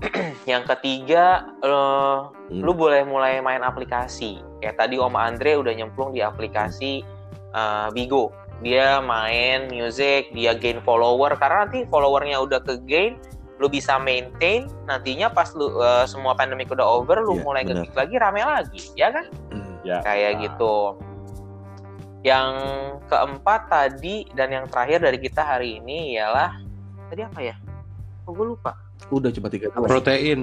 yang 0.50 0.64
ketiga 0.66 1.24
eh, 1.60 2.18
Hmm. 2.50 2.66
lu 2.66 2.74
boleh 2.74 3.04
mulai 3.04 3.38
main 3.38 3.62
aplikasi 3.62 4.42
kayak 4.58 4.74
tadi 4.74 4.98
Om 4.98 5.14
Andre 5.14 5.54
udah 5.54 5.70
nyemplung 5.70 6.10
di 6.10 6.18
aplikasi 6.18 7.04
eh, 7.50 7.88
Bigo 7.92 8.34
dia 8.60 8.98
main 8.98 9.70
music 9.70 10.32
dia 10.32 10.52
gain 10.52 10.80
follower 10.80 11.32
karena 11.34 11.64
nanti 11.64 11.86
followernya 11.86 12.36
udah 12.36 12.60
ke 12.60 12.76
gain 12.84 13.16
lu 13.56 13.68
bisa 13.68 13.96
maintain 13.96 14.66
nantinya 14.84 15.28
pas 15.28 15.52
lu 15.52 15.78
eh, 15.78 16.04
semua 16.04 16.34
pandemic 16.34 16.68
udah 16.68 16.82
over 16.84 17.20
lu 17.20 17.36
Iya, 17.36 17.42
mulai 17.42 17.62
benar. 17.62 17.86
nge 17.86 17.94
lagi 17.94 18.16
rame 18.16 18.40
lagi 18.40 18.80
ya 18.94 19.08
kan 19.10 19.26
Hmm. 19.48 19.74
Ya. 19.80 19.98
kayak 20.02 20.32
Nah. 20.34 20.40
gitu 20.42 20.74
yang 22.20 22.52
keempat 23.08 23.60
tadi 23.66 24.28
dan 24.34 24.52
yang 24.52 24.66
terakhir 24.66 25.00
dari 25.00 25.16
kita 25.16 25.40
hari 25.40 25.78
ini 25.78 26.18
ialah 26.18 26.52
tadi 27.08 27.24
apa 27.24 27.40
ya 27.40 27.56
oh, 28.26 28.32
gue 28.34 28.46
lupa 28.52 28.76
Udah 29.08 29.30
cuma 29.32 29.48
tiga 29.48 29.72
tahun. 29.72 29.88
Protein. 29.88 30.40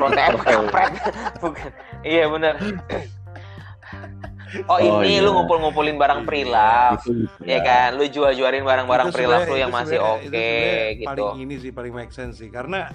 protein 0.00 0.34
kampret 0.40 0.92
bukan 1.44 1.68
iya 2.00 2.24
bener 2.24 2.54
oh, 4.68 4.78
Oh, 4.80 5.00
ini 5.04 5.20
iya. 5.20 5.24
lu 5.24 5.32
ngumpul-ngumpulin 5.36 5.96
barang 6.00 6.24
pre-love 6.24 7.00
bisa. 7.04 7.36
ya 7.44 7.58
kan 7.60 7.96
lu 8.00 8.04
jual-jualin 8.08 8.64
barang-barang 8.64 9.08
pre-love 9.12 9.44
lu 9.48 9.56
yang 9.60 9.72
masih 9.72 10.00
oke 10.00 10.24
sebenarnya 10.24 11.00
gitu 11.00 11.08
Paling 11.08 11.40
ini 11.44 11.54
sih 11.60 11.70
paling 11.72 11.92
make 11.92 12.12
sense 12.12 12.40
sih 12.40 12.48
karena 12.48 12.88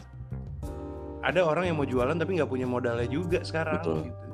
ada 1.22 1.42
orang 1.44 1.68
yang 1.68 1.76
mau 1.78 1.86
jualan 1.86 2.14
tapi 2.16 2.40
nggak 2.40 2.48
punya 2.50 2.64
modalnya 2.70 3.10
juga 3.10 3.44
sekarang. 3.44 3.84
Betul. 3.84 4.00
gitu. 4.08 4.27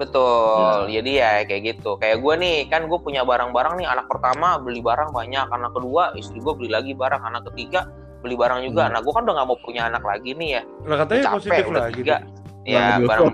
Betul 0.00 0.88
jadi 0.88 1.10
ya 1.12 1.30
kayak 1.44 1.62
gitu 1.70 1.90
kayak 1.94 2.18
gue 2.18 2.34
nih 2.34 2.56
kan 2.66 2.84
gue 2.84 2.98
punya 2.98 3.20
barang-barang 3.22 3.76
nih 3.76 3.86
anak 3.86 4.06
pertama 4.06 4.56
beli 4.56 4.80
barang 4.80 5.10
banyak 5.10 5.46
anak 5.46 5.70
kedua 5.70 6.10
istri 6.14 6.38
gue 6.38 6.50
beli 6.50 6.68
lagi 6.68 6.92
barang 6.92 7.20
anak 7.20 7.44
ketiga 7.46 7.84
beli 8.18 8.34
barang 8.34 8.60
juga 8.62 8.82
Hmm. 8.82 8.92
nah 8.92 9.00
gue 9.00 9.10
kan 9.10 9.22
udah 9.22 9.34
nggak 9.34 9.46
mau 9.46 9.58
punya 9.58 9.82
anak 9.84 10.00
lagi 10.00 10.32
nih 10.32 10.48
ya 10.50 10.62
Lah 10.82 10.96
katanya 10.98 11.22
capek 11.22 11.36
positif 11.36 11.64
udah 11.66 11.82
lagi. 11.82 11.94
tiga 11.96 12.16
ya 12.62 12.84
Waduh. 12.94 13.06
barang 13.06 13.32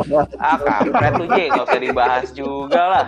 ah 0.42 0.56
kampret 0.58 1.12
tuh 1.14 1.26
J 1.28 1.38
nggak 1.48 1.64
usah 1.64 1.80
dibahas 1.80 2.26
juga 2.32 2.82
lah 2.84 3.04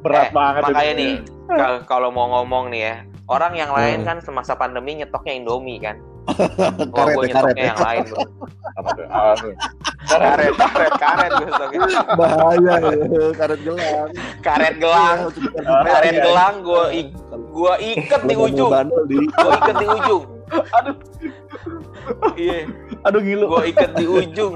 Berat 0.00 0.24
Eh, 0.24 0.32
banget 0.32 0.62
makanya 0.64 0.92
itu. 0.92 0.98
nih 0.98 1.12
kal- 1.48 1.82
kalau 1.84 2.08
mau 2.08 2.26
ngomong 2.32 2.68
nih 2.68 2.82
ya 2.82 2.94
orang 3.24 3.52
yang 3.54 3.70
lain 3.70 3.98
Hmm. 4.00 4.08
kan 4.08 4.16
semasa 4.18 4.54
pandemi 4.54 4.94
nyetoknya 4.94 5.32
Indomie 5.34 5.78
kan 5.78 5.98
Karet 6.22 7.18
ya, 7.18 7.34
karet 7.34 7.54
nyetoknya 7.56 7.58
ya. 7.58 7.66
yang 7.66 7.80
lain 7.82 8.04
bro 8.06 8.22
karet 10.06 10.52
karet 10.54 10.92
karet 10.94 11.32
stoknya 11.50 11.80
bahaya 12.14 12.74
ya 12.78 12.94
karet 13.34 13.60
gelang 13.60 14.08
karet 14.40 14.74
gelang 14.78 15.18
Iya, 15.52 15.82
karet 15.82 16.14
iya. 16.14 16.22
gelang 16.22 16.54
gue 16.62 16.82
gue 17.32 17.74
iket 17.96 18.22
di 18.22 18.34
ujung 18.36 18.70
gue 18.70 19.50
iket 19.58 19.76
di 19.76 19.86
ujung 19.88 20.22
Aduh. 20.52 20.96
iya 22.36 22.58
Aduh 23.02 23.20
ngilu. 23.20 23.44
gue 23.48 23.62
iket 23.72 23.90
di 23.96 24.06
ujung 24.06 24.54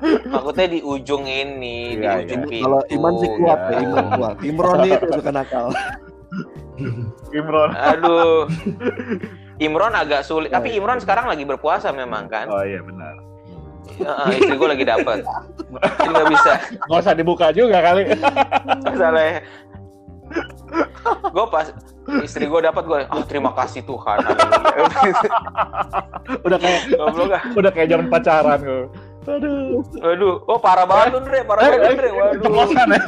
Maksudnya 0.00 0.64
di 0.72 0.80
ujung 0.80 1.28
ini, 1.28 2.00
di 2.00 2.00
Iya, 2.00 2.24
ujung 2.24 2.40
iya. 2.40 2.48
pintu. 2.48 2.64
kalau 2.64 2.80
Iman 2.88 3.12
sih 3.20 3.30
kuat 3.36 3.60
ya 3.60 3.68
ya. 3.68 3.78
Iman 3.84 4.04
kuat 4.16 4.34
Imron 4.40 4.78
itu 4.86 5.06
suka 5.12 5.30
nakal 5.30 5.66
Imron. 7.30 7.70
Aduh. 7.76 8.48
Imron 9.60 9.92
agak 9.92 10.24
sulit, 10.24 10.48
tapi 10.48 10.72
Iya. 10.72 10.80
Imron 10.80 10.98
sekarang 11.04 11.28
lagi 11.28 11.44
berpuasa 11.44 11.92
memang 11.92 12.32
kan. 12.32 12.48
Oh 12.48 12.64
iya 12.64 12.80
benar. 12.80 13.12
Heeh, 14.00 14.40
istri 14.40 14.56
gue 14.56 14.68
lagi 14.72 14.84
dapet. 14.88 15.20
Jadi 16.00 16.08
nggak 16.08 16.28
bisa. 16.32 16.52
Nggak 16.88 17.00
usah 17.04 17.14
dibuka 17.14 17.46
juga 17.52 17.78
kali. 17.84 18.08
Misalnya, 18.88 19.44
gue 21.28 21.46
pas 21.52 21.66
istri 22.24 22.48
gue 22.48 22.60
dapat 22.64 22.82
gue, 22.88 23.00
oh 23.12 23.22
terima 23.28 23.52
kasih 23.52 23.84
Tuhan. 23.84 24.18
udah 26.46 26.58
kayak 26.58 26.80
Goblok 26.96 27.30
ah. 27.36 27.42
udah 27.52 27.70
kayak 27.70 27.88
zaman 27.92 28.06
pacaran 28.08 28.58
gue. 28.64 28.84
Aduh. 29.28 29.84
Waduh, 30.00 30.34
oh 30.48 30.58
parah 30.58 30.88
banget 30.88 31.12
lu 31.12 31.18
Andre, 31.20 31.38
parah 31.44 31.60
banget 31.68 31.92
Andre. 31.92 32.08
Waduh. 32.16 32.40
Ceplosan 32.40 32.88
ya. 32.88 33.00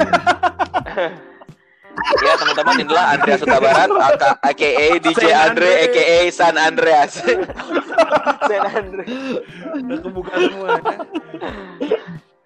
Ya 2.23 2.33
teman-teman 2.35 2.75
inilah 2.81 3.05
Andreas 3.13 3.39
Suta 3.39 3.57
Barat, 3.61 3.89
aka- 3.89 4.37
aka 4.41 4.69
DJ 4.99 5.21
Andre, 5.31 5.69
aka 5.87 6.03
San 6.33 6.55
Andreas. 6.57 7.21
San 8.49 8.63
Andre. 8.67 9.05
Udah 9.77 9.99
kebuka 10.01 10.33
semua. 10.33 10.67
ya. 10.77 10.97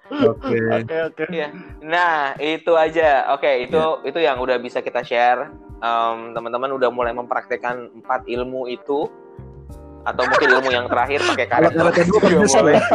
oke 0.07 0.55
Oke 0.83 0.95
oke. 1.11 1.23
Iya. 1.31 1.47
Nah, 1.83 2.35
itu 2.39 2.71
aja. 2.75 3.31
Oke, 3.35 3.63
itu 3.63 3.79
itu 4.03 4.19
yang 4.19 4.39
udah 4.39 4.57
bisa 4.59 4.79
kita 4.79 5.03
share. 5.03 5.51
Em, 5.77 6.33
teman-teman 6.33 6.73
udah 6.73 6.89
mulai 6.89 7.13
mempraktekkan 7.13 8.01
empat 8.01 8.25
ilmu 8.25 8.65
itu 8.67 9.05
atau 10.07 10.23
mungkin 10.23 10.49
ilmu 10.59 10.69
yang 10.71 10.87
terakhir 10.87 11.19
pakai 11.23 11.45
karet. 11.45 11.71
Kalau 11.75 11.91
karetnya 11.91 12.07
dua 12.07 12.19
kan 12.23 12.29
Juga 12.31 12.43
bisa 12.47 12.59
boleh. 12.63 12.81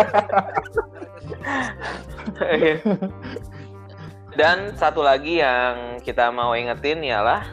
Dan 4.33 4.73
satu 4.81 5.05
lagi 5.05 5.45
yang 5.45 6.01
kita 6.01 6.33
mau 6.33 6.57
ingetin 6.57 7.05
ialah 7.05 7.45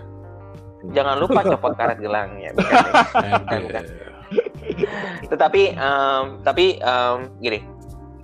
jangan 0.96 1.20
lupa 1.20 1.44
copot 1.44 1.76
karet 1.76 2.00
gelangnya. 2.00 2.56
Bukan, 2.56 2.72
ya. 3.20 3.36
Bukan, 3.44 3.60
bukan. 3.68 3.84
Tetapi 5.28 5.62
em, 5.76 6.24
tapi 6.46 6.80
em, 6.80 7.18
gini, 7.44 7.60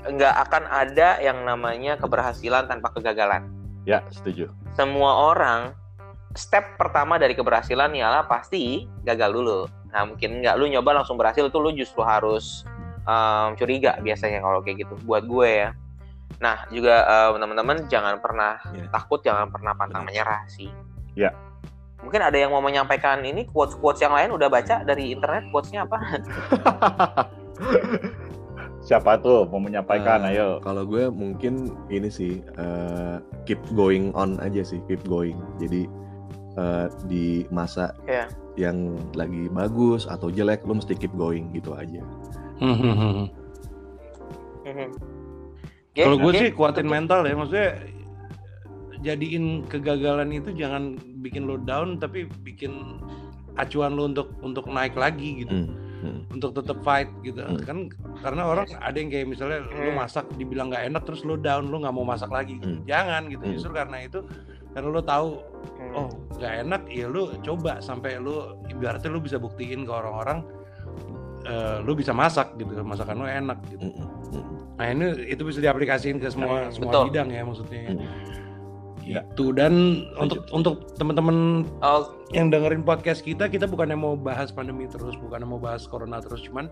nggak 0.08 0.36
akan 0.48 0.64
ada 0.72 1.20
yang 1.20 1.44
namanya 1.44 2.00
keberhasilan 2.00 2.72
tanpa 2.72 2.96
kegagalan. 2.96 3.52
Ya 3.84 4.02
setuju. 4.10 4.50
Semua 4.74 5.36
orang 5.36 5.76
step 6.36 6.80
pertama 6.80 7.20
dari 7.20 7.36
keberhasilan 7.36 7.92
ialah 7.92 8.24
pasti 8.26 8.88
gagal 9.04 9.36
dulu. 9.36 9.60
Nah 9.92 10.08
mungkin 10.08 10.40
nggak 10.44 10.56
lu 10.56 10.72
nyoba 10.72 11.04
langsung 11.04 11.20
berhasil 11.20 11.44
itu 11.44 11.58
lu 11.60 11.76
justru 11.76 12.02
harus 12.08 12.64
em, 13.04 13.52
curiga 13.60 14.00
biasanya 14.00 14.40
kalau 14.40 14.64
kayak 14.64 14.88
gitu. 14.88 14.96
Buat 15.04 15.28
gue 15.28 15.50
ya. 15.68 15.70
Nah 16.36 16.68
juga 16.68 17.06
em, 17.06 17.40
teman-teman 17.40 17.78
jangan 17.88 18.20
pernah 18.20 18.60
Ya. 18.72 18.86
takut, 18.92 19.24
jangan 19.24 19.48
pernah 19.50 19.72
pantang 19.74 20.04
menyerah 20.04 20.44
sih. 20.46 20.68
Ya. 21.16 21.32
Mungkin 22.04 22.22
ada 22.22 22.38
yang 22.38 22.54
mau 22.54 22.62
menyampaikan 22.62 23.24
ini 23.26 23.48
quotes 23.50 23.74
quotes 23.76 24.04
yang 24.04 24.14
lain 24.14 24.30
udah 24.30 24.46
baca 24.46 24.84
dari 24.84 25.10
internet 25.10 25.50
quotesnya 25.50 25.90
apa? 25.90 25.98
Siapa 28.86 29.18
tuh 29.18 29.50
mau 29.50 29.58
menyampaikan? 29.58 30.22
Eh, 30.30 30.38
Ayo. 30.38 30.62
Kalau 30.62 30.86
gue 30.86 31.10
mungkin 31.10 31.74
ini 31.90 32.06
sih 32.06 32.38
eh, 32.46 33.18
keep 33.50 33.58
going 33.74 34.14
on 34.14 34.38
aja 34.38 34.62
sih, 34.62 34.78
keep 34.86 35.02
going. 35.10 35.42
Jadi 35.58 35.90
eh, 36.54 36.88
di 37.10 37.50
masa 37.50 37.98
Iya. 38.06 38.30
yang 38.56 38.94
lagi 39.18 39.50
bagus 39.50 40.06
atau 40.06 40.30
jelek, 40.30 40.62
lu 40.70 40.78
mesti 40.78 40.94
keep 40.94 41.10
going 41.18 41.50
gitu 41.58 41.74
aja. 41.74 42.06
Mhm. 42.62 43.26
Oke, 45.96 46.04
Kalau 46.04 46.20
gue 46.20 46.28
oke. 46.28 46.40
sih 46.44 46.50
kuatin 46.52 46.92
mental 46.92 47.24
ya, 47.24 47.40
maksudnya 47.40 47.72
jadiin 49.00 49.64
kegagalan 49.64 50.28
itu 50.28 50.52
jangan 50.52 51.00
bikin 51.24 51.48
lo 51.48 51.56
down, 51.56 51.96
tapi 51.96 52.28
bikin 52.44 53.00
acuan 53.56 53.96
lo 53.96 54.12
untuk 54.12 54.36
untuk 54.44 54.68
naik 54.68 54.92
lagi 55.00 55.48
gitu, 55.48 55.72
Hmm. 56.04 56.28
untuk 56.36 56.52
tetap 56.52 56.84
fight 56.84 57.08
gitu. 57.24 57.40
Hmm. 57.40 57.64
Kan 57.64 57.78
karena 58.20 58.44
orang 58.44 58.68
ada 58.76 58.92
yang 58.92 59.08
kayak 59.08 59.32
misalnya 59.32 59.64
lo 59.64 59.88
Hmm. 59.88 59.96
masak 59.96 60.28
dibilang 60.36 60.68
nggak 60.68 60.84
enak, 60.92 61.08
terus 61.08 61.24
lo 61.24 61.40
down, 61.40 61.72
lo 61.72 61.80
nggak 61.80 61.96
mau 61.96 62.04
masak 62.04 62.28
lagi. 62.28 62.60
Hmm. 62.60 62.84
Jangan 62.84 63.32
gitu, 63.32 63.44
Hmm. 63.48 63.54
justru 63.56 63.72
karena 63.72 63.98
itu 64.04 64.20
karena 64.76 64.88
lo 64.92 65.00
tahu 65.00 65.30
Hmm. 65.80 65.96
oh 65.96 66.08
nggak 66.36 66.54
enak, 66.68 66.82
ya 66.92 67.08
lo 67.08 67.32
coba 67.40 67.80
sampai 67.80 68.20
lo 68.20 68.60
ibaratnya 68.68 69.08
lo 69.08 69.24
bisa 69.24 69.40
buktiin 69.40 69.88
ke 69.88 69.92
orang-orang 69.96 70.44
eh, 71.46 71.78
lo 71.82 71.94
bisa 71.94 72.12
masak 72.12 72.58
gitu, 72.58 72.74
masakan 72.82 73.22
lo 73.22 73.26
enak 73.26 73.58
gitu. 73.70 73.86
Hmm. 73.94 74.06
Hmm. 74.34 74.46
Nah 74.76 74.86
ini 74.92 75.06
itu 75.30 75.42
bisa 75.46 75.62
diaplikasiin 75.62 76.18
ke 76.18 76.28
semua 76.28 76.68
Hmm, 76.68 76.74
semua 76.74 76.92
betul. 76.92 77.04
bidang 77.14 77.30
ya 77.32 77.42
maksudnya. 77.46 77.82
Hmm. 77.88 78.02
Ya. 79.06 79.22
Itu 79.22 79.54
dan 79.54 80.02
untuk 80.18 80.50
untuk 80.50 80.98
teman-teman 80.98 81.62
Oh, 81.86 82.10
yang 82.34 82.50
dengerin 82.50 82.82
podcast 82.82 83.22
kita, 83.22 83.46
kita 83.46 83.70
bukan 83.70 83.94
yang 83.94 84.02
mau 84.02 84.18
bahas 84.18 84.50
pandemi 84.50 84.90
terus, 84.90 85.14
bukan 85.22 85.46
yang 85.46 85.52
mau 85.54 85.62
bahas 85.62 85.86
corona 85.86 86.18
terus, 86.18 86.42
cuman 86.42 86.66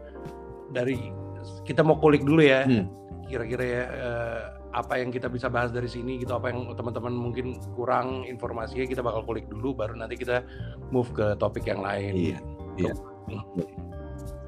dari 0.74 1.14
kita 1.62 1.86
mau 1.86 1.94
kulik 2.02 2.26
dulu 2.26 2.42
ya, 2.42 2.66
Hmm. 2.66 2.90
kira-kira 3.30 3.62
ya 3.64 3.84
eh, 3.86 4.42
apa 4.74 4.98
yang 4.98 5.14
kita 5.14 5.30
bisa 5.30 5.46
bahas 5.46 5.70
dari 5.70 5.86
sini 5.86 6.18
gitu, 6.26 6.34
apa 6.34 6.50
yang 6.50 6.74
teman-teman 6.74 7.14
mungkin 7.14 7.54
kurang 7.78 8.26
informasinya 8.26 8.90
kita 8.90 9.06
bakal 9.06 9.22
kulik 9.22 9.46
dulu, 9.46 9.78
baru 9.78 9.94
nanti 9.94 10.18
kita 10.18 10.42
move 10.90 11.14
ke 11.14 11.38
topik 11.38 11.70
yang 11.70 11.86
lain. 11.86 12.34
Iya. 12.34 12.38
Iya. 12.82 12.94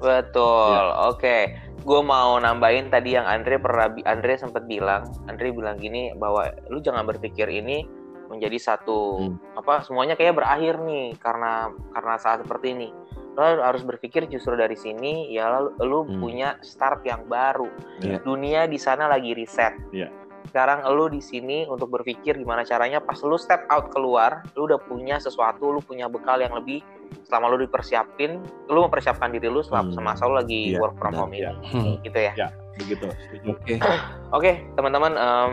Betul, 0.00 0.72
Ya. 0.76 1.08
oke. 1.08 1.38
Gue 1.86 2.00
mau 2.02 2.34
nambahin 2.36 2.90
tadi 2.90 3.14
yang 3.14 3.24
Andre 3.24 3.62
pernah 3.62 3.86
Andre 4.04 4.34
sempat 4.36 4.66
bilang, 4.66 5.06
Andre 5.30 5.54
bilang 5.54 5.78
gini 5.78 6.10
bahwa 6.12 6.50
lu 6.66 6.82
jangan 6.82 7.06
berpikir 7.06 7.46
ini 7.46 7.86
menjadi 8.26 8.58
satu 8.58 9.22
Hmm. 9.22 9.38
apa 9.54 9.86
semuanya 9.86 10.18
kayak 10.18 10.34
berakhir 10.34 10.82
nih 10.82 11.14
karena 11.16 11.70
karena 11.94 12.14
saat 12.18 12.42
seperti 12.42 12.74
ini. 12.74 12.88
Lu 13.38 13.42
harus 13.62 13.84
berpikir 13.84 14.26
justru 14.26 14.56
dari 14.58 14.74
sini 14.74 15.30
ya 15.30 15.46
lu, 15.62 15.70
lu 15.78 15.98
Hmm. 16.02 16.18
punya 16.18 16.48
start 16.58 17.06
yang 17.06 17.22
baru. 17.30 17.70
Iya. 18.02 18.18
Dunia 18.26 18.66
di 18.66 18.82
sana 18.82 19.06
lagi 19.06 19.30
reset. 19.30 19.78
Iya. 19.94 20.10
Sekarang 20.46 20.86
lu 20.88 21.06
di 21.06 21.18
sini 21.18 21.66
untuk 21.66 21.90
berpikir 21.90 22.34
gimana 22.34 22.62
caranya 22.62 22.98
pas 22.98 23.18
lu 23.20 23.36
step 23.36 23.66
out 23.66 23.90
keluar, 23.90 24.46
lu 24.54 24.64
udah 24.64 24.78
punya 24.78 25.16
sesuatu, 25.16 25.68
lu 25.68 25.80
punya 25.80 26.06
bekal 26.06 26.38
yang 26.38 26.54
lebih 26.54 26.80
selama 27.22 27.52
lu 27.52 27.60
dipersiapin, 27.60 28.38
lu 28.66 28.78
mempersiapkan 28.82 29.28
diri 29.28 29.46
lu 29.46 29.60
selama 29.60 29.90
Hmm. 29.90 29.96
semasa 29.96 30.22
lu 30.24 30.34
lagi 30.34 30.72
Iya, 30.72 30.80
work 30.80 30.96
from 30.96 31.12
home 31.12 31.32
ini, 31.32 31.42
iya. 31.42 31.50
Hmm. 31.54 31.94
gitu 32.00 32.18
ya. 32.18 32.32
Ya. 32.36 32.48
Begitu. 32.76 33.06
Oke. 33.46 33.74
Oke, 34.32 34.52
teman-teman, 34.74 35.12
em, 35.14 35.50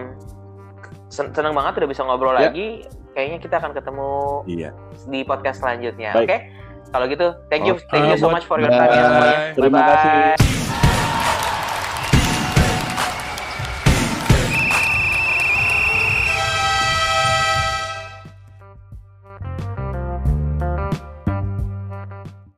sen- 1.08 1.32
senang 1.32 1.54
banget 1.54 1.80
udah 1.80 1.90
bisa 1.90 2.02
ngobrol 2.04 2.36
Ya. 2.36 2.50
lagi. 2.50 2.84
Kayaknya 3.14 3.38
kita 3.40 3.56
akan 3.62 3.72
ketemu 3.78 4.10
Iya. 4.50 4.70
di 5.06 5.20
podcast 5.22 5.62
selanjutnya. 5.62 6.18
Oke, 6.18 6.38
kalau 6.90 7.06
gitu, 7.06 7.28
thank 7.48 7.64
you, 7.64 7.78
Oke. 7.78 7.86
thank 7.90 8.10
you 8.10 8.18
so 8.18 8.28
buat- 8.28 8.42
much 8.42 8.46
for 8.46 8.58
your 8.58 8.74
time 8.74 8.90
ya 8.90 9.02
semuanya. 9.04 9.38
Terima 9.54 9.80
kasih. 9.86 10.63